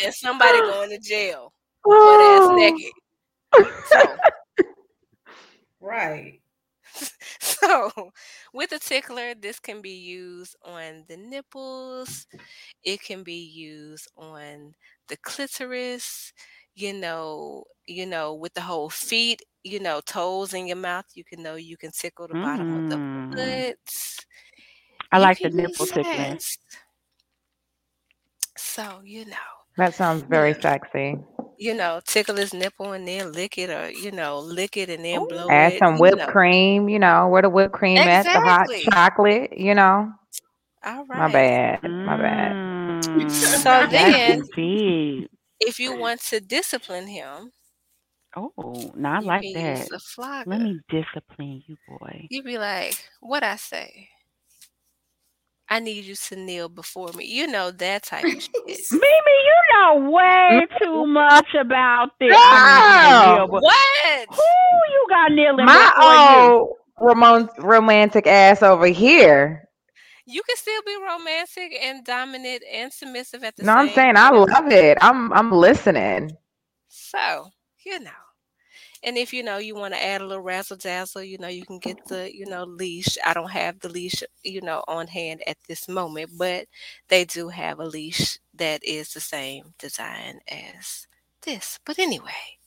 [0.04, 1.54] and somebody going to jail,
[2.04, 2.94] butt naked.
[3.84, 4.20] So,
[5.80, 6.42] Right.
[7.40, 8.12] so
[8.54, 12.28] with a tickler, this can be used on the nipples.
[12.84, 14.74] It can be used on
[15.08, 16.34] the clitoris.
[16.76, 19.42] You know, you know, with the whole feet.
[19.64, 21.06] You know, toes in your mouth.
[21.16, 23.00] You can know you can tickle the bottom of the
[23.32, 23.34] Mm.
[23.34, 24.26] foot.
[25.12, 26.58] I You like the nipple that.
[28.76, 29.36] So you know.
[29.78, 31.18] That sounds very sexy.
[31.58, 35.06] you know, tickle his nipple and then lick it, or you know, lick it and
[35.06, 35.66] then blow it.
[35.66, 35.84] Add it.
[35.84, 39.58] some You whipped know, cream, you know, where the whipped cream at, the hot chocolate,
[39.58, 40.12] you know.
[40.84, 41.30] All My right.
[41.30, 41.80] bad.
[42.04, 42.58] My bad.
[43.16, 45.28] Mm, So yes, then, indeed.
[45.60, 47.54] if you want to discipline him,
[48.36, 49.92] Oh, now I like can use that.
[50.46, 52.30] Let me discipline you, boy.
[52.30, 54.10] You be like, "What I say?
[55.70, 58.88] I need you to kneel before me." You know that type of shit.
[58.92, 60.84] Mimi, you know way mm-hmm.
[60.84, 62.46] too much about this.
[62.52, 63.48] I need you to kneel, Wow.
[63.52, 64.30] but What?
[64.30, 64.44] who
[64.94, 66.52] you got kneeling My before you?
[66.60, 69.68] old Ramon romantic ass over here.
[70.26, 73.86] You can still be romantic and dominant and submissive at the same time.
[73.86, 74.98] No, I'm saying I love it.
[75.02, 76.38] I'm I'm listening.
[76.90, 77.50] So,
[77.86, 78.12] you know.
[79.06, 81.66] And if you know you want to add a little razzle dazzle, you know, you
[81.66, 83.18] can get the, you know, leash.
[83.26, 86.68] I don't have the leash, you know, on hand at this moment, but
[87.10, 91.08] they do have a leash that is the same design as
[91.44, 91.80] this.
[91.86, 92.60] But anyway,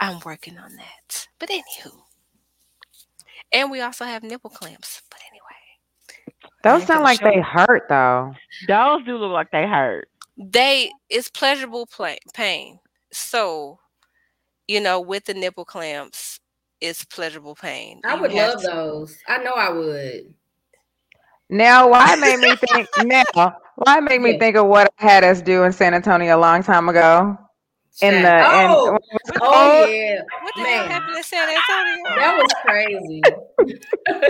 [0.00, 1.28] I'm working on that.
[1.38, 1.92] But anywho.
[3.52, 5.02] And we also have nipple clamps.
[5.10, 5.78] But anyway,
[6.62, 7.42] Those sound like they you.
[7.42, 8.34] hurt though.
[8.68, 10.08] Those do look like they hurt.
[10.36, 12.80] They it's pleasurable play, pain.
[13.12, 13.80] So,
[14.70, 16.38] you know, with the nipple clamps,
[16.80, 18.00] it's pleasurable pain.
[18.04, 19.18] I You would love to- those.
[19.26, 20.32] I know I would.
[21.48, 23.56] Now, why it made me think now?
[23.74, 26.38] Why it made me think of what I had us do in San Antonio a
[26.38, 27.36] long time ago?
[28.00, 28.64] In the Chat.
[28.64, 29.88] in Oh, what was oh called?
[29.88, 32.04] yeah, What the man, happened in San Antonio?
[32.16, 33.22] that was crazy.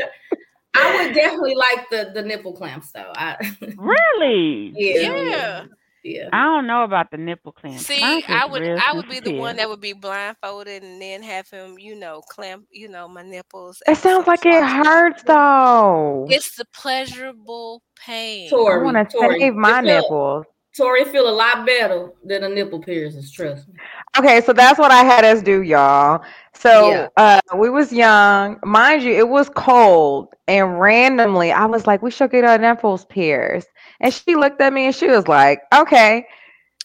[0.74, 3.12] I would definitely like the the nipple clamps though.
[3.14, 3.36] I
[3.76, 4.72] Really?
[4.74, 5.64] yeah, Yeah.
[6.02, 6.28] Yeah.
[6.32, 7.86] I don't know about the nipple clamps.
[7.86, 11.48] See, I would I would be the one that would be blindfolded and then have
[11.50, 13.82] him, you know, clamp, you know, my nipples.
[13.86, 16.26] It sounds like it hurts though.
[16.30, 18.48] It's the pleasurable pain.
[18.50, 20.46] I want to Tori, save my it nipples.
[20.76, 23.32] Tori feel a lot better than a nipple piercings.
[23.32, 23.74] Trust me.
[24.18, 26.20] Okay, so that's what I had us do, y'all.
[26.22, 26.28] Yeah.
[26.54, 28.58] So uh we was young.
[28.64, 33.04] Mind you, it was cold and randomly I was like, we should get our nipples
[33.06, 33.68] pierced.
[34.00, 36.26] And she looked at me and she was like, okay.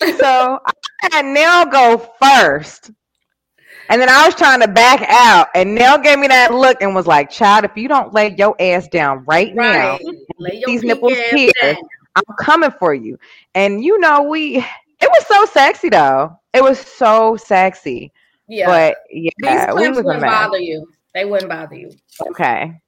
[0.02, 2.92] So I had Nell go first.
[3.90, 6.96] And then I was trying to back out, and Nell gave me that look and
[6.96, 10.02] was like, "Child, if you don't lay your ass down right, now, Right.
[10.40, 11.76] Lay these nipples pierced, down.
[12.16, 13.18] I'm coming for you."
[13.54, 16.38] And you know, we it was so sexy though.
[16.54, 18.12] It was so sexy.
[18.48, 18.68] Yeah.
[18.68, 20.88] But These yeah, we clamps wouldn't bother you.
[21.14, 21.92] They wouldn't bother you.
[22.30, 22.80] Okay.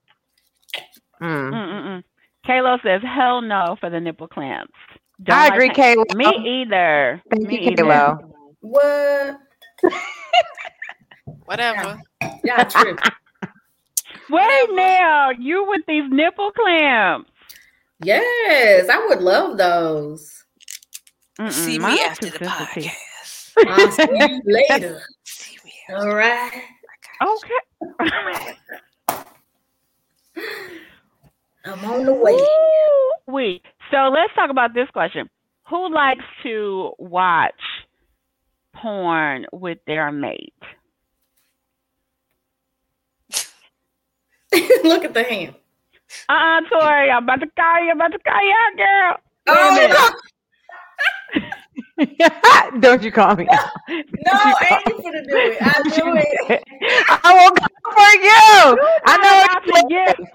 [1.21, 1.51] Mm.
[1.51, 2.03] Mm-mm-mm.
[2.47, 4.73] Kayla says, "Hell no" for the nipple clamps.
[5.23, 5.97] Don't I agree, pain.
[5.97, 6.15] Kayla.
[6.15, 7.21] Me either.
[7.29, 7.83] Thank Me you, either.
[7.83, 8.31] Kayla.
[8.61, 9.39] What?
[11.45, 11.99] Whatever.
[12.43, 12.95] Yeah, true.
[14.29, 17.31] Wait now, you with these nipple clamps?
[18.01, 20.43] Yes, I would love those.
[21.39, 23.53] Mm-mm, See me after the podcast.
[23.67, 25.01] I'll see you later.
[25.23, 26.63] See me All right.
[27.21, 27.53] Okay.
[31.65, 32.33] I'm on the way.
[32.33, 33.61] Ooh, wait.
[33.91, 35.29] So let's talk about this question.
[35.69, 37.53] Who likes to watch
[38.73, 40.53] porn with their mate?
[44.83, 45.55] Look at the hand.
[46.29, 47.91] Uh-uh, Tori, I'm about to call you.
[47.91, 49.17] I'm about to call you out, girl.
[49.47, 50.11] Oh, Wait Oh,
[51.97, 52.79] no.
[52.79, 53.71] Don't you call me out.
[54.25, 54.33] No,
[54.67, 55.59] ain't you finna do it.
[55.63, 56.63] I do it.
[57.09, 58.79] I will come for you.
[59.05, 60.29] I know where you live.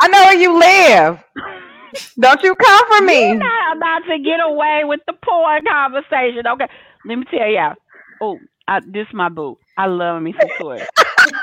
[0.00, 1.24] I know where you live.
[2.18, 3.28] Don't you come for me.
[3.28, 6.46] You're not about to get away with the porn conversation.
[6.46, 6.68] Okay,
[7.04, 7.74] let me tell y'all.
[8.20, 9.58] Oh, I, this is my boo.
[9.76, 10.86] I love me some Tori.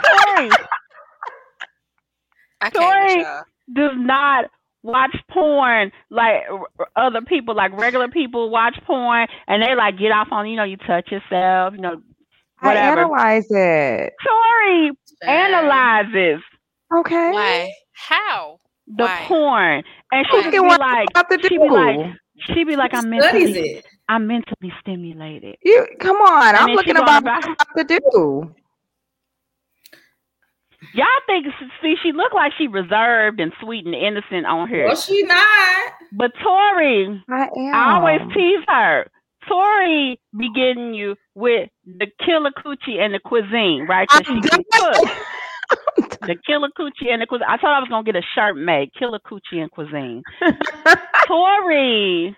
[0.04, 0.58] Tori,
[2.62, 3.24] I Tori
[3.74, 4.46] does not
[4.84, 9.98] watch porn like r- r- other people, like regular people watch porn, and they like
[9.98, 12.02] get off on you know you touch yourself, you know
[12.62, 13.02] I whatever.
[13.02, 14.14] analyze it.
[14.26, 14.92] Tori
[15.24, 16.42] analyzes
[16.96, 17.32] Okay.
[17.32, 17.72] Why?
[17.94, 18.60] How?
[18.88, 19.26] the Why?
[19.28, 22.14] porn, and she Look be like, I'm to she be like, do.
[22.54, 23.86] she be like, I'm Studies mentally, it.
[24.08, 25.58] I'm mentally stimulated.
[25.62, 26.48] You come on.
[26.56, 28.56] And I'm looking about about- what I'm to do.
[30.94, 31.46] Y'all think
[31.82, 34.86] see she look like she reserved and sweet and innocent on here.
[34.86, 35.94] Well, she not.
[36.14, 37.76] But Tori, I am.
[37.76, 39.08] I always tease her.
[39.48, 44.08] Tori be getting you with the killer coochie and the cuisine, right?
[44.10, 45.10] 'Cause she can cook.
[46.22, 47.48] the killer coochie and the cuisine.
[47.48, 50.24] I thought I was gonna get a shirt made, killer coochie and cuisine.
[51.28, 52.36] Tori,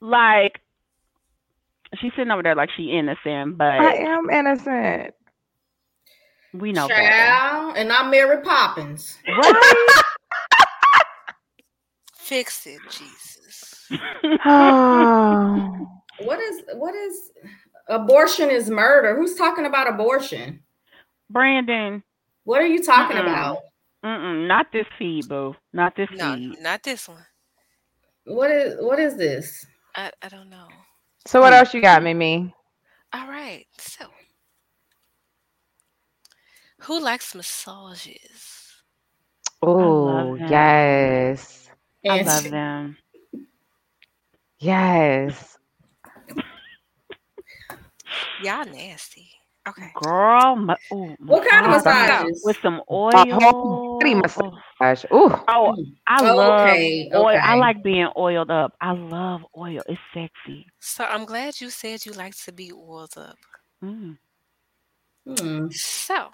[0.00, 0.60] like,
[2.00, 5.14] she's sitting over there like she innocent, but I am innocent.
[6.52, 7.08] We know better.
[7.08, 9.16] Child, and I'm Mary Poppins.
[9.26, 9.88] Right?
[12.14, 13.88] Fix it, Jesus.
[14.44, 15.86] Oh.
[16.20, 17.30] What is what is
[17.88, 19.14] abortion is murder?
[19.16, 20.60] Who's talking about abortion?
[21.30, 22.02] Brandon,
[22.44, 23.22] What are you talking Mm-mm.
[23.22, 23.58] about?
[24.04, 25.54] mm-mm, not this feed, boo.
[25.72, 26.58] Not this No, feed.
[26.60, 27.24] not this one.
[28.24, 29.64] What is what is this?
[29.94, 30.66] I, I don't know.
[31.26, 31.58] So what hmm.
[31.60, 32.52] else you got, Mimi?
[33.12, 33.64] All right.
[33.78, 34.06] So,
[36.88, 38.72] who likes massages?
[39.60, 41.68] Oh, yes.
[42.08, 42.96] I love them.
[44.58, 45.58] Yes.
[48.42, 49.28] Y'all nasty.
[49.68, 49.90] Okay.
[49.96, 52.40] Girl, ma- ooh, What kind of massage massages?
[52.42, 53.12] With some oil.
[53.14, 55.04] A whole body Oh, massage.
[55.12, 55.30] Ooh.
[55.46, 57.38] oh, I Oh, love okay, oil.
[57.42, 58.72] I like being oiled up.
[58.80, 59.82] I love oil.
[59.86, 60.64] It's sexy.
[60.80, 63.36] So I'm glad you said you like to be oiled up.
[63.84, 64.16] Mm.
[65.26, 65.66] Hmm.
[65.70, 66.28] So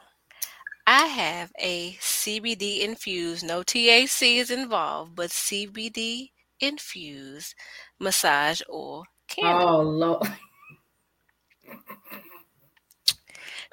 [0.86, 6.30] I have a CBD infused, no THC is involved, but CBD
[6.60, 7.54] infused
[7.98, 9.68] massage oil candle.
[9.68, 10.26] Oh Lord.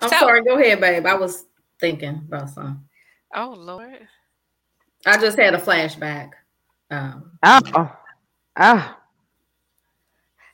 [0.01, 0.43] I'm So- sorry.
[0.43, 1.05] Go ahead, babe.
[1.05, 1.45] I was
[1.79, 2.81] thinking about something.
[3.35, 4.07] Oh Lord.
[5.05, 6.31] I just had a flashback.
[6.89, 7.91] Um, Oh.
[8.59, 8.95] Oh.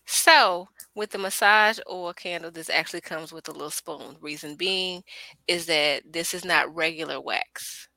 [0.06, 4.18] So with the massage oil candle, this actually comes with a little spoon.
[4.20, 5.04] Reason being
[5.48, 7.88] is that this is not regular wax.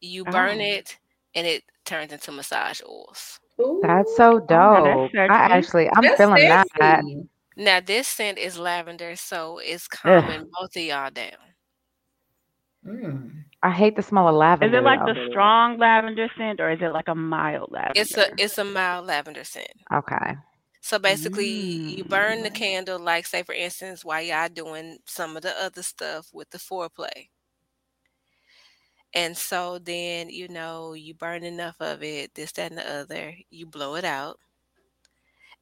[0.00, 0.64] You burn Oh.
[0.64, 0.98] it
[1.36, 3.38] and it turns into massage oils.
[3.82, 5.10] That's so Oh, dope.
[5.14, 7.02] that's I actually I'm that's feeling that.
[7.56, 11.32] Now this scent is lavender, so it's calming both of y'all down.
[12.86, 13.44] Mm.
[13.62, 14.76] I hate the smell of lavender.
[14.76, 15.14] Is it like though.
[15.14, 18.00] the strong lavender scent or is it like a mild lavender?
[18.00, 19.72] It's a it's a mild lavender scent.
[19.92, 20.36] Okay.
[20.88, 22.60] So basically, you burn the Mm.
[22.62, 26.58] candle, like say for instance, while y'all doing some of the other stuff with the
[26.58, 27.28] foreplay.
[29.14, 33.36] And so then, you know, you burn enough of it, this, that, and the other,
[33.50, 34.38] you blow it out.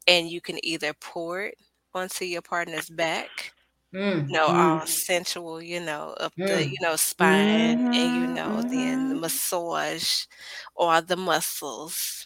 [0.06, 1.58] And you can either pour it
[1.94, 3.54] onto your partner's back,
[3.92, 4.26] Mm.
[4.28, 4.80] you know, Mm.
[4.80, 6.68] all sensual, you know, up the, Mm.
[6.68, 9.20] you know, spine, and you know, then the mhm.
[9.20, 10.26] massage
[10.74, 12.25] or the muscles.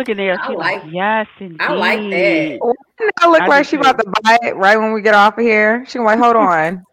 [0.00, 0.38] Look at there.
[0.42, 1.60] I like, like- yes, indeed.
[1.60, 2.58] I like that.
[2.60, 3.80] Wouldn't that look I like do she too.
[3.80, 5.84] about to buy it right when we get off of here?
[5.86, 6.84] She gonna like, hold on.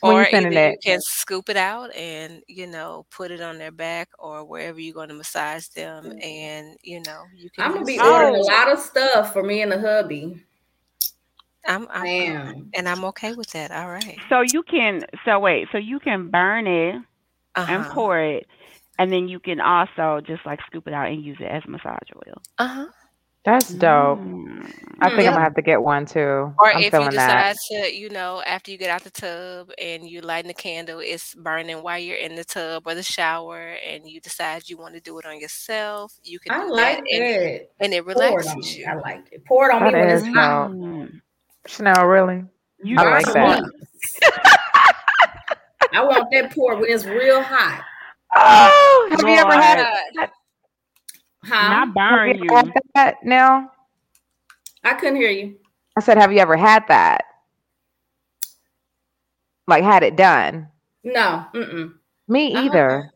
[0.00, 3.40] When Or you either sending you can scoop it out and, you know, put it
[3.40, 6.12] on their back or wherever you're going to massage them.
[6.22, 8.02] And, you know, you can I'm gonna use be it.
[8.04, 10.40] ordering a lot of stuff for me and the hubby.
[11.66, 13.70] I'm, I'm, I and I'm okay with that.
[13.72, 14.18] All right.
[14.28, 17.04] So you can so wait, so you can burn it and
[17.56, 17.94] Uh-huh.
[17.94, 18.46] pour it,
[18.98, 22.08] and then you can also just like scoop it out and use it as massage
[22.16, 22.42] oil.
[22.58, 22.86] Uh-huh.
[23.44, 24.18] That's dope.
[24.18, 24.70] Mm.
[25.00, 26.18] I think I'm gonna have to get one too.
[26.58, 27.54] Or I'm if you feeling that.
[27.56, 30.98] decide to, you know, after you get out the tub and you lighting the candle,
[31.00, 34.94] it's burning while you're in the tub or the shower, and you decide you want
[34.94, 38.12] to do it on yourself, you can I do like that, and, and it Pour
[38.12, 38.86] it relaxes you.
[38.86, 39.44] I like it.
[39.46, 40.68] Pour it on me That when is it's hot.
[40.68, 40.76] dope.
[40.76, 41.20] Mm.
[41.66, 42.44] Chanel, really?
[42.82, 43.62] You I Burn like that.
[43.62, 43.70] me.
[45.94, 47.82] I want that pour when it's real hot.
[48.34, 50.30] Oh, have you ever had that?
[51.44, 51.68] Huh?
[51.94, 52.72] not Have you you.
[52.94, 53.70] that now?
[54.84, 55.56] I couldn't hear you.
[55.96, 57.24] I said, have you ever had that?
[59.66, 60.68] Like had it done?
[61.04, 61.44] No.
[61.54, 61.94] Mm-mm.
[62.28, 62.64] Me Uh-uh.
[62.64, 63.10] either.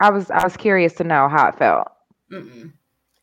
[0.00, 1.88] I was I was curious to know how it felt.
[2.32, 2.72] Mm-mm.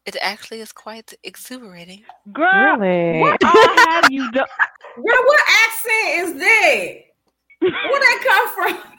[0.06, 2.03] It actually is quite exuberating.
[2.32, 3.20] Girl, Really?
[3.20, 4.48] what all have you done?
[4.95, 6.94] Girl, what accent is that?
[7.60, 8.94] Where that come from?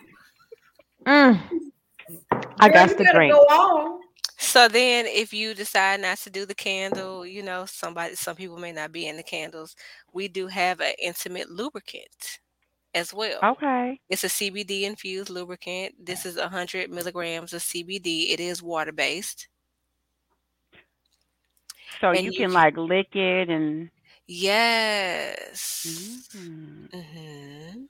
[1.06, 1.69] Mm.
[2.60, 3.28] I Girl, got the better drink.
[3.28, 4.00] Go.
[4.38, 8.58] So then, if you decide not to do the candle, you know, somebody, some people
[8.58, 9.76] may not be in the candles.
[10.12, 12.40] We do have an intimate lubricant
[12.94, 13.40] as well.
[13.42, 13.98] Okay.
[14.08, 15.94] It's a CBD infused lubricant.
[16.04, 18.32] This is 100 milligrams of CBD.
[18.32, 19.48] It is water based.
[22.00, 23.90] So you you can can- like lick it and
[24.26, 26.28] Yes.
[26.34, 26.88] Mm.
[26.92, 27.84] hmm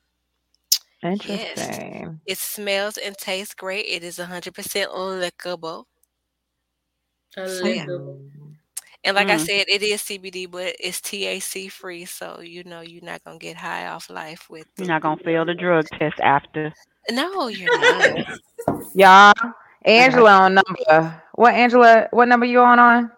[1.02, 2.20] Interesting.
[2.26, 3.86] It smells and tastes great.
[3.86, 5.84] It is 100% lickable.
[7.46, 7.86] So, yeah.
[9.04, 9.46] And like I Mm.
[9.46, 12.04] said, it is CBD, but it's THC free.
[12.04, 15.20] So, you know, you're not going to get high off life with you're not gonna
[15.24, 16.72] fail the drug test after.
[17.10, 18.10] No, you're not.
[18.94, 19.32] Y'all,
[19.84, 21.22] Angela on number.
[21.34, 22.08] What Angela?
[22.10, 23.10] What number you on on?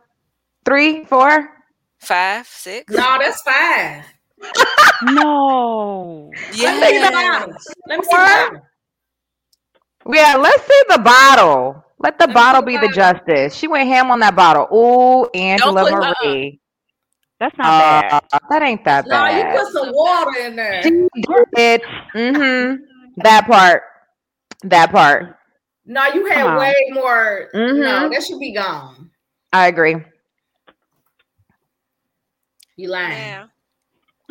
[0.64, 1.50] Three, four?
[1.98, 2.92] Five, six.
[2.92, 4.04] No, that's five.
[5.02, 6.30] No.
[6.62, 7.54] Let me see the bottle.
[7.86, 8.66] Let me see the bottle.
[10.12, 11.84] Yeah, let's see the bottle.
[11.98, 12.92] Let the me see bottle be the bottle.
[12.92, 13.54] justice.
[13.54, 14.66] She went ham on that bottle.
[14.74, 15.92] Ooh, Angela put-.
[15.92, 16.60] Marie.
[17.40, 18.20] That's not bad.
[18.32, 20.82] Uh, that ain't that No, you put some water in there.
[20.82, 20.90] She
[21.56, 21.82] did.
[22.14, 22.82] Mm-hmm.
[23.18, 23.82] That part.
[24.64, 25.36] That part.
[25.84, 26.58] No, you had Come on.
[26.58, 27.48] way more.
[27.54, 28.10] No, Mhm.
[28.12, 29.10] that should be gone.
[29.52, 29.96] I agree.
[32.76, 33.10] You lying.
[33.10, 33.50] Now,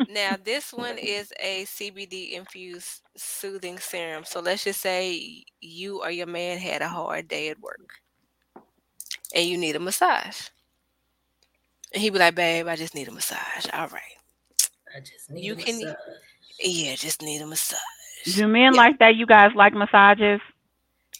[0.08, 4.24] now this one is a CBD infused soothing serum.
[4.24, 7.94] So let's just say you or your man had a hard day at work
[9.34, 10.48] and you need a massage.
[11.92, 13.66] And he'd be like, babe, I just need a massage.
[13.72, 14.02] All right.
[14.96, 15.96] I just need You a can massage.
[16.60, 17.78] yeah, just need a massage.
[18.34, 19.16] Do men like that?
[19.16, 20.40] You guys like massages?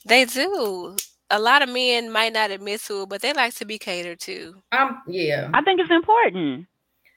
[0.07, 0.97] They do.
[1.31, 4.21] A lot of men might not admit to it, but they like to be catered
[4.21, 4.63] to.
[4.73, 5.51] Um, yeah.
[5.55, 6.67] I think it's important.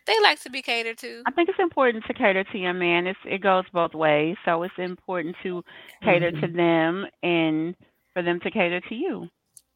[0.08, 1.24] They like to be catered to.
[1.26, 3.08] I think it's important to cater to your man.
[3.08, 4.38] It's it goes both ways.
[4.46, 5.64] So it's important to
[6.04, 6.58] cater to mm-hmm.
[6.58, 7.76] them and
[8.14, 9.30] for them to cater to you.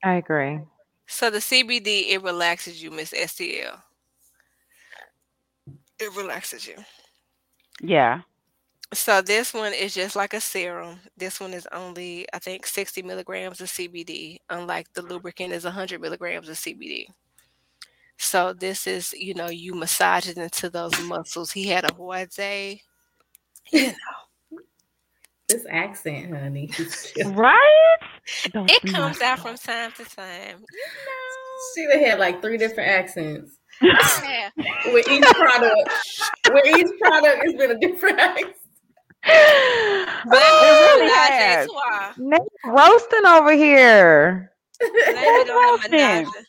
[0.03, 0.59] I agree.
[1.07, 3.81] So the CBD it relaxes you, Miss STL.
[5.99, 6.75] It relaxes you.
[7.81, 8.21] Yeah.
[8.93, 10.99] So this one is just like a serum.
[11.15, 16.01] This one is only, I think, 60 milligrams of CBD, unlike the lubricant is 100
[16.01, 17.05] milligrams of CBD.
[18.19, 21.51] So this is, you know, you massage it into those muscles.
[21.51, 22.81] He had a hard day.
[23.71, 23.87] You
[24.51, 24.59] know,
[25.47, 26.69] This accent, honey.
[27.25, 27.97] Right?
[28.53, 30.63] it comes out from time to time.
[31.75, 33.55] She done had like three different accents.
[33.81, 34.49] Yeah.
[34.93, 35.89] With each product,
[36.51, 38.53] with each product, it's been a different accent.
[39.23, 41.67] But Oh, really yes.
[41.89, 42.15] has.
[42.17, 44.51] Nate roasting over here.
[44.79, 46.43] Blame it on the Roasting.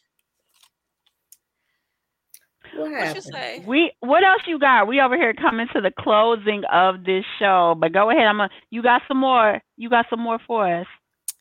[2.85, 3.17] Menage.
[3.17, 3.35] What What you happened?
[3.35, 3.65] say?
[3.67, 4.87] We what else you got?
[4.89, 7.75] We over here coming to the closing of this show.
[7.79, 8.27] But go ahead.
[8.27, 9.61] I'm a you got some more.
[9.77, 10.87] You got some more for us.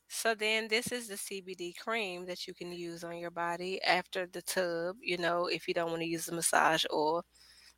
[0.08, 4.26] So then this is the CBD cream that you can use on your body after
[4.26, 4.96] the tub.
[5.02, 7.24] You know, if you don't want to use the massage oil,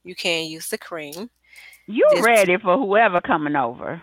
[0.03, 1.29] you can use the cream.
[1.87, 4.01] You This- ready for whoever coming over.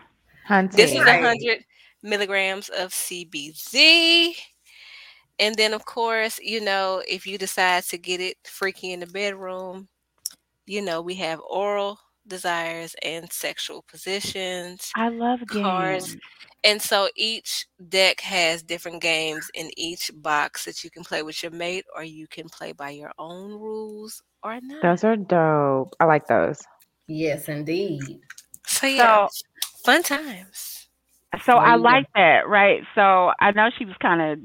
[0.72, 1.00] This is Hunting.
[1.02, 1.22] Right.
[1.22, 1.64] 100
[2.02, 4.34] milligrams of CBD.
[5.38, 9.06] And then, of course, you know, if you decide to get it freaky in the
[9.06, 9.88] bedroom,
[10.66, 14.90] you know, we have oral desires and sexual positions.
[14.94, 16.08] I love cards.
[16.12, 16.22] games.
[16.64, 21.42] And so each deck has different games in each box that you can play with
[21.42, 24.82] your mate, or you can play by your own rules or not.
[24.82, 25.94] Those are dope.
[26.00, 26.60] I like those.
[27.06, 28.20] Yes, indeed.
[28.66, 29.46] So, yeah, So
[29.84, 30.88] fun times.
[31.44, 32.82] so There I like that, right?
[32.94, 34.38] So I know she was kind of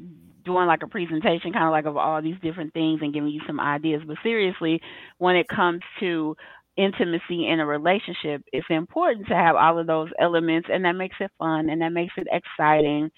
[0.44, 3.42] doing like a presentation, kind of like of all these different things and giving you
[3.48, 4.02] some ideas.
[4.06, 4.82] But seriously,
[5.18, 6.36] when it comes to
[6.76, 11.16] intimacy in a relationship, it's important to have all of those elements, and that makes
[11.20, 13.12] it fun and that makes it exciting.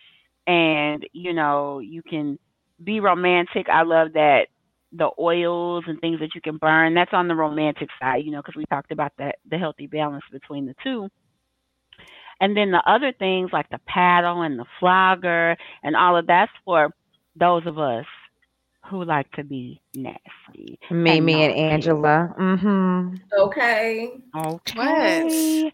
[0.47, 2.37] And you know, you can
[2.83, 3.67] be romantic.
[3.69, 4.47] I love that
[4.91, 6.93] the oils and things that you can burn.
[6.93, 10.23] That's on the romantic side, you know, because we talked about that the healthy balance
[10.31, 11.09] between the two.
[12.39, 16.51] And then the other things like the paddle and the flogger and all of that's
[16.65, 16.93] for
[17.35, 18.05] those of us
[18.89, 20.79] who like to be nasty.
[20.91, 21.59] Mimi and naughty.
[21.61, 22.35] Angela.
[22.39, 23.15] Mm-hmm.
[23.39, 24.11] Okay.
[24.37, 25.71] Okay.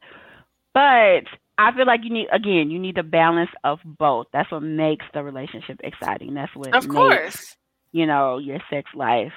[0.73, 1.23] But
[1.57, 4.27] I feel like you need again, you need the balance of both.
[4.31, 6.33] That's what makes the relationship exciting.
[6.33, 7.55] That's what Of makes, course.
[7.91, 9.33] you know, your sex life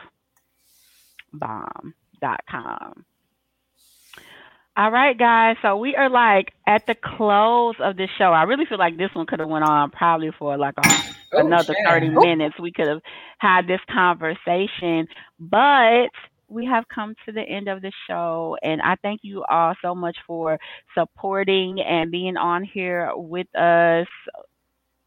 [1.32, 3.04] bomb.com.
[4.76, 5.56] All right, guys.
[5.62, 8.32] So we are like at the close of this show.
[8.32, 10.82] I really feel like this one could have went on probably for like a
[11.32, 12.02] Oh, another child.
[12.02, 12.54] 30 minutes.
[12.60, 13.00] We could have
[13.38, 16.10] had this conversation, but
[16.48, 18.56] we have come to the end of the show.
[18.62, 20.58] And I thank you all so much for
[20.96, 24.06] supporting and being on here with us.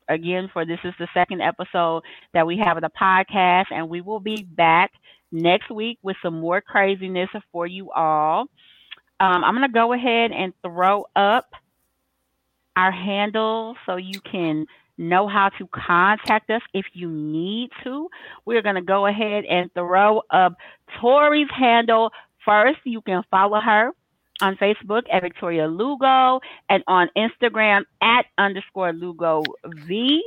[0.09, 2.03] Again, for this is the second episode
[2.33, 4.91] that we have of the podcast, and we will be back
[5.31, 8.47] next week with some more craziness for you all.
[9.19, 11.49] Um, I'm going to go ahead and throw up
[12.75, 14.65] our handle so you can
[14.97, 18.09] know how to contact us if you need to.
[18.45, 20.53] We're going to go ahead and throw up
[21.01, 22.11] Tori's handle
[22.45, 22.79] first.
[22.83, 23.91] You can follow her
[24.41, 26.39] on Facebook at Victoria Lugo
[26.69, 29.43] and on Instagram at underscore Lugo
[29.87, 30.23] V.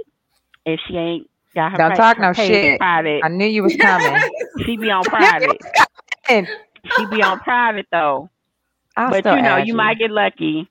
[0.67, 2.79] If she ain't got her, Don't talk no shit.
[2.79, 4.21] private, I knew you was coming.
[4.65, 5.59] she be on private.
[6.29, 8.29] she be on private though.
[9.01, 9.75] I'll but you know, you you.
[9.75, 10.69] might get lucky.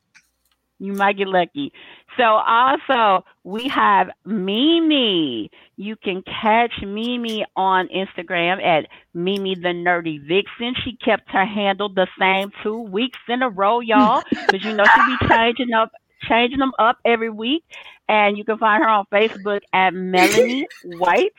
[0.80, 1.74] You might get lucky.
[2.18, 5.50] So also we have Mimi.
[5.78, 10.76] You can catch Mimi on Instagram at Mimi the Nerdy Vixen.
[10.84, 14.86] She kept her handle the same two weeks in a row, y'all, because you know
[14.94, 15.92] she be changing up
[16.28, 17.64] changing them up every week.
[18.08, 21.34] And you can find her on Facebook at Melanie White.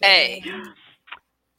[0.00, 0.42] Hey.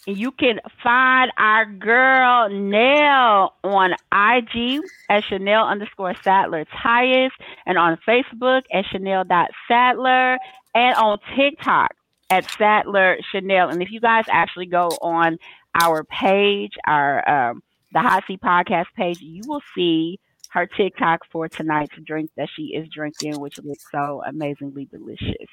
[0.07, 7.32] You can find our girl Nell on IG at Chanel underscore Sadler Tyus
[7.65, 10.38] and on Facebook at Chanel.Sadler
[10.76, 11.95] and on TikTok
[12.30, 13.69] at Sadler Chanel.
[13.69, 15.40] And if you guys actually go on
[15.73, 20.19] our page, our um, the Haute Seat Podcast page, you will see
[20.52, 25.49] her TikTok for tonight's drink that she is drinking, which looks so amazingly delicious.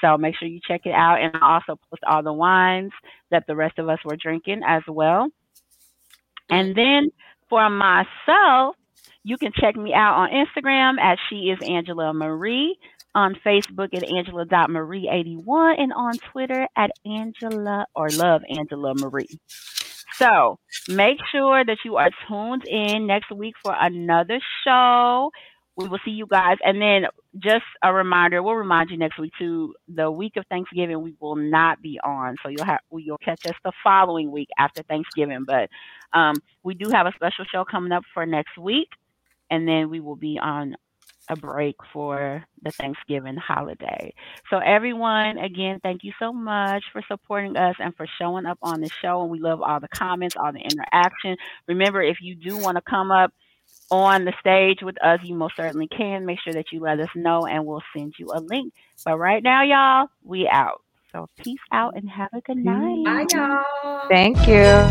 [0.00, 1.20] So make sure you check it out.
[1.20, 2.92] And I also post all the wines
[3.30, 5.28] that the rest of us were drinking as well.
[6.48, 7.10] And then
[7.48, 8.76] for myself,
[9.24, 12.78] you can check me out on Instagram at she is Angela Marie,
[13.14, 19.40] on Facebook at Angela.Marie81, and on Twitter at Angela or Love Angela Marie.
[20.12, 20.58] So
[20.88, 25.30] make sure that you are tuned in next week for another show.
[25.76, 26.56] We will see you guys.
[26.64, 27.06] And then
[27.38, 29.74] just a reminder, we'll remind you next week too.
[29.88, 32.36] The week of Thanksgiving we will not be on.
[32.42, 35.44] So you'll have you'll catch us the following week after Thanksgiving.
[35.46, 35.68] But
[36.12, 38.88] um, we do have a special show coming up for next week.
[39.50, 40.76] And then we will be on
[41.28, 44.14] a break for the Thanksgiving holiday.
[44.50, 48.80] So, everyone, again, thank you so much for supporting us and for showing up on
[48.80, 49.22] the show.
[49.22, 51.36] And we love all the comments, all the interaction.
[51.68, 53.32] Remember, if you do want to come up
[53.90, 56.26] on the stage with us, you most certainly can.
[56.26, 58.72] Make sure that you let us know and we'll send you a link.
[59.04, 60.82] But right now, y'all, we out.
[61.12, 63.04] So, peace out and have a good night.
[63.04, 64.08] Bye, y'all.
[64.08, 64.90] Thank you.